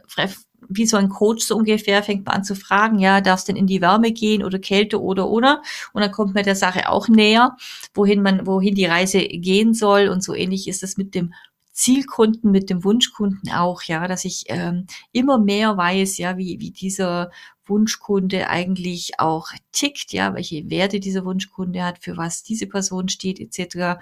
wie 0.73 0.85
so 0.85 0.97
ein 0.97 1.09
Coach 1.09 1.45
so 1.45 1.55
ungefähr 1.55 2.03
fängt 2.03 2.25
man 2.25 2.37
an 2.37 2.43
zu 2.43 2.55
fragen, 2.55 2.99
ja, 2.99 3.21
darfst 3.21 3.47
denn 3.47 3.55
in 3.55 3.67
die 3.67 3.81
Wärme 3.81 4.11
gehen 4.11 4.43
oder 4.43 4.59
Kälte 4.59 5.01
oder 5.01 5.29
oder? 5.29 5.61
Und 5.93 6.01
dann 6.01 6.11
kommt 6.11 6.33
man 6.33 6.43
der 6.43 6.55
Sache 6.55 6.89
auch 6.89 7.07
näher, 7.07 7.55
wohin 7.93 8.21
man 8.21 8.45
wohin 8.47 8.75
die 8.75 8.85
Reise 8.85 9.19
gehen 9.21 9.73
soll. 9.73 10.07
Und 10.07 10.23
so 10.23 10.33
ähnlich 10.33 10.67
ist 10.67 10.83
es 10.83 10.97
mit 10.97 11.15
dem 11.15 11.33
Zielkunden, 11.73 12.51
mit 12.51 12.69
dem 12.69 12.83
Wunschkunden 12.83 13.51
auch, 13.51 13.83
ja, 13.83 14.07
dass 14.07 14.25
ich 14.25 14.43
ähm, 14.47 14.87
immer 15.11 15.39
mehr 15.39 15.77
weiß, 15.77 16.17
ja, 16.17 16.37
wie, 16.37 16.59
wie 16.59 16.71
dieser 16.71 17.31
Wunschkunde 17.65 18.49
eigentlich 18.49 19.19
auch 19.19 19.49
tickt, 19.71 20.13
ja, 20.13 20.33
welche 20.33 20.69
Werte 20.69 20.99
dieser 20.99 21.25
Wunschkunde 21.25 21.83
hat, 21.83 21.99
für 21.99 22.17
was 22.17 22.43
diese 22.43 22.67
Person 22.67 23.09
steht, 23.09 23.39
etc., 23.39 24.01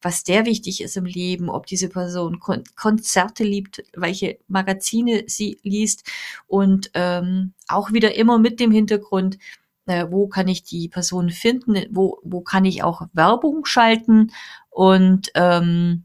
was 0.00 0.24
der 0.24 0.46
wichtig 0.46 0.80
ist 0.80 0.96
im 0.96 1.04
Leben, 1.04 1.48
ob 1.48 1.66
diese 1.66 1.88
Person 1.88 2.40
Kon 2.40 2.64
Konzerte 2.76 3.44
liebt, 3.44 3.82
welche 3.94 4.38
Magazine 4.48 5.24
sie 5.26 5.58
liest 5.62 6.04
und 6.46 6.90
ähm, 6.94 7.52
auch 7.68 7.92
wieder 7.92 8.14
immer 8.14 8.38
mit 8.38 8.60
dem 8.60 8.70
Hintergrund, 8.70 9.38
äh, 9.86 10.06
wo 10.10 10.28
kann 10.28 10.48
ich 10.48 10.62
die 10.62 10.88
Person 10.88 11.30
finden, 11.30 11.86
wo, 11.90 12.18
wo 12.22 12.40
kann 12.40 12.64
ich 12.64 12.82
auch 12.82 13.02
Werbung 13.12 13.64
schalten 13.64 14.32
und 14.70 15.30
ähm, 15.34 16.04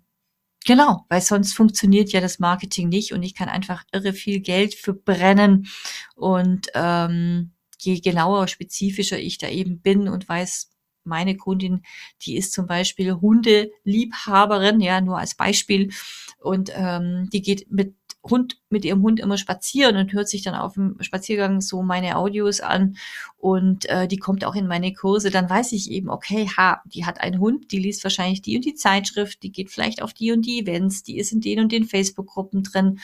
Genau, 0.65 1.05
weil 1.09 1.21
sonst 1.21 1.53
funktioniert 1.53 2.11
ja 2.11 2.21
das 2.21 2.39
Marketing 2.39 2.89
nicht 2.89 3.13
und 3.13 3.21
ich 3.21 3.35
kann 3.35 3.49
einfach 3.49 3.83
irre 3.91 4.13
viel 4.13 4.39
Geld 4.39 4.73
verbrennen 4.73 5.67
und 6.15 6.67
ähm, 6.73 7.51
je 7.79 7.99
genauer, 7.99 8.47
spezifischer 8.47 9.19
ich 9.19 9.37
da 9.37 9.47
eben 9.47 9.79
bin 9.81 10.07
und 10.09 10.27
weiß, 10.27 10.71
meine 11.03 11.37
Kundin, 11.37 11.83
die 12.23 12.35
ist 12.35 12.51
zum 12.51 12.65
Beispiel 12.65 13.13
Hundeliebhaberin, 13.13 14.79
ja, 14.81 15.01
nur 15.01 15.19
als 15.19 15.35
Beispiel. 15.35 15.91
Und 16.39 16.71
ähm, 16.75 17.29
die 17.31 17.43
geht 17.43 17.69
mit 17.71 17.93
Hund, 18.29 18.57
mit 18.69 18.85
ihrem 18.85 19.01
Hund 19.03 19.19
immer 19.19 19.37
spazieren 19.37 19.97
und 19.97 20.11
hört 20.13 20.27
sich 20.27 20.41
dann 20.41 20.55
auf 20.55 20.73
dem 20.73 20.97
Spaziergang 21.01 21.61
so 21.61 21.83
meine 21.83 22.17
Audios 22.17 22.59
an 22.59 22.97
und 23.37 23.87
äh, 23.87 24.07
die 24.07 24.17
kommt 24.17 24.43
auch 24.45 24.55
in 24.55 24.67
meine 24.67 24.93
Kurse, 24.93 25.29
dann 25.29 25.49
weiß 25.49 25.71
ich 25.73 25.91
eben, 25.91 26.09
okay, 26.09 26.49
ha, 26.57 26.81
die 26.85 27.05
hat 27.05 27.21
einen 27.21 27.39
Hund, 27.39 27.71
die 27.71 27.79
liest 27.79 28.03
wahrscheinlich 28.03 28.41
die 28.41 28.55
und 28.55 28.65
die 28.65 28.75
Zeitschrift, 28.75 29.43
die 29.43 29.51
geht 29.51 29.69
vielleicht 29.69 30.01
auf 30.01 30.13
die 30.13 30.31
und 30.31 30.45
die 30.45 30.59
Events, 30.59 31.03
die 31.03 31.17
ist 31.17 31.31
in 31.31 31.41
den 31.41 31.59
und 31.59 31.71
den 31.71 31.85
Facebook-Gruppen 31.85 32.63
drin, 32.63 32.99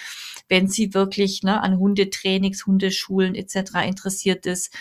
wenn 0.49 0.67
sie 0.67 0.93
wirklich 0.93 1.43
ne, 1.43 1.61
an 1.61 1.77
Hundetrainings, 1.77 2.65
Hundeschulen 2.65 3.35
etc. 3.35 3.85
interessiert 3.85 4.45
ist. 4.45 4.73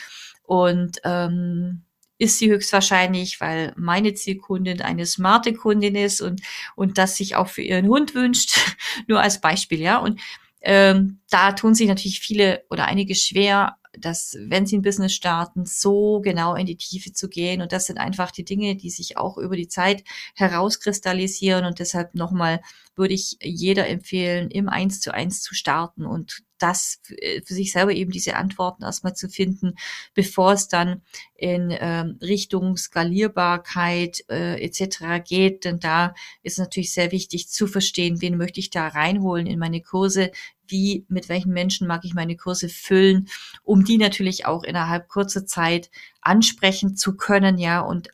Und 0.42 0.98
ähm, 1.04 1.82
ist 2.20 2.38
sie 2.38 2.50
höchstwahrscheinlich, 2.50 3.40
weil 3.40 3.72
meine 3.76 4.12
Zielkundin 4.12 4.82
eine 4.82 5.06
smarte 5.06 5.54
Kundin 5.54 5.94
ist 5.96 6.20
und, 6.20 6.42
und 6.76 6.98
das 6.98 7.16
sich 7.16 7.34
auch 7.34 7.48
für 7.48 7.62
ihren 7.62 7.88
Hund 7.88 8.14
wünscht. 8.14 8.60
Nur 9.08 9.22
als 9.22 9.40
Beispiel, 9.40 9.80
ja. 9.80 9.96
Und 9.96 10.20
ähm, 10.60 11.20
da 11.30 11.52
tun 11.52 11.74
sich 11.74 11.88
natürlich 11.88 12.20
viele 12.20 12.62
oder 12.68 12.84
einige 12.84 13.14
schwer, 13.14 13.78
dass, 13.98 14.36
wenn 14.40 14.66
sie 14.66 14.78
ein 14.78 14.82
Business 14.82 15.12
starten, 15.12 15.66
so 15.66 16.20
genau 16.20 16.54
in 16.54 16.66
die 16.66 16.76
Tiefe 16.76 17.12
zu 17.12 17.28
gehen. 17.28 17.62
Und 17.62 17.72
das 17.72 17.86
sind 17.86 17.98
einfach 17.98 18.30
die 18.30 18.44
Dinge, 18.44 18.76
die 18.76 18.90
sich 18.90 19.16
auch 19.16 19.38
über 19.38 19.56
die 19.56 19.68
Zeit 19.68 20.04
herauskristallisieren. 20.34 21.64
Und 21.64 21.78
deshalb 21.78 22.14
nochmal 22.14 22.60
würde 22.96 23.14
ich 23.14 23.36
jeder 23.42 23.88
empfehlen, 23.88 24.50
im 24.50 24.68
Eins 24.68 25.00
zu 25.00 25.12
eins 25.14 25.42
zu 25.42 25.54
starten 25.54 26.04
und 26.04 26.42
das 26.60 27.00
äh, 27.08 27.40
für 27.42 27.54
sich 27.54 27.72
selber 27.72 27.92
eben 27.92 28.10
diese 28.10 28.36
Antworten 28.36 28.84
erstmal 28.84 29.14
zu 29.14 29.28
finden, 29.28 29.74
bevor 30.14 30.52
es 30.52 30.68
dann 30.68 31.02
in 31.34 31.74
ähm, 31.80 32.18
Richtung 32.20 32.76
Skalierbarkeit 32.76 34.24
äh, 34.28 34.62
etc. 34.62 35.24
geht. 35.26 35.64
Denn 35.64 35.80
da 35.80 36.14
ist 36.42 36.58
natürlich 36.58 36.92
sehr 36.92 37.12
wichtig 37.12 37.48
zu 37.48 37.66
verstehen, 37.66 38.20
wen 38.20 38.36
möchte 38.36 38.60
ich 38.60 38.70
da 38.70 38.88
reinholen 38.88 39.46
in 39.46 39.58
meine 39.58 39.80
Kurse, 39.80 40.30
wie, 40.70 41.04
mit 41.08 41.28
welchen 41.28 41.52
Menschen 41.52 41.86
mag 41.86 42.04
ich 42.04 42.14
meine 42.14 42.36
Kurse 42.36 42.68
füllen, 42.68 43.28
um 43.62 43.84
die 43.84 43.98
natürlich 43.98 44.46
auch 44.46 44.62
innerhalb 44.62 45.08
kurzer 45.08 45.46
Zeit 45.46 45.90
ansprechen 46.20 46.96
zu 46.96 47.16
können, 47.16 47.58
ja, 47.58 47.80
und 47.80 48.08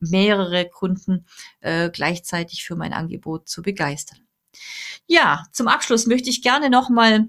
mehrere 0.00 0.68
Kunden 0.68 1.26
äh, 1.60 1.90
gleichzeitig 1.90 2.64
für 2.64 2.76
mein 2.76 2.92
Angebot 2.92 3.48
zu 3.48 3.62
begeistern. 3.62 4.18
Ja, 5.06 5.44
zum 5.52 5.68
Abschluss 5.68 6.06
möchte 6.06 6.30
ich 6.30 6.42
gerne 6.42 6.70
nochmal 6.70 7.28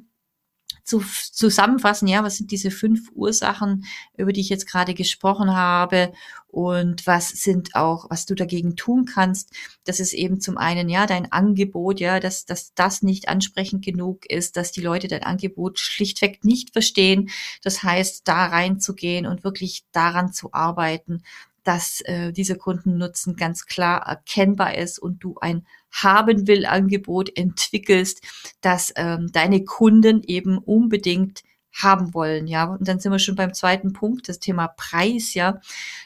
zu, 0.83 1.03
zusammenfassen, 1.31 2.07
ja, 2.07 2.23
was 2.23 2.37
sind 2.37 2.51
diese 2.51 2.71
fünf 2.71 3.09
Ursachen, 3.13 3.85
über 4.17 4.33
die 4.33 4.41
ich 4.41 4.49
jetzt 4.49 4.67
gerade 4.67 4.93
gesprochen 4.93 5.55
habe 5.55 6.11
und 6.47 7.07
was 7.07 7.29
sind 7.29 7.73
auch, 7.75 8.09
was 8.09 8.25
du 8.25 8.35
dagegen 8.35 8.75
tun 8.75 9.05
kannst. 9.05 9.51
Das 9.85 9.99
ist 9.99 10.13
eben 10.13 10.39
zum 10.39 10.57
einen, 10.57 10.89
ja, 10.89 11.07
dein 11.07 11.31
Angebot, 11.31 11.99
ja, 11.99 12.19
dass, 12.19 12.45
dass 12.45 12.73
das 12.75 13.01
nicht 13.01 13.27
ansprechend 13.27 13.83
genug 13.83 14.25
ist, 14.29 14.57
dass 14.57 14.71
die 14.71 14.81
Leute 14.81 15.07
dein 15.07 15.23
Angebot 15.23 15.79
schlichtweg 15.79 16.43
nicht 16.43 16.71
verstehen. 16.73 17.29
Das 17.63 17.81
heißt, 17.81 18.27
da 18.27 18.45
reinzugehen 18.45 19.25
und 19.25 19.43
wirklich 19.43 19.85
daran 19.91 20.33
zu 20.33 20.53
arbeiten, 20.53 21.23
dass 21.63 22.01
äh, 22.01 22.31
dieser 22.31 22.55
Kundennutzen 22.55 23.35
ganz 23.35 23.65
klar 23.65 24.05
erkennbar 24.05 24.77
ist 24.77 24.99
und 24.99 25.23
du 25.23 25.35
ein 25.39 25.65
haben 25.91 26.47
will 26.47 26.65
Angebot 26.65 27.37
entwickelst, 27.37 28.23
das 28.61 28.91
ähm, 28.95 29.29
deine 29.31 29.63
Kunden 29.63 30.23
eben 30.23 30.57
unbedingt 30.57 31.43
haben 31.71 32.13
wollen, 32.13 32.47
ja. 32.47 32.65
Und 32.65 32.87
dann 32.87 32.99
sind 32.99 33.11
wir 33.11 33.19
schon 33.19 33.35
beim 33.35 33.53
zweiten 33.53 33.93
Punkt, 33.93 34.29
das 34.29 34.39
Thema 34.39 34.67
Preis, 34.67 35.33
ja. 35.33 35.59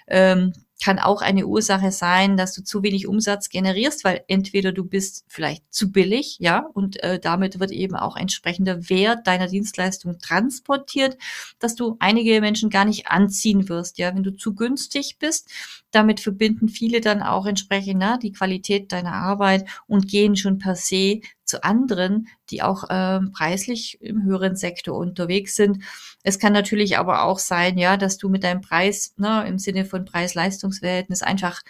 Ähm, 0.07 0.53
kann 0.83 0.99
auch 0.99 1.21
eine 1.21 1.47
Ursache 1.47 1.91
sein, 1.91 2.37
dass 2.37 2.53
du 2.53 2.63
zu 2.63 2.83
wenig 2.83 3.07
Umsatz 3.07 3.49
generierst, 3.49 4.03
weil 4.03 4.23
entweder 4.27 4.71
du 4.71 4.83
bist 4.83 5.25
vielleicht 5.27 5.63
zu 5.73 5.91
billig, 5.91 6.37
ja, 6.39 6.67
und 6.73 7.01
äh, 7.03 7.19
damit 7.19 7.59
wird 7.59 7.71
eben 7.71 7.95
auch 7.95 8.15
entsprechender 8.15 8.89
Wert 8.89 9.25
deiner 9.25 9.47
Dienstleistung 9.47 10.19
transportiert, 10.19 11.17
dass 11.59 11.75
du 11.75 11.95
einige 11.99 12.39
Menschen 12.41 12.69
gar 12.69 12.85
nicht 12.85 13.07
anziehen 13.07 13.69
wirst, 13.69 13.97
ja, 13.97 14.13
wenn 14.15 14.23
du 14.23 14.35
zu 14.35 14.53
günstig 14.53 15.17
bist. 15.19 15.49
Damit 15.91 16.19
verbinden 16.19 16.69
viele 16.69 17.01
dann 17.01 17.23
auch 17.23 17.45
entsprechend 17.45 17.99
na, 17.99 18.17
die 18.17 18.31
Qualität 18.31 18.91
deiner 18.91 19.13
Arbeit 19.13 19.67
und 19.87 20.07
gehen 20.07 20.35
schon 20.35 20.59
per 20.59 20.75
se 20.75 21.21
zu 21.47 21.63
anderen, 21.63 22.27
die 22.49 22.61
auch 22.61 22.83
ähm, 22.89 23.31
preislich 23.31 23.99
im 24.01 24.23
höheren 24.23 24.55
Sektor 24.55 24.97
unterwegs 24.97 25.55
sind. 25.55 25.83
Es 26.23 26.39
kann 26.39 26.53
natürlich 26.53 26.97
aber 26.97 27.23
auch 27.23 27.39
sein, 27.39 27.77
ja, 27.77 27.97
dass 27.97 28.17
du 28.17 28.29
mit 28.29 28.43
deinem 28.43 28.61
Preis 28.61 29.13
ne, 29.17 29.45
im 29.47 29.57
Sinne 29.57 29.85
von 29.85 30.05
Preis-Leistungs-Verhältnis 30.05 31.23
einfach 31.23 31.61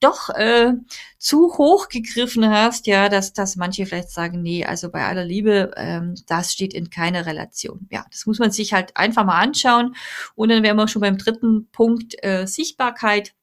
doch 0.00 0.28
äh, 0.30 0.72
zu 1.18 1.56
hoch 1.56 1.88
gegriffen 1.88 2.48
hast, 2.48 2.86
ja, 2.86 3.08
dass, 3.08 3.32
dass 3.32 3.56
manche 3.56 3.86
vielleicht 3.86 4.10
sagen, 4.10 4.42
nee, 4.42 4.64
also 4.64 4.90
bei 4.90 5.04
aller 5.04 5.24
Liebe, 5.24 5.70
ähm, 5.76 6.14
das 6.26 6.52
steht 6.52 6.74
in 6.74 6.90
keiner 6.90 7.26
Relation. 7.26 7.88
Ja, 7.90 8.04
das 8.10 8.26
muss 8.26 8.38
man 8.38 8.50
sich 8.50 8.72
halt 8.74 8.96
einfach 8.96 9.24
mal 9.24 9.40
anschauen. 9.40 9.96
Und 10.34 10.50
dann 10.50 10.62
wären 10.62 10.76
wir 10.76 10.88
schon 10.88 11.00
beim 11.00 11.16
dritten 11.16 11.68
Punkt, 11.70 12.16
äh, 12.22 12.46
Sichtbarkeit 12.46 13.34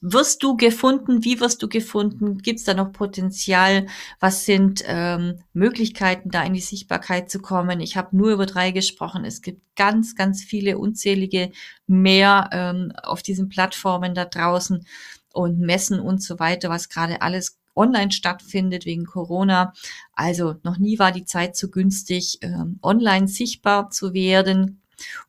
wirst 0.00 0.42
du 0.42 0.56
gefunden? 0.56 1.24
Wie 1.24 1.40
wirst 1.40 1.62
du 1.62 1.68
gefunden? 1.68 2.38
Gibt 2.38 2.60
es 2.60 2.64
da 2.64 2.74
noch 2.74 2.92
Potenzial? 2.92 3.86
Was 4.18 4.46
sind 4.46 4.82
ähm, 4.86 5.40
Möglichkeiten, 5.52 6.30
da 6.30 6.42
in 6.42 6.54
die 6.54 6.60
Sichtbarkeit 6.60 7.30
zu 7.30 7.40
kommen? 7.40 7.80
Ich 7.80 7.96
habe 7.96 8.16
nur 8.16 8.30
über 8.30 8.46
drei 8.46 8.70
gesprochen. 8.70 9.24
Es 9.24 9.42
gibt 9.42 9.62
ganz, 9.76 10.16
ganz 10.16 10.42
viele 10.42 10.78
unzählige 10.78 11.52
mehr 11.86 12.48
ähm, 12.52 12.92
auf 13.02 13.22
diesen 13.22 13.48
Plattformen 13.48 14.14
da 14.14 14.24
draußen 14.24 14.86
und 15.32 15.60
Messen 15.60 16.00
und 16.00 16.22
so 16.22 16.38
weiter, 16.38 16.70
was 16.70 16.88
gerade 16.88 17.20
alles 17.22 17.58
online 17.76 18.10
stattfindet 18.10 18.86
wegen 18.86 19.06
Corona. 19.06 19.72
Also 20.12 20.56
noch 20.64 20.78
nie 20.78 20.98
war 20.98 21.12
die 21.12 21.24
Zeit 21.24 21.56
so 21.56 21.68
günstig, 21.68 22.38
ähm, 22.42 22.78
online 22.82 23.28
sichtbar 23.28 23.90
zu 23.90 24.12
werden 24.12 24.79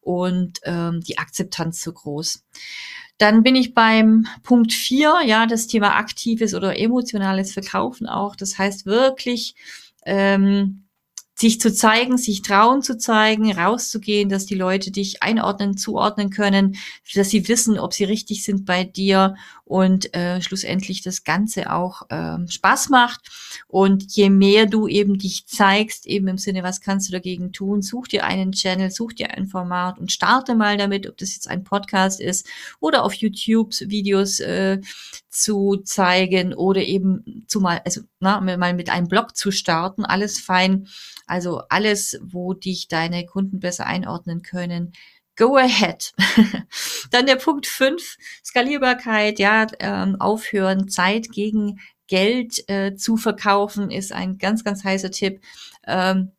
und 0.01 0.59
ähm, 0.63 1.01
die 1.01 1.17
Akzeptanz 1.17 1.81
so 1.81 1.93
groß. 1.93 2.43
Dann 3.17 3.43
bin 3.43 3.55
ich 3.55 3.73
beim 3.73 4.25
Punkt 4.41 4.73
vier, 4.73 5.19
ja, 5.25 5.45
das 5.45 5.67
Thema 5.67 5.95
aktives 5.95 6.55
oder 6.55 6.79
emotionales 6.79 7.53
Verkaufen 7.53 8.07
auch. 8.07 8.35
Das 8.35 8.57
heißt 8.57 8.85
wirklich 8.85 9.55
ähm, 10.05 10.80
sich 11.41 11.59
zu 11.59 11.73
zeigen, 11.73 12.17
sich 12.17 12.43
trauen 12.43 12.83
zu 12.83 12.97
zeigen, 12.97 13.51
rauszugehen, 13.51 14.29
dass 14.29 14.45
die 14.45 14.55
Leute 14.55 14.91
dich 14.91 15.23
einordnen, 15.23 15.75
zuordnen 15.75 16.29
können, 16.29 16.77
dass 17.15 17.31
sie 17.31 17.47
wissen, 17.47 17.79
ob 17.79 17.93
sie 17.93 18.03
richtig 18.03 18.43
sind 18.43 18.65
bei 18.65 18.83
dir 18.83 19.35
und 19.65 20.13
äh, 20.13 20.41
schlussendlich 20.41 21.01
das 21.01 21.23
Ganze 21.23 21.71
auch 21.71 22.03
äh, 22.09 22.37
Spaß 22.47 22.89
macht. 22.89 23.29
Und 23.67 24.15
je 24.15 24.29
mehr 24.29 24.65
du 24.65 24.87
eben 24.87 25.17
dich 25.17 25.47
zeigst, 25.47 26.05
eben 26.05 26.27
im 26.27 26.37
Sinne, 26.37 26.61
was 26.61 26.81
kannst 26.81 27.07
du 27.07 27.13
dagegen 27.13 27.53
tun, 27.53 27.81
such 27.81 28.09
dir 28.09 28.25
einen 28.25 28.51
Channel, 28.51 28.91
such 28.91 29.13
dir 29.13 29.31
ein 29.31 29.47
Format 29.47 29.97
und 29.97 30.11
starte 30.11 30.55
mal 30.55 30.77
damit, 30.77 31.07
ob 31.07 31.17
das 31.17 31.33
jetzt 31.33 31.47
ein 31.47 31.63
Podcast 31.63 32.19
ist 32.19 32.45
oder 32.79 33.03
auf 33.03 33.13
YouTube 33.13 33.71
Videos 33.79 34.39
äh, 34.41 34.79
zu 35.29 35.77
zeigen 35.85 36.53
oder 36.53 36.81
eben 36.81 37.45
zu 37.47 37.61
mal, 37.61 37.81
also 37.85 38.01
na, 38.19 38.41
mal 38.41 38.73
mit 38.73 38.89
einem 38.89 39.07
Blog 39.07 39.37
zu 39.37 39.51
starten, 39.51 40.03
alles 40.03 40.39
fein. 40.39 40.87
Also 41.31 41.61
alles, 41.69 42.19
wo 42.21 42.53
dich 42.53 42.89
deine 42.89 43.25
Kunden 43.25 43.61
besser 43.61 43.85
einordnen 43.85 44.41
können, 44.41 44.91
go 45.37 45.55
ahead. 45.55 46.11
Dann 47.11 47.25
der 47.25 47.37
Punkt 47.37 47.67
fünf 47.67 48.17
Skalierbarkeit, 48.43 49.39
ja, 49.39 49.65
ähm, 49.79 50.19
aufhören, 50.19 50.89
Zeit 50.89 51.31
gegen 51.31 51.79
Geld 52.07 52.67
äh, 52.69 52.95
zu 52.95 53.15
verkaufen, 53.15 53.91
ist 53.91 54.11
ein 54.11 54.39
ganz, 54.39 54.65
ganz 54.65 54.83
heißer 54.83 55.11
Tipp. 55.11 55.39
Ähm, 55.87 56.33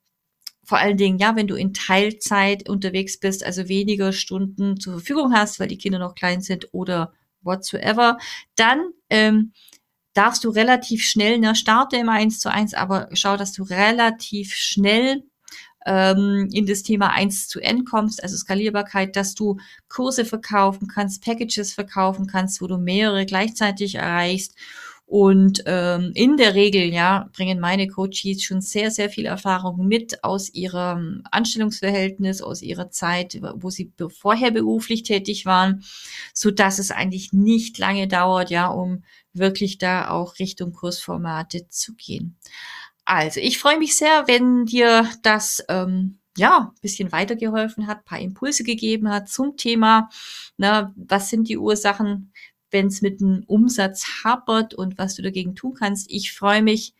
vor 0.62 0.76
allen 0.76 0.98
Dingen, 0.98 1.16
ja, 1.16 1.36
wenn 1.36 1.46
du 1.46 1.54
in 1.54 1.72
Teilzeit 1.72 2.68
unterwegs 2.68 3.18
bist, 3.18 3.46
also 3.46 3.68
weniger 3.68 4.12
Stunden 4.12 4.78
zur 4.78 4.98
Verfügung 4.98 5.32
hast, 5.32 5.58
weil 5.58 5.68
die 5.68 5.78
Kinder 5.78 6.00
noch 6.00 6.14
klein 6.14 6.42
sind 6.42 6.68
oder 6.72 7.14
whatsoever, 7.40 8.18
dann 8.56 8.92
ähm, 9.08 9.54
darfst 10.14 10.44
du 10.44 10.50
relativ 10.50 11.04
schnell, 11.04 11.38
ne, 11.38 11.54
starte 11.54 11.96
im 11.96 12.08
1 12.08 12.40
zu 12.40 12.50
1, 12.50 12.74
aber 12.74 13.08
schau, 13.12 13.36
dass 13.36 13.52
du 13.52 13.62
relativ 13.62 14.54
schnell 14.54 15.22
ähm, 15.86 16.48
in 16.52 16.66
das 16.66 16.82
Thema 16.82 17.10
1 17.10 17.48
zu 17.48 17.60
N 17.60 17.84
kommst, 17.84 18.22
also 18.22 18.36
Skalierbarkeit, 18.36 19.16
dass 19.16 19.34
du 19.34 19.58
Kurse 19.88 20.24
verkaufen 20.24 20.88
kannst, 20.88 21.24
Packages 21.24 21.72
verkaufen 21.72 22.26
kannst, 22.26 22.60
wo 22.60 22.66
du 22.66 22.78
mehrere 22.78 23.26
gleichzeitig 23.26 23.96
erreichst. 23.96 24.54
Und 25.04 25.62
ähm, 25.66 26.12
in 26.14 26.38
der 26.38 26.54
Regel, 26.54 26.84
ja, 26.84 27.28
bringen 27.36 27.60
meine 27.60 27.86
Coaches 27.86 28.42
schon 28.42 28.62
sehr, 28.62 28.90
sehr 28.90 29.10
viel 29.10 29.26
Erfahrung 29.26 29.86
mit 29.86 30.24
aus 30.24 30.48
ihrem 30.54 31.22
Anstellungsverhältnis, 31.30 32.40
aus 32.40 32.62
ihrer 32.62 32.90
Zeit, 32.90 33.38
wo 33.56 33.68
sie 33.68 33.92
vorher 34.08 34.52
beruflich 34.52 35.02
tätig 35.02 35.44
waren, 35.44 35.84
so 36.32 36.50
dass 36.50 36.78
es 36.78 36.90
eigentlich 36.90 37.34
nicht 37.34 37.76
lange 37.76 38.08
dauert, 38.08 38.48
ja, 38.48 38.68
um 38.68 39.02
wirklich 39.34 39.78
da 39.78 40.10
auch 40.10 40.38
Richtung 40.38 40.72
Kursformate 40.72 41.68
zu 41.68 41.94
gehen. 41.94 42.36
Also, 43.04 43.40
ich 43.40 43.58
freue 43.58 43.78
mich 43.78 43.96
sehr, 43.96 44.28
wenn 44.28 44.66
dir 44.66 45.08
das 45.22 45.64
ähm, 45.68 46.18
ja 46.36 46.72
bisschen 46.80 47.12
weitergeholfen 47.12 47.86
hat, 47.86 48.04
paar 48.04 48.20
Impulse 48.20 48.64
gegeben 48.64 49.10
hat 49.10 49.28
zum 49.28 49.56
Thema, 49.56 50.08
na, 50.56 50.92
was 50.96 51.30
sind 51.30 51.48
die 51.48 51.58
Ursachen, 51.58 52.32
wenn 52.70 52.86
es 52.86 53.02
mit 53.02 53.20
dem 53.20 53.44
Umsatz 53.46 54.06
hapert 54.24 54.74
und 54.74 54.98
was 54.98 55.14
du 55.14 55.22
dagegen 55.22 55.54
tun 55.54 55.74
kannst. 55.74 56.10
Ich 56.10 56.32
freue 56.32 56.62
mich, 56.62 56.94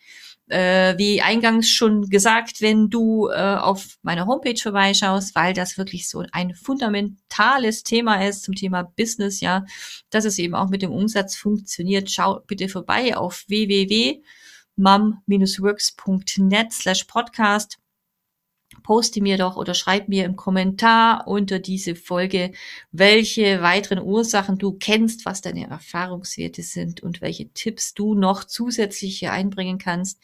äh, 0.53 0.95
wie 0.99 1.23
eingangs 1.23 1.69
schon 1.69 2.09
gesagt, 2.09 2.61
wenn 2.61 2.91
du 2.91 3.29
äh, 3.29 3.57
auf 3.57 3.97
meiner 4.03 4.27
Homepage 4.27 4.61
vorbeischaust, 4.61 5.35
weil 5.35 5.55
das 5.55 5.79
wirklich 5.79 6.09
so 6.09 6.25
ein 6.33 6.55
fundamentales 6.55 7.83
Thema 7.83 8.25
ist 8.27 8.45
zum 8.45 8.55
Thema 8.55 8.83
Business, 8.83 9.41
ja, 9.41 9.65
dass 10.11 10.25
es 10.25 10.39
eben 10.39 10.55
auch 10.55 10.69
mit 10.69 10.83
dem 10.83 10.93
Umsatz 10.93 11.37
funktioniert. 11.37 12.11
Schau 12.11 12.41
bitte 12.47 12.69
vorbei 12.69 13.17
auf 13.17 13.45
www 13.49 14.23
mum-works.net 14.77 16.73
slash 16.73 17.05
podcast. 17.05 17.79
Poste 18.83 19.23
mir 19.23 19.39
doch 19.39 19.57
oder 19.57 19.75
schreib 19.75 20.09
mir 20.09 20.25
im 20.25 20.37
Kommentar 20.37 21.27
unter 21.27 21.59
diese 21.59 21.95
Folge, 21.95 22.53
welche 22.91 23.62
weiteren 23.62 24.01
Ursachen 24.01 24.59
du 24.59 24.73
kennst, 24.73 25.25
was 25.25 25.41
deine 25.41 25.68
Erfahrungswerte 25.68 26.62
sind 26.62 27.03
und 27.03 27.20
welche 27.20 27.49
Tipps 27.51 27.95
du 27.95 28.14
noch 28.14 28.45
zusätzlich 28.45 29.18
hier 29.18 29.33
einbringen 29.33 29.79
kannst. 29.79 30.18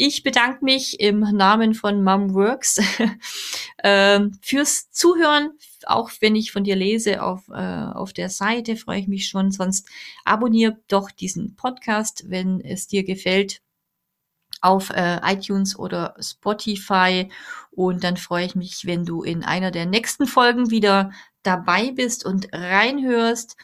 Ich 0.00 0.22
bedanke 0.22 0.64
mich 0.64 1.00
im 1.00 1.20
Namen 1.20 1.74
von 1.74 2.04
Mumworks 2.04 2.80
äh, 3.78 4.20
fürs 4.42 4.92
Zuhören. 4.92 5.50
Auch 5.86 6.10
wenn 6.20 6.36
ich 6.36 6.52
von 6.52 6.62
dir 6.62 6.76
lese 6.76 7.20
auf, 7.20 7.48
äh, 7.48 7.52
auf 7.54 8.12
der 8.12 8.28
Seite, 8.28 8.76
freue 8.76 9.00
ich 9.00 9.08
mich 9.08 9.26
schon. 9.26 9.50
Sonst 9.50 9.88
abonniere 10.24 10.78
doch 10.86 11.10
diesen 11.10 11.56
Podcast, 11.56 12.26
wenn 12.28 12.60
es 12.60 12.86
dir 12.86 13.02
gefällt 13.02 13.60
auf 14.60 14.90
äh, 14.90 15.20
iTunes 15.24 15.78
oder 15.78 16.14
Spotify. 16.20 17.30
Und 17.70 18.04
dann 18.04 18.16
freue 18.16 18.46
ich 18.46 18.54
mich, 18.54 18.86
wenn 18.86 19.04
du 19.04 19.22
in 19.22 19.44
einer 19.44 19.70
der 19.70 19.86
nächsten 19.86 20.26
Folgen 20.26 20.70
wieder 20.70 21.12
dabei 21.42 21.92
bist 21.92 22.24
und 22.24 22.48
reinhörst. 22.52 23.56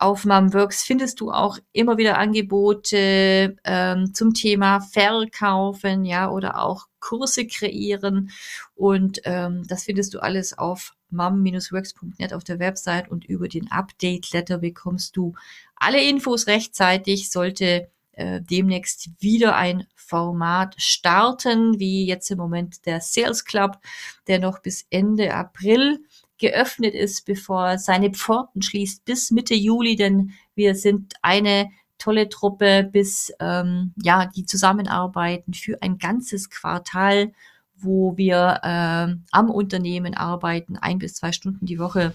Auf 0.00 0.24
Mumworks 0.24 0.84
findest 0.84 1.20
du 1.20 1.32
auch 1.32 1.58
immer 1.72 1.98
wieder 1.98 2.18
Angebote 2.18 3.56
ähm, 3.64 4.14
zum 4.14 4.32
Thema 4.32 4.80
Verkaufen, 4.80 6.04
ja, 6.04 6.30
oder 6.30 6.62
auch 6.62 6.86
Kurse 7.00 7.46
kreieren. 7.46 8.30
Und 8.76 9.20
ähm, 9.24 9.64
das 9.66 9.84
findest 9.84 10.14
du 10.14 10.20
alles 10.20 10.56
auf 10.56 10.94
mum-works.net 11.10 12.32
auf 12.32 12.44
der 12.44 12.58
Website 12.58 13.10
und 13.10 13.24
über 13.24 13.48
den 13.48 13.70
Update-Letter 13.70 14.58
bekommst 14.58 15.16
du 15.16 15.34
alle 15.76 16.02
Infos 16.02 16.46
rechtzeitig, 16.46 17.30
sollte 17.30 17.90
äh, 18.18 18.40
demnächst 18.42 19.10
wieder 19.20 19.56
ein 19.56 19.86
Format 19.94 20.74
starten, 20.78 21.78
wie 21.78 22.06
jetzt 22.06 22.30
im 22.30 22.38
Moment 22.38 22.84
der 22.86 23.00
Sales 23.00 23.44
Club, 23.44 23.78
der 24.26 24.38
noch 24.38 24.60
bis 24.60 24.86
Ende 24.90 25.34
April 25.34 26.00
geöffnet 26.38 26.94
ist, 26.94 27.26
bevor 27.26 27.78
seine 27.78 28.10
Pforten 28.10 28.62
schließt, 28.62 29.04
bis 29.04 29.30
Mitte 29.30 29.54
Juli, 29.54 29.96
denn 29.96 30.32
wir 30.54 30.74
sind 30.74 31.14
eine 31.22 31.68
tolle 31.98 32.28
Truppe, 32.28 32.88
bis 32.90 33.32
ähm, 33.40 33.92
ja 34.02 34.26
die 34.26 34.44
zusammenarbeiten 34.44 35.52
für 35.52 35.82
ein 35.82 35.98
ganzes 35.98 36.48
Quartal, 36.48 37.32
wo 37.76 38.16
wir 38.16 38.60
äh, 38.62 39.14
am 39.30 39.50
Unternehmen 39.50 40.14
arbeiten, 40.14 40.76
ein 40.76 40.98
bis 40.98 41.14
zwei 41.14 41.32
Stunden 41.32 41.66
die 41.66 41.78
Woche, 41.78 42.12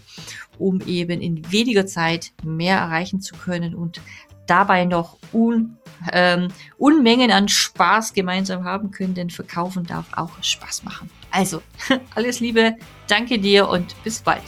um 0.57 0.81
eben 0.81 1.21
in 1.21 1.51
weniger 1.51 1.85
Zeit 1.85 2.31
mehr 2.43 2.77
erreichen 2.77 3.21
zu 3.21 3.35
können 3.35 3.75
und 3.75 4.01
dabei 4.47 4.85
noch 4.85 5.17
un, 5.31 5.77
ähm, 6.11 6.49
Unmengen 6.77 7.31
an 7.31 7.47
Spaß 7.47 8.13
gemeinsam 8.13 8.63
haben 8.65 8.91
können, 8.91 9.13
denn 9.13 9.29
Verkaufen 9.29 9.85
darf 9.85 10.05
auch 10.15 10.31
Spaß 10.41 10.83
machen. 10.83 11.09
Also, 11.31 11.61
alles 12.15 12.39
Liebe, 12.39 12.75
danke 13.07 13.39
dir 13.39 13.67
und 13.67 13.95
bis 14.03 14.21
bald. 14.21 14.43